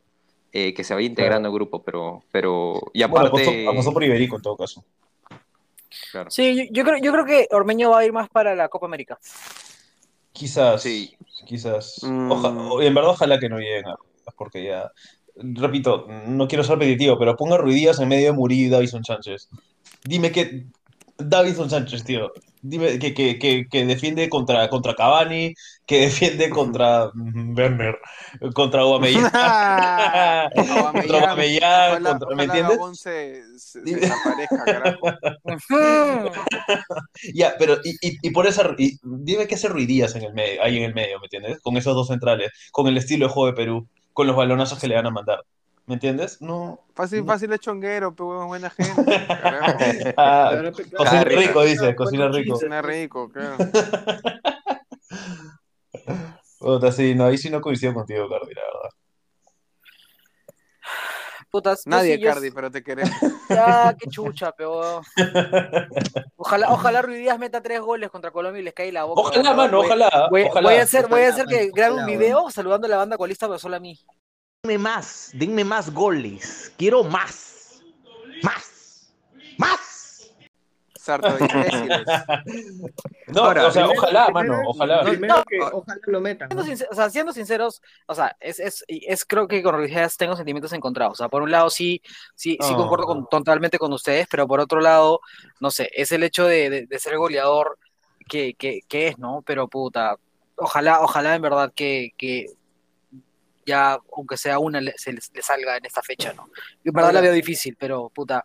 eh, 0.52 0.74
que 0.74 0.84
se 0.84 0.92
vaya 0.92 1.06
integrando 1.06 1.48
al 1.48 1.54
grupo, 1.54 1.82
pero, 1.82 2.22
pero 2.30 2.74
y 2.92 3.00
aparte... 3.00 3.64
Bueno, 3.64 3.92
por 3.94 4.04
Iberico 4.04 4.36
en 4.36 4.42
todo 4.42 4.58
caso. 4.58 4.84
Sí, 6.28 6.68
yo, 6.70 6.84
creo, 6.84 6.98
yo 6.98 7.12
creo 7.12 7.24
que 7.24 7.48
Ormeño 7.50 7.92
va 7.92 8.00
a 8.00 8.04
ir 8.04 8.12
más 8.12 8.28
para 8.28 8.54
la 8.54 8.68
Copa 8.68 8.84
América. 8.84 9.18
Quizás, 10.32 10.82
sí. 10.82 11.16
quizás. 11.46 12.02
Mm. 12.02 12.82
en 12.82 12.94
verdad, 12.94 13.12
ojalá 13.12 13.38
que 13.38 13.48
no 13.48 13.56
lleguen 13.56 13.84
porque 14.36 14.64
ya, 14.64 14.92
repito, 15.34 16.06
no 16.26 16.46
quiero 16.46 16.62
ser 16.62 16.78
repetitivo, 16.78 17.18
pero 17.18 17.36
ponga 17.36 17.56
Ruidías 17.56 17.98
en 18.00 18.08
medio 18.08 18.26
de 18.26 18.32
Murillo 18.32 18.66
y 18.66 18.68
Davison 18.68 19.02
Sánchez. 19.02 19.48
Dime 20.04 20.30
que 20.30 20.66
Davison 21.16 21.70
Sánchez, 21.70 22.04
tío. 22.04 22.34
Dime 22.68 22.98
que, 22.98 23.14
que, 23.14 23.38
que, 23.38 23.66
que, 23.70 23.86
defiende 23.86 24.28
contra, 24.28 24.68
contra 24.68 24.94
Cavani, 24.94 25.54
que 25.86 26.00
defiende 26.06 26.50
contra 26.50 27.10
Werner, 27.14 27.96
contra 28.54 28.82
Guamellán. 28.82 29.22
contra 30.92 31.20
Guamellán, 31.20 32.02
contra, 32.02 32.28
¿me 32.34 32.44
entiendes? 32.44 32.78
Se, 32.94 33.42
se, 33.58 33.80
se 33.80 33.80
desaparezca, 33.80 34.64
carajo. 34.64 35.06
ya, 37.34 37.54
pero 37.58 37.78
y, 37.84 37.90
y, 38.00 38.18
y 38.20 38.30
por 38.30 38.46
esa 38.46 38.74
y, 38.78 38.98
dime 39.02 39.46
qué 39.46 39.54
hace 39.54 39.68
Ruidías 39.68 40.16
en 40.16 40.24
el 40.24 40.34
medio, 40.34 40.62
ahí 40.62 40.78
en 40.78 40.84
el 40.84 40.94
medio, 40.94 41.20
¿me 41.20 41.26
entiendes? 41.26 41.60
Con 41.60 41.76
esos 41.76 41.94
dos 41.94 42.08
centrales, 42.08 42.50
con 42.72 42.88
el 42.88 42.96
estilo 42.96 43.28
de 43.28 43.32
juego 43.32 43.46
de 43.48 43.56
Perú, 43.56 43.88
con 44.12 44.26
los 44.26 44.34
balonazos 44.34 44.78
que 44.80 44.88
le 44.88 44.96
van 44.96 45.06
a 45.06 45.10
mandar. 45.10 45.44
¿Me 45.86 45.94
entiendes? 45.94 46.42
No. 46.42 46.84
Fácil, 46.94 47.24
fácil 47.24 47.48
de 47.48 47.60
chonguero, 47.60 48.12
pero 48.14 48.46
buena 48.48 48.70
gente. 48.70 49.04
ah, 50.16 50.72
cocina 50.96 51.24
rico, 51.24 51.62
dice, 51.62 51.94
cocina 51.94 52.28
rico. 52.28 52.54
Cocina 52.54 52.82
rico, 52.82 53.30
claro. 53.30 53.56
Puta, 56.58 56.90
sí, 56.90 57.14
no, 57.14 57.26
ahí 57.26 57.38
sí 57.38 57.50
no 57.50 57.60
coincido 57.60 57.94
contigo, 57.94 58.28
Cardi, 58.28 58.52
la 58.54 58.62
verdad. 58.62 58.90
Putas, 61.50 61.86
Nadie, 61.86 62.16
sí, 62.16 62.22
yo- 62.22 62.30
Cardi, 62.30 62.50
pero 62.50 62.70
te 62.70 62.82
queremos. 62.82 63.14
Ya, 63.48 63.94
qué 63.96 64.10
chucha, 64.10 64.50
pero. 64.50 65.02
Ojalá, 66.34 66.72
ojalá 66.72 67.00
Ruiz 67.00 67.18
Díaz 67.20 67.38
meta 67.38 67.62
tres 67.62 67.80
goles 67.80 68.10
contra 68.10 68.32
Colombia 68.32 68.60
y 68.60 68.64
les 68.64 68.74
cae 68.74 68.90
la 68.90 69.04
boca. 69.04 69.20
Ojalá, 69.20 69.54
mano, 69.54 69.78
ojalá. 69.78 70.26
Voy, 70.30 70.42
ojalá. 70.42 70.68
voy 70.68 70.78
a 70.78 70.82
hacer, 70.82 71.06
voy 71.06 71.20
a 71.20 71.28
hacer 71.28 71.46
Ojalá, 71.46 71.60
que 71.60 71.70
grabe 71.70 71.94
un 71.94 72.06
video 72.06 72.50
saludando 72.50 72.88
a 72.88 72.90
la 72.90 72.96
banda 72.96 73.16
colista, 73.16 73.46
pero 73.46 73.60
solo 73.60 73.76
a 73.76 73.80
mí. 73.80 73.96
Denme 74.66 74.78
más, 74.78 75.30
denme 75.32 75.62
más 75.62 75.94
goles. 75.94 76.72
Quiero 76.76 77.04
más. 77.04 77.80
Más. 78.42 79.12
Más. 79.58 80.32
Sarto. 80.96 81.28
No, 83.28 83.42
Ahora, 83.44 83.66
o 83.66 83.70
sea, 83.70 83.84
primero- 83.84 84.00
ojalá, 84.02 84.26
primero- 84.26 84.54
mano, 84.56 84.68
ojalá. 84.68 85.02
Primero 85.04 85.44
que 85.48 85.60
ojalá 85.60 86.00
lo 86.06 86.20
metan. 86.20 86.48
Siendo, 86.64 86.84
o 86.90 86.94
sea, 86.94 87.10
siendo 87.10 87.32
sinceros, 87.32 87.80
o 88.06 88.14
sea, 88.14 88.36
es, 88.40 88.58
es, 88.58 88.84
es 88.88 89.24
creo 89.24 89.46
que 89.46 89.62
con 89.62 89.74
Ruiz 89.76 89.92
tengo 90.16 90.34
sentimientos 90.36 90.72
encontrados. 90.72 91.12
O 91.12 91.16
sea, 91.16 91.28
por 91.28 91.42
un 91.42 91.50
lado 91.52 91.70
sí, 91.70 92.02
sí, 92.34 92.58
sí 92.60 92.72
Oh. 92.72 92.76
concuerdo 92.76 93.06
con- 93.06 93.28
totalmente 93.28 93.78
con 93.78 93.92
ustedes, 93.92 94.26
pero 94.30 94.48
por 94.48 94.58
otro 94.60 94.80
lado, 94.80 95.20
no 95.60 95.70
sé, 95.70 95.90
es 95.94 96.10
el 96.12 96.22
hecho 96.24 96.46
de, 96.46 96.70
de- 96.70 96.86
de 96.86 96.98
ser 96.98 97.16
goleador 97.18 97.78
que, 98.28 98.54
que, 98.54 98.80
que 98.88 99.08
es, 99.08 99.18
¿no? 99.18 99.42
Pero 99.46 99.68
puta, 99.68 100.16
ojalá, 100.56 101.02
ojalá 101.02 101.34
en 101.36 101.42
verdad 101.42 101.72
que, 101.74 102.10
que 102.16 102.46
ya, 103.66 103.98
aunque 104.16 104.36
sea 104.36 104.58
una, 104.58 104.80
le, 104.80 104.94
se 104.96 105.12
le, 105.12 105.20
le 105.34 105.42
salga 105.42 105.76
en 105.76 105.84
esta 105.84 106.02
fecha, 106.02 106.32
¿no? 106.32 106.48
En 106.84 106.92
verdad 106.92 107.12
la 107.12 107.20
veo 107.20 107.32
difícil, 107.32 107.76
pero 107.78 108.08
puta, 108.10 108.44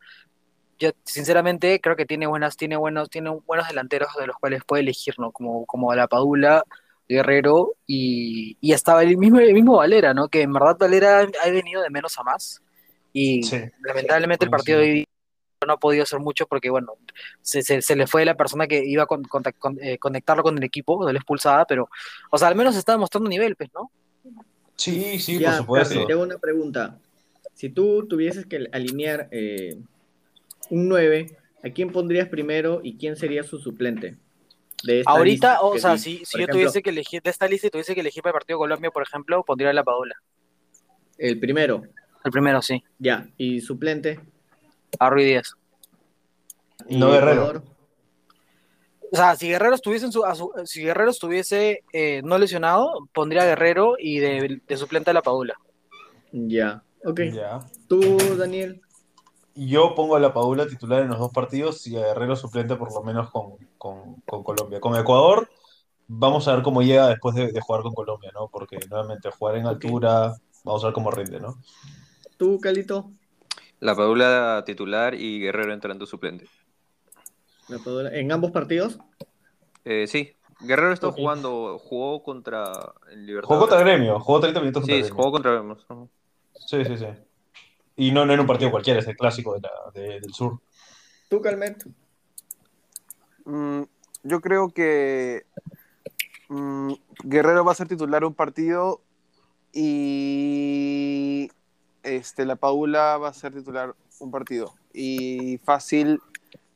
yo 0.80 0.90
sinceramente 1.06 1.80
creo 1.80 1.96
que 1.96 2.06
tiene 2.08 2.26
buenas, 2.28 2.58
tiene 2.58 2.76
buenos, 2.76 3.10
tiene 3.10 3.30
buenos 3.30 3.68
delanteros 3.68 4.10
de 4.20 4.26
los 4.28 4.36
cuales 4.38 4.64
puede 4.66 4.82
elegir, 4.82 5.14
¿no? 5.20 5.32
Como, 5.32 5.66
como 5.68 5.94
la 5.94 6.08
Padula, 6.08 6.64
Guerrero 7.08 7.74
y, 7.86 8.58
y 8.62 8.74
estaba 8.74 9.04
el 9.04 9.18
mismo, 9.18 9.40
el 9.40 9.54
mismo 9.54 9.78
Valera, 9.78 10.14
¿no? 10.14 10.28
Que 10.28 10.42
en 10.42 10.54
verdad 10.54 10.78
Valera 10.80 11.20
ha 11.44 11.50
venido 11.50 11.82
de 11.84 11.90
menos 11.90 12.18
a 12.18 12.24
más 12.24 12.62
y 13.14 13.44
Sí. 13.44 13.58
lamentablemente 13.82 14.46
el 14.46 14.52
partido 14.52 14.80
de 14.80 14.86
hoy 14.92 15.08
no 15.68 15.74
ha 15.74 15.78
podido 15.78 16.02
hacer 16.04 16.20
mucho 16.20 16.48
porque, 16.48 16.72
bueno, 16.72 16.94
se, 17.42 17.62
se, 17.62 17.84
se 17.84 17.96
le 17.96 18.08
fue 18.08 18.26
la 18.26 18.36
persona 18.36 18.66
que 18.66 18.84
iba 18.84 19.04
a 19.04 19.06
con- 19.06 19.24
con- 19.26 19.44
eh, 19.82 20.00
conectarlo 20.00 20.42
con 20.42 20.58
el 20.58 20.64
equipo 20.64 21.06
de 21.06 21.14
la 21.14 21.20
expulsada, 21.20 21.66
pero, 21.66 21.88
o 22.32 22.38
sea, 22.40 22.48
al 22.48 22.56
menos 22.56 22.76
está 22.76 22.94
demostrando 22.94 23.30
nivel, 23.30 23.56
pues, 23.56 23.70
¿no? 23.76 23.92
Sí, 24.76 25.20
sí, 25.20 25.40
Ya, 25.40 25.50
por 25.50 25.58
supuesto. 25.58 25.90
Carlos, 25.90 26.08
te 26.08 26.14
hago 26.14 26.24
una 26.24 26.38
pregunta. 26.38 26.98
Si 27.54 27.70
tú 27.70 28.08
tuvieses 28.08 28.46
que 28.46 28.68
alinear 28.72 29.28
eh, 29.32 29.78
un 30.70 30.90
9, 30.90 31.38
¿a 31.64 31.70
quién 31.70 31.92
pondrías 31.92 32.28
primero 32.28 32.82
y 32.84 32.98
quién 32.98 33.16
sería 33.16 33.44
su 33.44 33.60
suplente? 33.60 34.18
De 34.84 35.02
esta 35.02 35.12
Ahorita, 35.12 35.50
lista 35.52 35.62
o 35.62 35.78
sea, 35.78 35.98
si, 35.98 36.26
si 36.26 36.38
yo 36.38 36.40
ejemplo, 36.40 36.54
tuviese 36.56 36.82
que 36.82 36.90
elegir 36.90 37.22
de 37.22 37.30
esta 37.30 37.48
lista 37.48 37.68
y 37.68 37.70
tuviese 37.70 37.94
que 37.94 38.02
elegir 38.02 38.24
para 38.24 38.32
el 38.32 38.40
partido 38.40 38.58
Colombia, 38.58 38.90
por 38.90 39.04
ejemplo, 39.04 39.44
pondría 39.44 39.70
a 39.70 39.74
la 39.74 39.84
Padula. 39.84 40.16
El 41.20 41.40
primero, 41.40 41.84
El 42.24 42.32
primero, 42.32 42.64
sí. 42.64 42.84
ya. 42.98 43.28
¿Y 43.38 43.62
suplente? 43.62 44.20
A 44.98 45.10
Ruiz 45.12 45.28
Díaz. 45.28 45.54
¿Y 46.90 46.98
No, 46.98 47.12
Guerrero. 47.12 47.64
O 49.14 49.18
sea, 49.18 49.36
si 49.36 49.50
Guerrero 49.50 49.76
estuviese, 49.76 50.06
en 50.06 50.12
su, 50.14 50.24
a 50.24 50.34
su- 50.36 50.52
si 50.66 50.84
Guerrero 50.84 51.12
estuviese 51.12 51.84
eh, 51.92 52.22
no 52.24 52.38
lesionado, 52.38 53.08
pondría 53.14 53.44
a 53.44 53.46
Guerrero 53.46 53.96
y 54.00 54.20
de, 54.20 54.62
de 54.66 54.78
suplente 54.78 55.10
a 55.10 55.14
la 55.14 55.22
Padula. 55.22 55.56
Ya. 56.32 56.82
Ok. 57.04 57.20
Ya. 57.34 57.60
¿Tú, 57.90 58.18
Daniel? 58.38 58.82
Yo 59.54 59.96
pongo 59.96 60.16
a 60.16 60.20
la 60.22 60.34
Padula 60.34 60.66
titular 60.66 61.02
en 61.02 61.10
los 61.10 61.20
dos 61.20 61.32
partidos 61.34 61.86
y 61.88 61.98
a 61.98 62.06
Guerrero 62.06 62.38
suplente 62.38 62.76
por 62.78 62.94
lo 62.94 63.04
menos 63.04 63.30
con, 63.32 63.58
con- 63.78 64.16
con 64.22 64.44
Colombia. 64.44 64.80
Con 64.80 64.96
Ecuador, 64.96 65.50
vamos 66.08 66.48
a 66.48 66.54
ver 66.56 66.64
cómo 66.64 66.82
llega 66.82 67.10
después 67.10 67.36
de, 67.36 67.52
de 67.52 67.60
jugar 67.60 67.82
con 67.82 67.94
Colombia, 67.94 68.32
¿no? 68.34 68.48
Porque 68.48 68.80
nuevamente 68.90 69.30
jugar 69.38 69.58
en 69.58 69.66
altura, 69.68 70.34
vamos 70.64 70.84
a 70.84 70.88
ver 70.88 70.94
cómo 70.94 71.12
rinde, 71.12 71.42
¿no? 71.42 71.58
¿Tú, 72.38 72.60
Calito? 72.62 73.12
La 73.82 73.94
Padula 73.94 74.64
titular 74.66 75.16
y 75.16 75.42
Guerrero 75.42 75.74
entrando 75.74 76.06
suplente. 76.06 76.46
¿En 78.12 78.32
ambos 78.32 78.52
partidos? 78.52 79.00
Eh, 79.86 80.06
sí, 80.08 80.36
Guerrero 80.60 80.94
está 80.94 81.12
jugando, 81.12 81.80
jugó 81.80 82.22
contra 82.24 82.94
el 83.12 83.26
Libertadores. 83.26 83.48
Jugó 83.48 83.60
contra 83.60 83.80
Gremio, 83.80 84.20
jugó 84.20 84.40
30 84.40 84.60
minutos 84.60 84.82
contra 84.84 84.96
Sí, 84.96 85.02
Gremio. 85.02 85.16
jugó 85.16 85.32
contra 85.32 85.52
Gremio. 85.54 85.78
Ajá. 85.88 86.08
Sí, 86.68 86.86
sí, 86.86 86.98
sí. 86.98 87.06
Y 87.96 88.12
no, 88.12 88.26
no 88.26 88.34
era 88.34 88.42
un 88.42 88.48
partido 88.48 88.72
cualquiera, 88.72 89.00
es 89.00 89.08
el 89.08 89.16
clásico 89.18 89.54
de 89.54 89.62
la- 89.62 89.92
de- 89.94 90.20
del 90.20 90.34
sur. 90.34 90.60
¿Tú, 91.30 91.42
Calmet? 91.42 91.86
Mm, 93.46 93.84
yo 94.24 94.42
creo 94.42 94.70
que 94.70 95.46
mm, 96.50 96.94
Guerrero 97.24 97.64
va 97.66 97.72
a 97.72 97.76
ser 97.76 97.88
titular 97.88 98.24
un 98.26 98.34
partido 98.34 99.02
y 99.74 101.50
este, 102.04 102.46
la 102.46 102.56
Paula 102.56 103.18
va 103.18 103.30
a 103.30 103.34
ser 103.34 103.54
titular 103.54 103.96
un 104.20 104.32
partido. 104.32 104.74
Y 104.94 105.58
fácil, 105.64 106.22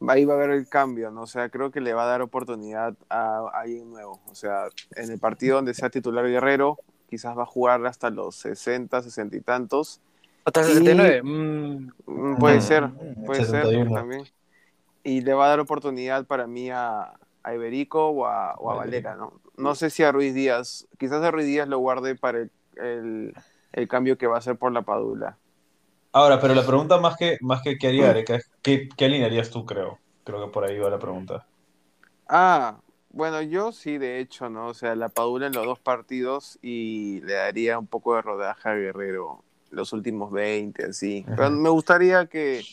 ahí 0.10 0.26
va 0.26 0.34
a 0.34 0.38
haber 0.38 0.52
el 0.52 0.68
cambio, 0.68 1.12
¿no? 1.12 1.22
O 1.24 1.28
sea, 1.28 1.50
creo 1.50 1.72
que 1.72 1.82
le 1.82 1.94
va 1.94 2.04
a 2.04 2.08
dar 2.08 2.22
oportunidad 2.22 2.96
a, 3.10 3.38
a 3.54 3.62
alguien 3.62 3.90
nuevo. 3.90 4.20
O 4.30 4.36
sea, 4.36 4.68
en 4.96 5.12
el 5.12 5.20
partido 5.20 5.56
donde 5.58 5.74
sea 5.74 5.90
titular 5.90 6.26
Guerrero, 6.28 6.80
quizás 7.10 7.38
va 7.38 7.44
a 7.44 7.48
jugar 7.48 7.86
hasta 7.86 8.10
los 8.10 8.36
60, 8.38 9.02
60 9.02 9.36
y 9.38 9.42
tantos. 9.42 10.02
Hasta 10.44 10.62
el 10.62 10.68
Y- 10.70 10.74
69. 10.86 11.24
mm, 11.24 11.92
Mm, 12.06 12.38
Puede 12.38 12.62
ser, 12.62 12.90
puede 13.26 13.46
ser 13.46 13.64
71. 13.64 13.94
también. 13.96 14.24
Y 15.04 15.22
le 15.22 15.34
va 15.34 15.46
a 15.46 15.50
dar 15.50 15.60
oportunidad 15.60 16.26
para 16.26 16.48
mí 16.48 16.70
a, 16.72 17.14
a 17.44 17.54
Iberico 17.54 18.10
o 18.10 18.26
a, 18.26 18.54
o 18.56 18.72
a 18.72 18.76
Vale. 18.76 18.88
Valera, 18.92 19.16
¿no? 19.16 19.34
No 19.58 19.76
sé 19.76 19.90
si 19.90 20.04
a 20.04 20.12
Ruiz 20.12 20.34
Díaz, 20.34 20.88
quizás 20.98 21.24
a 21.24 21.32
Ruiz 21.32 21.46
Díaz 21.46 21.68
lo 21.68 21.80
guarde 21.80 22.16
para 22.16 22.40
el, 22.40 22.52
el- 22.78 23.34
el 23.74 23.88
cambio 23.88 24.18
que 24.18 24.28
va 24.28 24.36
a 24.36 24.40
hacer 24.40 24.56
por 24.58 24.72
la 24.72 24.82
Padula. 24.84 25.38
Ahora, 26.16 26.40
pero 26.40 26.56
la 26.56 26.66
pregunta 26.66 26.98
más 26.98 27.18
que, 27.18 27.38
más 27.42 27.62
que 27.62 27.78
qué 27.78 27.88
haría 27.88 28.06
Gareca 28.06 28.36
es 28.36 28.50
¿qué, 28.62 28.88
qué 28.96 29.04
alinearías 29.04 29.50
tú, 29.50 29.66
creo? 29.66 30.00
Creo 30.24 30.46
que 30.46 30.50
por 30.50 30.64
ahí 30.64 30.80
va 30.80 30.90
la 30.90 30.98
pregunta. 30.98 31.46
Ah, 32.30 32.78
bueno, 33.10 33.42
yo 33.42 33.74
sí, 33.74 33.98
de 33.98 34.22
hecho, 34.22 34.50
¿no? 34.50 34.68
O 34.68 34.74
sea, 34.74 34.96
la 34.96 35.10
Padula 35.10 35.48
en 35.48 35.54
los 35.54 35.66
dos 35.66 35.78
partidos 35.78 36.58
y 36.62 37.20
le 37.26 37.34
daría 37.34 37.78
un 37.78 37.88
poco 37.88 38.16
de 38.16 38.22
rodaje 38.22 38.70
a 38.70 38.76
Guerrero 38.76 39.44
los 39.72 39.92
últimos 39.92 40.32
20, 40.32 40.86
así. 40.86 41.26
Pero 41.36 41.50
me 41.50 41.68
gustaría 41.68 42.28
que, 42.28 42.64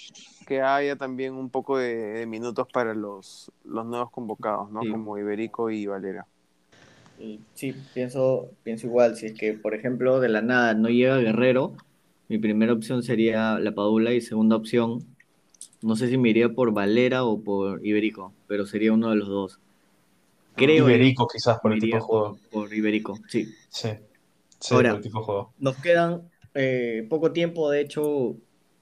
que 0.47 0.63
haya 0.63 0.95
también 0.95 1.35
un 1.35 1.51
poco 1.51 1.79
de, 1.79 1.97
de 1.97 2.27
minutos 2.27 2.69
para 2.73 2.95
los, 2.95 3.51
los 3.65 3.85
nuevos 3.85 4.13
convocados, 4.13 4.71
¿no? 4.71 4.83
Sí. 4.83 4.89
Como 4.89 5.19
Iberico 5.19 5.69
y 5.69 5.87
Valera. 5.87 6.29
Sí, 7.55 7.75
pienso, 7.93 8.51
pienso 8.63 8.87
igual. 8.87 9.17
Si 9.17 9.27
es 9.27 9.33
que, 9.37 9.53
por 9.55 9.75
ejemplo, 9.75 10.21
de 10.21 10.29
la 10.29 10.43
nada 10.43 10.75
no 10.75 10.89
llega 10.89 11.17
Guerrero, 11.19 11.75
mi 12.33 12.39
primera 12.39 12.73
opción 12.73 13.03
sería 13.03 13.59
la 13.59 13.73
Padula 13.75 14.15
y 14.15 14.23
segunda 14.23 14.57
opción, 14.57 15.05
no 15.83 15.97
sé 15.97 16.09
si 16.09 16.17
me 16.17 16.31
iría 16.31 16.49
por 16.49 16.73
Valera 16.73 17.25
o 17.25 17.39
por 17.41 17.85
Iberico, 17.85 18.33
pero 18.47 18.65
sería 18.65 18.93
uno 18.95 19.11
de 19.11 19.17
los 19.17 19.29
dos. 19.29 19.59
Creo 20.57 20.89
Iberico, 20.89 21.27
quizás, 21.29 21.59
por 21.61 21.75
el 21.75 21.81
tipo 21.81 21.97
de 21.97 22.01
juego. 22.03 22.39
por, 22.51 22.67
por 22.69 22.75
Iberico, 22.75 23.19
sí. 23.29 23.53
Sí. 23.69 23.91
Sí, 24.59 24.75
Ahora- 24.75 24.91
por 24.91 24.97
el 24.99 25.03
tipo 25.03 25.19
de 25.19 25.25
juego. 25.27 25.53
Nos 25.59 25.77
quedan 25.77 26.23
eh, 26.55 27.07
poco 27.11 27.33
tiempo, 27.33 27.69
de 27.71 27.81
hecho, 27.83 28.37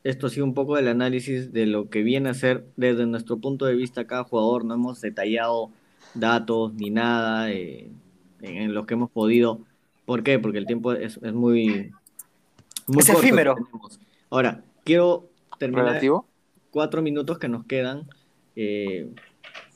esto 0.05 0.28
ha 0.28 0.30
sido 0.30 0.44
un 0.46 0.55
poco 0.55 0.76
del 0.76 0.86
análisis 0.86 1.53
de 1.53 1.66
lo 1.66 1.88
que 1.90 2.03
viene 2.03 2.28
a 2.28 2.34
ser 2.34 2.64
desde 2.76 3.05
nuestro 3.07 3.38
punto 3.38 3.66
de 3.66 3.74
vista 3.74 4.07
cada 4.07 4.22
jugador. 4.24 4.64
No 4.64 4.74
hemos 4.74 5.01
detallado 5.01 5.70
datos 6.14 6.72
ni 6.74 6.90
nada 6.90 7.51
eh, 7.51 7.90
en, 8.42 8.57
en 8.57 8.74
los 8.74 8.86
que 8.86 8.94
hemos 8.94 9.11
podido. 9.11 9.61
¿Por 10.07 10.22
qué? 10.22 10.38
Porque 10.38 10.59
el 10.59 10.66
tiempo 10.66 10.92
es, 10.92 11.18
es 11.22 11.32
muy, 11.32 11.92
muy 12.91 13.01
Es 13.01 13.07
corto 13.07 13.22
efímero. 13.22 13.55
tenemos. 13.55 14.01
Ahora, 14.30 14.64
quiero 14.84 15.30
terminar 15.59 15.86
¿Relativo? 15.86 16.26
cuatro 16.70 17.03
minutos 17.03 17.38
que 17.38 17.49
nos 17.49 17.64
quedan. 17.66 18.09
eh, 18.57 19.11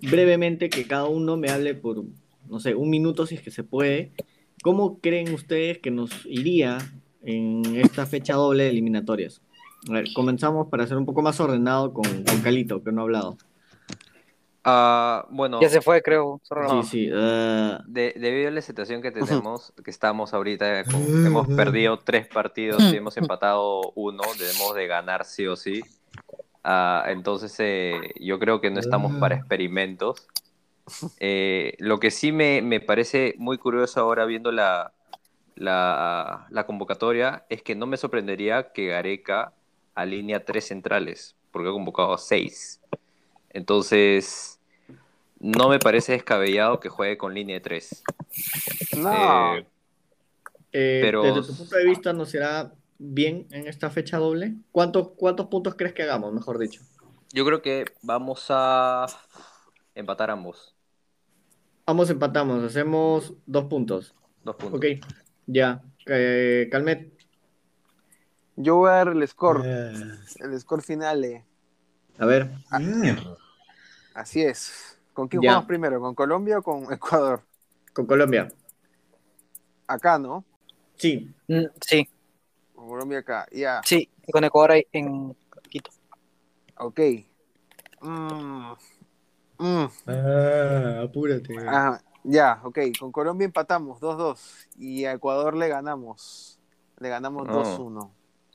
brevemente, 0.03 0.69
que 0.69 0.87
cada 0.87 1.07
uno 1.07 1.37
me 1.37 1.49
hable 1.51 1.75
por, 1.75 2.05
no 2.49 2.61
sé, 2.61 2.75
un 2.75 2.91
minuto 2.91 3.27
si 3.27 3.37
es 3.37 3.43
que 3.43 3.51
se 3.51 3.65
puede. 3.65 4.13
¿Cómo 4.63 4.99
creen 5.01 5.33
ustedes 5.35 5.79
que 5.79 5.91
nos 5.91 6.11
iría 6.27 6.79
en 7.23 7.63
esta 7.77 8.05
fecha 8.07 8.35
doble 8.35 8.65
de 8.65 8.71
eliminatorias. 8.71 9.41
A 9.89 9.95
ver, 9.95 10.07
comenzamos 10.15 10.69
para 10.69 10.87
ser 10.87 10.97
un 10.99 11.07
poco 11.07 11.23
más 11.23 11.41
ordenado 11.41 11.93
con, 11.95 12.05
con 12.25 12.41
Calito, 12.43 12.83
que 12.83 12.93
no 12.93 13.01
ha 13.01 13.05
hablado. 13.05 13.39
Ah, 14.65 15.27
bueno. 15.31 15.61
Ya 15.61 15.69
se 15.69 15.81
fue, 15.83 16.03
creo. 16.03 16.41
Sí, 16.83 16.83
sí. 16.85 17.13
uh, 17.13 17.79
De, 17.87 18.15
debido 18.17 18.49
a 18.49 18.51
la 18.51 18.63
situación 18.63 19.03
que 19.03 19.11
tenemos, 19.11 19.73
que 19.85 19.91
estamos 19.91 20.33
ahorita, 20.33 20.85
con- 20.85 21.27
hemos 21.27 21.49
perdido 21.49 21.99
tres 21.99 22.27
partidos 22.29 22.83
y 22.93 22.97
hemos 22.97 23.17
empatado 23.19 23.93
uno, 23.95 24.23
debemos 24.39 24.75
de 24.75 24.87
ganar 24.87 25.25
sí 25.27 25.47
o 25.47 25.55
sí. 25.57 25.83
Ah, 26.63 27.05
entonces, 27.09 27.55
eh, 27.59 28.01
yo 28.21 28.39
creo 28.39 28.61
que 28.63 28.71
no 28.71 28.81
estamos 28.81 29.13
para 29.21 29.35
experimentos. 29.37 30.27
Eh, 31.21 31.75
lo 31.79 32.01
que 32.01 32.11
sí 32.11 32.33
me, 32.33 32.63
me 32.63 32.81
parece 32.81 33.35
muy 33.37 33.59
curioso 33.59 34.01
ahora 34.01 34.25
viendo 34.25 34.51
la, 34.51 34.93
la, 35.57 36.47
la 36.51 36.67
convocatoria 36.67 37.45
es 37.51 37.63
que 37.63 37.75
no 37.75 37.87
me 37.87 37.97
sorprendería 37.99 38.73
que 38.73 38.87
Gareca 38.87 39.53
alinea 39.95 40.45
tres 40.45 40.67
centrales, 40.69 41.37
porque 41.51 41.69
ha 41.69 41.73
convocado 41.73 42.15
a 42.15 42.19
seis. 42.19 42.81
Entonces, 43.55 44.61
no 45.41 45.69
me 45.71 45.79
parece 45.79 46.13
descabellado 46.13 46.81
que 46.81 46.89
juegue 46.91 47.17
con 47.17 47.33
línea 47.33 47.55
de 47.57 47.61
tres. 47.61 48.03
No. 48.99 49.57
Eh, 49.57 49.67
eh, 50.73 50.99
Pero- 51.03 51.23
Desde 51.23 51.47
tu 51.53 51.57
punto 51.57 51.77
de 51.77 51.85
vista, 51.87 52.13
¿no 52.13 52.27
será 52.27 52.75
bien 52.99 53.47
en 53.53 53.67
esta 53.67 53.89
fecha 53.91 54.19
doble? 54.19 54.55
¿Cuántos, 54.73 55.11
¿Cuántos 55.17 55.47
puntos 55.47 55.75
crees 55.77 55.95
que 55.95 56.03
hagamos, 56.03 56.33
mejor 56.33 56.59
dicho? 56.59 56.83
yo 57.33 57.45
creo 57.45 57.63
que 57.63 57.85
vamos 58.03 58.47
a 58.51 59.07
empatar 59.97 60.31
ambos. 60.31 60.75
Ambos 61.87 62.09
empatamos, 62.11 62.63
hacemos 62.63 63.35
dos 63.47 63.65
puntos. 63.65 64.15
Dos 64.45 64.55
puntos. 64.57 64.79
Ok, 64.79 64.87
ya. 65.47 65.83
Eh, 66.07 66.69
Calmet, 66.71 67.13
Yo 68.57 68.77
voy 68.77 68.91
a 68.91 68.93
dar 68.95 69.09
el 69.09 69.27
score, 69.27 69.63
Eh, 69.65 69.93
el 70.41 70.61
score 70.61 70.81
final. 70.83 71.25
eh. 71.25 71.45
a 72.19 72.27
ver. 72.27 72.51
mierda. 72.81 73.37
Así 74.15 74.43
es. 74.43 74.99
¿Con 75.13 75.29
quién 75.29 75.43
Ya. 75.43 75.51
jugamos 75.51 75.67
primero? 75.69 76.01
¿Con 76.01 76.15
Colombia 76.15 76.59
o 76.59 76.63
con 76.63 76.93
Ecuador? 76.93 77.43
Con 77.93 78.07
Colombia. 78.07 78.49
Acá, 79.87 80.19
¿no? 80.19 80.45
Sí, 80.97 81.31
Mm, 81.49 81.65
Sí, 81.81 82.09
Con 82.75 82.89
Colombia 82.89 83.19
acá. 83.19 83.47
Ya, 83.53 83.81
sí. 83.85 84.09
Y 84.27 84.33
con 84.33 84.43
Ecuador 84.45 84.73
ahí 84.73 84.87
en 84.93 85.37
Quito. 85.69 85.91
ok. 86.79 87.01
Mm. 88.01 88.73
Mm. 89.59 89.87
Ah, 90.07 91.01
apúrate. 91.05 91.57
Ajá, 91.69 92.03
ya, 92.25 92.61
ok. 92.65 92.79
Con 92.99 93.13
Colombia 93.13 93.45
empatamos 93.45 94.01
2-2 94.01 94.67
y 94.77 95.05
a 95.05 95.13
Ecuador 95.13 95.57
le 95.57 95.69
ganamos. 95.69 96.59
Le 96.99 97.09
ganamos 97.09 97.47
No. 97.47 97.53
2-1. 97.53 98.11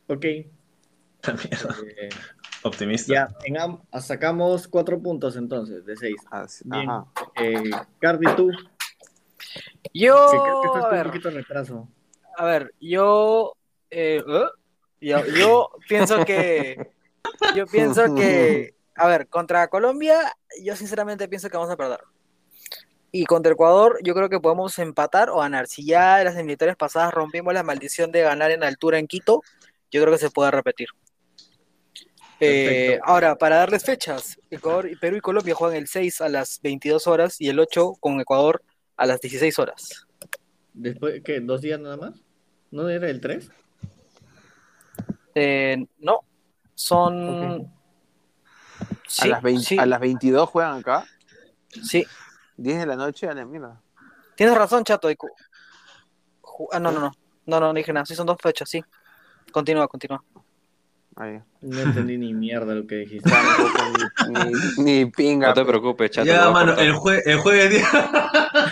Ok. 0.08 0.26
Eh, 0.26 2.10
Optimista. 2.64 3.14
ya, 3.14 3.30
en 3.46 3.58
am- 3.58 3.82
sacamos 4.02 4.68
cuatro 4.68 5.00
puntos 5.02 5.36
entonces, 5.38 5.86
de 5.86 5.96
seis. 5.96 6.16
Así- 6.32 6.64
Bien. 6.66 6.90
Ajá. 6.90 7.06
Eh, 7.36 7.72
Cardi, 8.00 8.26
tú, 8.36 8.52
Yo, 9.94 10.28
que 10.32 10.38
creo 10.38 10.62
que 10.62 10.68
estás 10.68 10.84
a 10.86 10.90
con 10.90 10.92
un 10.92 10.98
ver, 10.98 11.08
poquito 11.08 11.30
retraso. 11.30 11.88
a 12.38 12.46
ver, 12.46 12.74
yo, 12.80 13.54
eh, 13.90 14.22
¿eh? 14.28 14.46
yo, 15.02 15.26
yo 15.26 15.70
pienso 15.88 16.24
que, 16.26 16.92
yo 17.56 17.66
pienso 17.68 18.14
que, 18.16 18.74
a 18.96 19.08
ver, 19.08 19.28
contra 19.28 19.68
Colombia, 19.70 20.20
yo 20.64 20.76
sinceramente 20.76 21.28
pienso 21.28 21.50
que 21.50 21.58
vamos 21.58 21.72
a 21.72 21.78
perder. 21.78 22.00
Y 23.12 23.26
contra 23.26 23.54
Ecuador, 23.54 23.98
yo 24.04 24.14
creo 24.14 24.30
que 24.30 24.40
podemos 24.40 24.78
empatar 24.78 25.32
o 25.32 25.40
ganar. 25.40 25.68
Si 25.68 25.84
ya 25.84 26.20
en 26.20 26.26
las 26.26 26.36
eliminatorias 26.36 26.78
pasadas 26.78 27.12
rompimos 27.12 27.54
la 27.56 27.64
maldición 27.64 28.12
de 28.12 28.22
ganar 28.22 28.52
en 28.52 28.64
altura 28.64 29.00
en 29.00 29.08
Quito, 29.08 29.42
yo 29.90 30.02
creo 30.02 30.14
que 30.14 30.20
se 30.20 30.30
puede 30.30 30.52
repetir. 30.52 30.90
Eh, 32.40 33.00
ahora, 33.04 33.36
para 33.36 33.58
darles 33.58 33.84
fechas, 33.84 34.40
Ecuador, 34.50 34.90
Perú 35.00 35.18
y 35.18 35.22
Colombia 35.22 35.56
juegan 35.56 35.78
el 35.78 35.88
6 35.88 36.22
a 36.22 36.30
las 36.30 36.62
22 36.62 37.08
horas 37.08 37.42
y 37.42 37.50
el 37.50 37.60
8 37.60 37.94
con 38.00 38.20
Ecuador 38.22 38.64
a 38.96 39.06
las 39.06 39.20
16 39.20 39.60
horas. 39.60 40.08
Después, 40.74 41.22
¿qué? 41.24 41.40
¿Dos 41.42 41.62
días 41.62 41.80
nada 41.80 41.98
más? 41.98 42.14
¿No 42.72 42.88
era 42.88 43.10
el 43.10 43.20
3? 43.20 43.52
Eh, 45.36 45.86
no, 46.00 46.20
son... 46.76 47.66
a, 47.66 47.80
Sí, 49.08 49.28
las 49.28 49.42
20 49.42 49.64
sí, 49.64 49.78
a 49.80 49.86
las 49.86 50.00
22 50.00 50.50
juegan 50.50 50.80
acá. 50.80 51.06
sí. 51.84 52.06
10 52.58 52.80
de 52.80 52.86
la 52.86 52.96
noche, 52.98 53.28
a 53.28 53.34
la 53.34 53.46
mierda. 53.46 53.82
Tienes 54.36 54.58
razón, 54.58 54.84
Chato. 54.84 55.10
Ah, 56.72 56.80
no, 56.80 56.92
no, 56.92 57.00
no. 57.00 57.12
No, 57.46 57.60
no, 57.60 57.68
no 57.68 57.74
dije 57.74 57.94
nada. 57.94 58.06
Sí, 58.06 58.16
son 58.16 58.28
dos 58.28 58.38
fechas, 58.42 58.70
sí. 58.70 58.84
Continúa, 59.52 59.88
continúa. 59.88 60.24
Ahí. 61.20 61.42
No 61.62 61.82
entendí 61.82 62.18
ni 62.18 62.34
mierda 62.34 62.74
lo 62.74 62.88
que 62.88 62.96
dijiste. 62.96 63.30
Ni, 64.30 64.40
ni, 64.86 65.04
ni 65.04 65.06
pinga. 65.12 65.50
No 65.50 65.54
te 65.54 65.66
preocupes, 65.66 66.12
chato. 66.12 66.26
Ya, 66.28 66.50
mano, 66.50 66.74
el, 66.78 66.94
jue 66.94 67.22
el 67.26 67.40
jueves 67.40 67.70
día. 67.72 67.86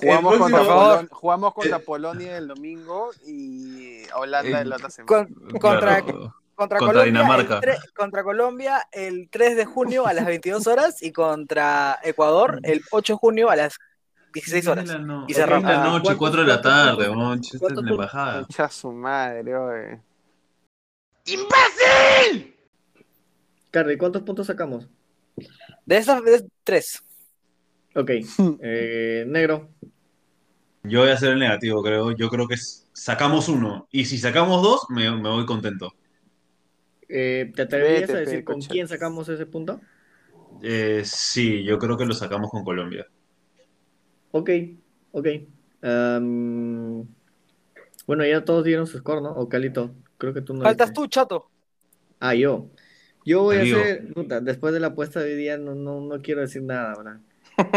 Jugamos, 0.00 0.34
el 0.34 0.38
contra 0.38 0.58
próximo- 0.60 0.64
favor. 0.66 0.98
Polon- 0.98 1.08
jugamos 1.10 1.54
contra 1.54 1.78
Polonia 1.78 2.36
el 2.36 2.48
domingo 2.48 3.10
y 3.26 4.02
Holanda 4.14 4.58
Eh, 4.58 4.62
el 4.62 4.72
otra 4.72 4.90
semana. 4.90 5.06
Con- 5.08 5.34
contra, 5.58 6.02
Claro. 6.02 6.04
contra, 6.06 6.34
contra 6.54 6.78
Colombia, 6.78 7.04
Dinamarca. 7.04 7.54
El 7.56 7.60
tre- 7.62 7.92
contra 7.96 8.22
Colombia 8.22 8.86
el 8.92 9.28
3 9.30 9.56
de 9.56 9.64
junio 9.64 10.06
a 10.06 10.12
las 10.12 10.26
22 10.26 10.66
horas 10.66 11.02
y 11.02 11.12
contra 11.12 11.98
Ecuador 12.02 12.60
el 12.64 12.82
8 12.90 13.14
de 13.14 13.18
junio 13.18 13.50
a 13.50 13.56
las 13.56 13.78
16 14.34 14.66
horas. 14.66 14.86
La 14.88 14.98
no- 14.98 15.24
Y 15.28 15.34
cerramos. 15.34 15.70
la 15.70 15.78
noche, 15.84 15.90
¿Cuántos- 16.02 16.16
4 16.18 16.40
de 16.42 16.46
la 16.48 16.60
tarde. 16.60 17.10
Chiste 17.40 17.58
¿Cuántos 17.58 17.80
en 17.82 17.86
la 17.86 17.92
embajada. 17.92 18.40
Echa 18.48 18.68
su 18.68 18.92
madre, 18.92 19.56
oye. 19.56 20.00
Cardi, 23.70 23.96
¿cuántos 23.96 24.22
puntos 24.22 24.46
sacamos? 24.46 24.88
De 25.86 25.96
esas 25.96 26.22
de 26.24 26.46
tres. 26.64 27.02
Ok. 27.94 28.10
Eh, 28.62 29.24
negro. 29.26 29.70
Yo 30.84 31.00
voy 31.00 31.10
a 31.10 31.14
hacer 31.14 31.32
el 31.32 31.38
negativo, 31.38 31.82
creo. 31.82 32.12
Yo 32.12 32.28
creo 32.28 32.48
que 32.48 32.56
sacamos 32.92 33.48
uno. 33.48 33.86
Y 33.90 34.04
si 34.04 34.18
sacamos 34.18 34.62
dos, 34.62 34.86
me, 34.90 35.10
me 35.10 35.28
voy 35.28 35.46
contento. 35.46 35.92
Eh, 37.08 37.52
¿Te 37.54 37.62
atreverías 37.62 38.08
Vete, 38.08 38.12
a 38.12 38.20
decir 38.20 38.44
con 38.44 38.60
quién 38.60 38.88
sacamos 38.88 39.28
ese 39.28 39.46
punto? 39.46 39.80
Eh, 40.62 41.02
sí, 41.04 41.62
yo 41.62 41.78
creo 41.78 41.96
que 41.96 42.04
lo 42.04 42.14
sacamos 42.14 42.50
con 42.50 42.64
Colombia. 42.64 43.06
Ok, 44.32 44.50
ok. 45.12 45.28
Bueno, 48.06 48.26
ya 48.26 48.44
todos 48.44 48.64
dieron 48.64 48.86
su 48.86 48.98
score, 48.98 49.22
¿no? 49.22 49.30
O 49.32 49.48
Calito, 49.48 49.94
creo 50.22 50.32
que 50.32 50.40
tú 50.40 50.54
no 50.54 50.62
Faltas 50.62 50.92
tú, 50.92 51.08
Chato. 51.08 51.50
Ah, 52.20 52.34
yo. 52.34 52.68
Yo 53.24 53.42
voy 53.42 53.56
a 53.56 53.62
hacer, 53.62 54.12
puta, 54.14 54.40
después 54.40 54.72
de 54.72 54.78
la 54.78 54.88
apuesta 54.88 55.18
de 55.20 55.32
hoy 55.32 55.36
día 55.36 55.58
no, 55.58 55.74
no, 55.74 56.00
no 56.00 56.22
quiero 56.22 56.42
decir 56.42 56.62
nada, 56.62 56.94
¿verdad? 56.96 57.20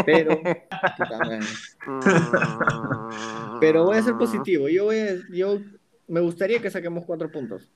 Pero, 0.06 0.39
pero 3.60 3.86
voy 3.86 3.98
a 3.98 4.04
ser 4.04 4.16
positivo. 4.16 4.70
Yo 4.70 4.86
voy 4.86 5.00
a, 5.00 5.16
yo 5.32 5.60
me 6.08 6.20
gustaría 6.22 6.62
que 6.62 6.70
saquemos 6.70 7.04
cuatro 7.06 7.32
puntos. 7.32 7.72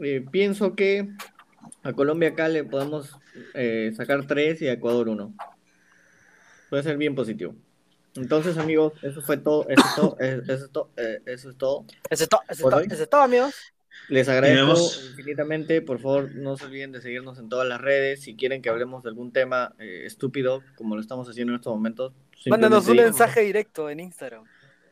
Eh, 0.00 0.24
pienso 0.30 0.76
que 0.76 1.08
a 1.82 1.92
Colombia 1.92 2.28
acá 2.30 2.48
le 2.48 2.62
podemos 2.62 3.18
eh, 3.54 3.92
sacar 3.96 4.24
tres 4.26 4.62
y 4.62 4.68
a 4.68 4.72
Ecuador 4.72 5.08
uno. 5.08 5.34
Puede 6.68 6.84
ser 6.84 6.96
bien 6.96 7.16
positivo. 7.16 7.54
Entonces, 8.16 8.58
amigos, 8.58 8.92
eso 9.02 9.22
fue 9.22 9.36
todo. 9.36 9.68
Eso 9.68 9.84
es 9.86 9.94
todo. 9.94 10.16
eh, 10.20 10.40
Eso 10.46 10.64
es 10.64 10.70
todo. 10.72 10.90
Eso 11.26 11.50
es 11.50 11.56
todo. 11.58 11.84
Ese 12.08 12.24
es 12.24 12.28
todo, 12.28 12.40
ese 12.48 12.52
es 12.54 12.62
¿Por 12.62 12.70
todo, 12.70 12.80
hoy? 12.80 12.86
ese 12.90 13.02
es 13.04 13.10
todo, 13.10 13.22
amigos. 13.22 13.54
Les 14.08 14.28
agradezco 14.28 14.62
vemos. 14.66 15.06
infinitamente. 15.10 15.82
Por 15.82 16.00
favor, 16.00 16.34
no 16.34 16.56
se 16.56 16.64
olviden 16.66 16.92
de 16.92 17.00
seguirnos 17.00 17.38
en 17.38 17.48
todas 17.48 17.66
las 17.68 17.80
redes. 17.80 18.22
Si 18.22 18.34
quieren 18.36 18.62
que 18.62 18.68
hablemos 18.70 19.02
de 19.02 19.08
algún 19.10 19.32
tema 19.32 19.74
eh, 19.78 20.02
estúpido, 20.06 20.62
como 20.76 20.94
lo 20.96 21.00
estamos 21.00 21.28
haciendo 21.28 21.52
en 21.52 21.58
estos 21.60 21.72
momentos, 21.74 22.12
Mándanos 22.46 22.88
un 22.88 22.96
mensaje 22.96 23.40
directo 23.42 23.90
en 23.90 24.00
Instagram. 24.00 24.44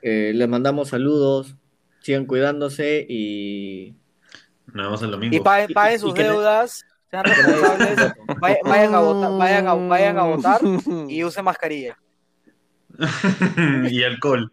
eh, 0.02 0.32
les 0.34 0.48
mandamos 0.48 0.88
saludos. 0.88 1.56
Sigan 2.00 2.26
cuidándose 2.26 3.04
y. 3.08 3.94
Nos 4.66 4.84
vemos 4.86 5.02
el 5.02 5.10
domingo. 5.10 5.34
Y 5.36 5.40
paguen, 5.40 5.98
sus 5.98 6.14
deudas, 6.14 6.84
sean 7.10 7.24
responsables, 7.24 8.12
vay- 8.40 8.58
vayan 8.64 8.94
a 8.94 9.00
votar, 9.00 9.30
vayan 9.38 9.66
a, 9.66 9.74
vayan 9.74 10.18
a 10.18 10.22
votar 10.24 10.60
y 11.08 11.24
usen 11.24 11.44
mascarilla. 11.44 11.98
y 13.90 14.02
alcohol. 14.02 14.52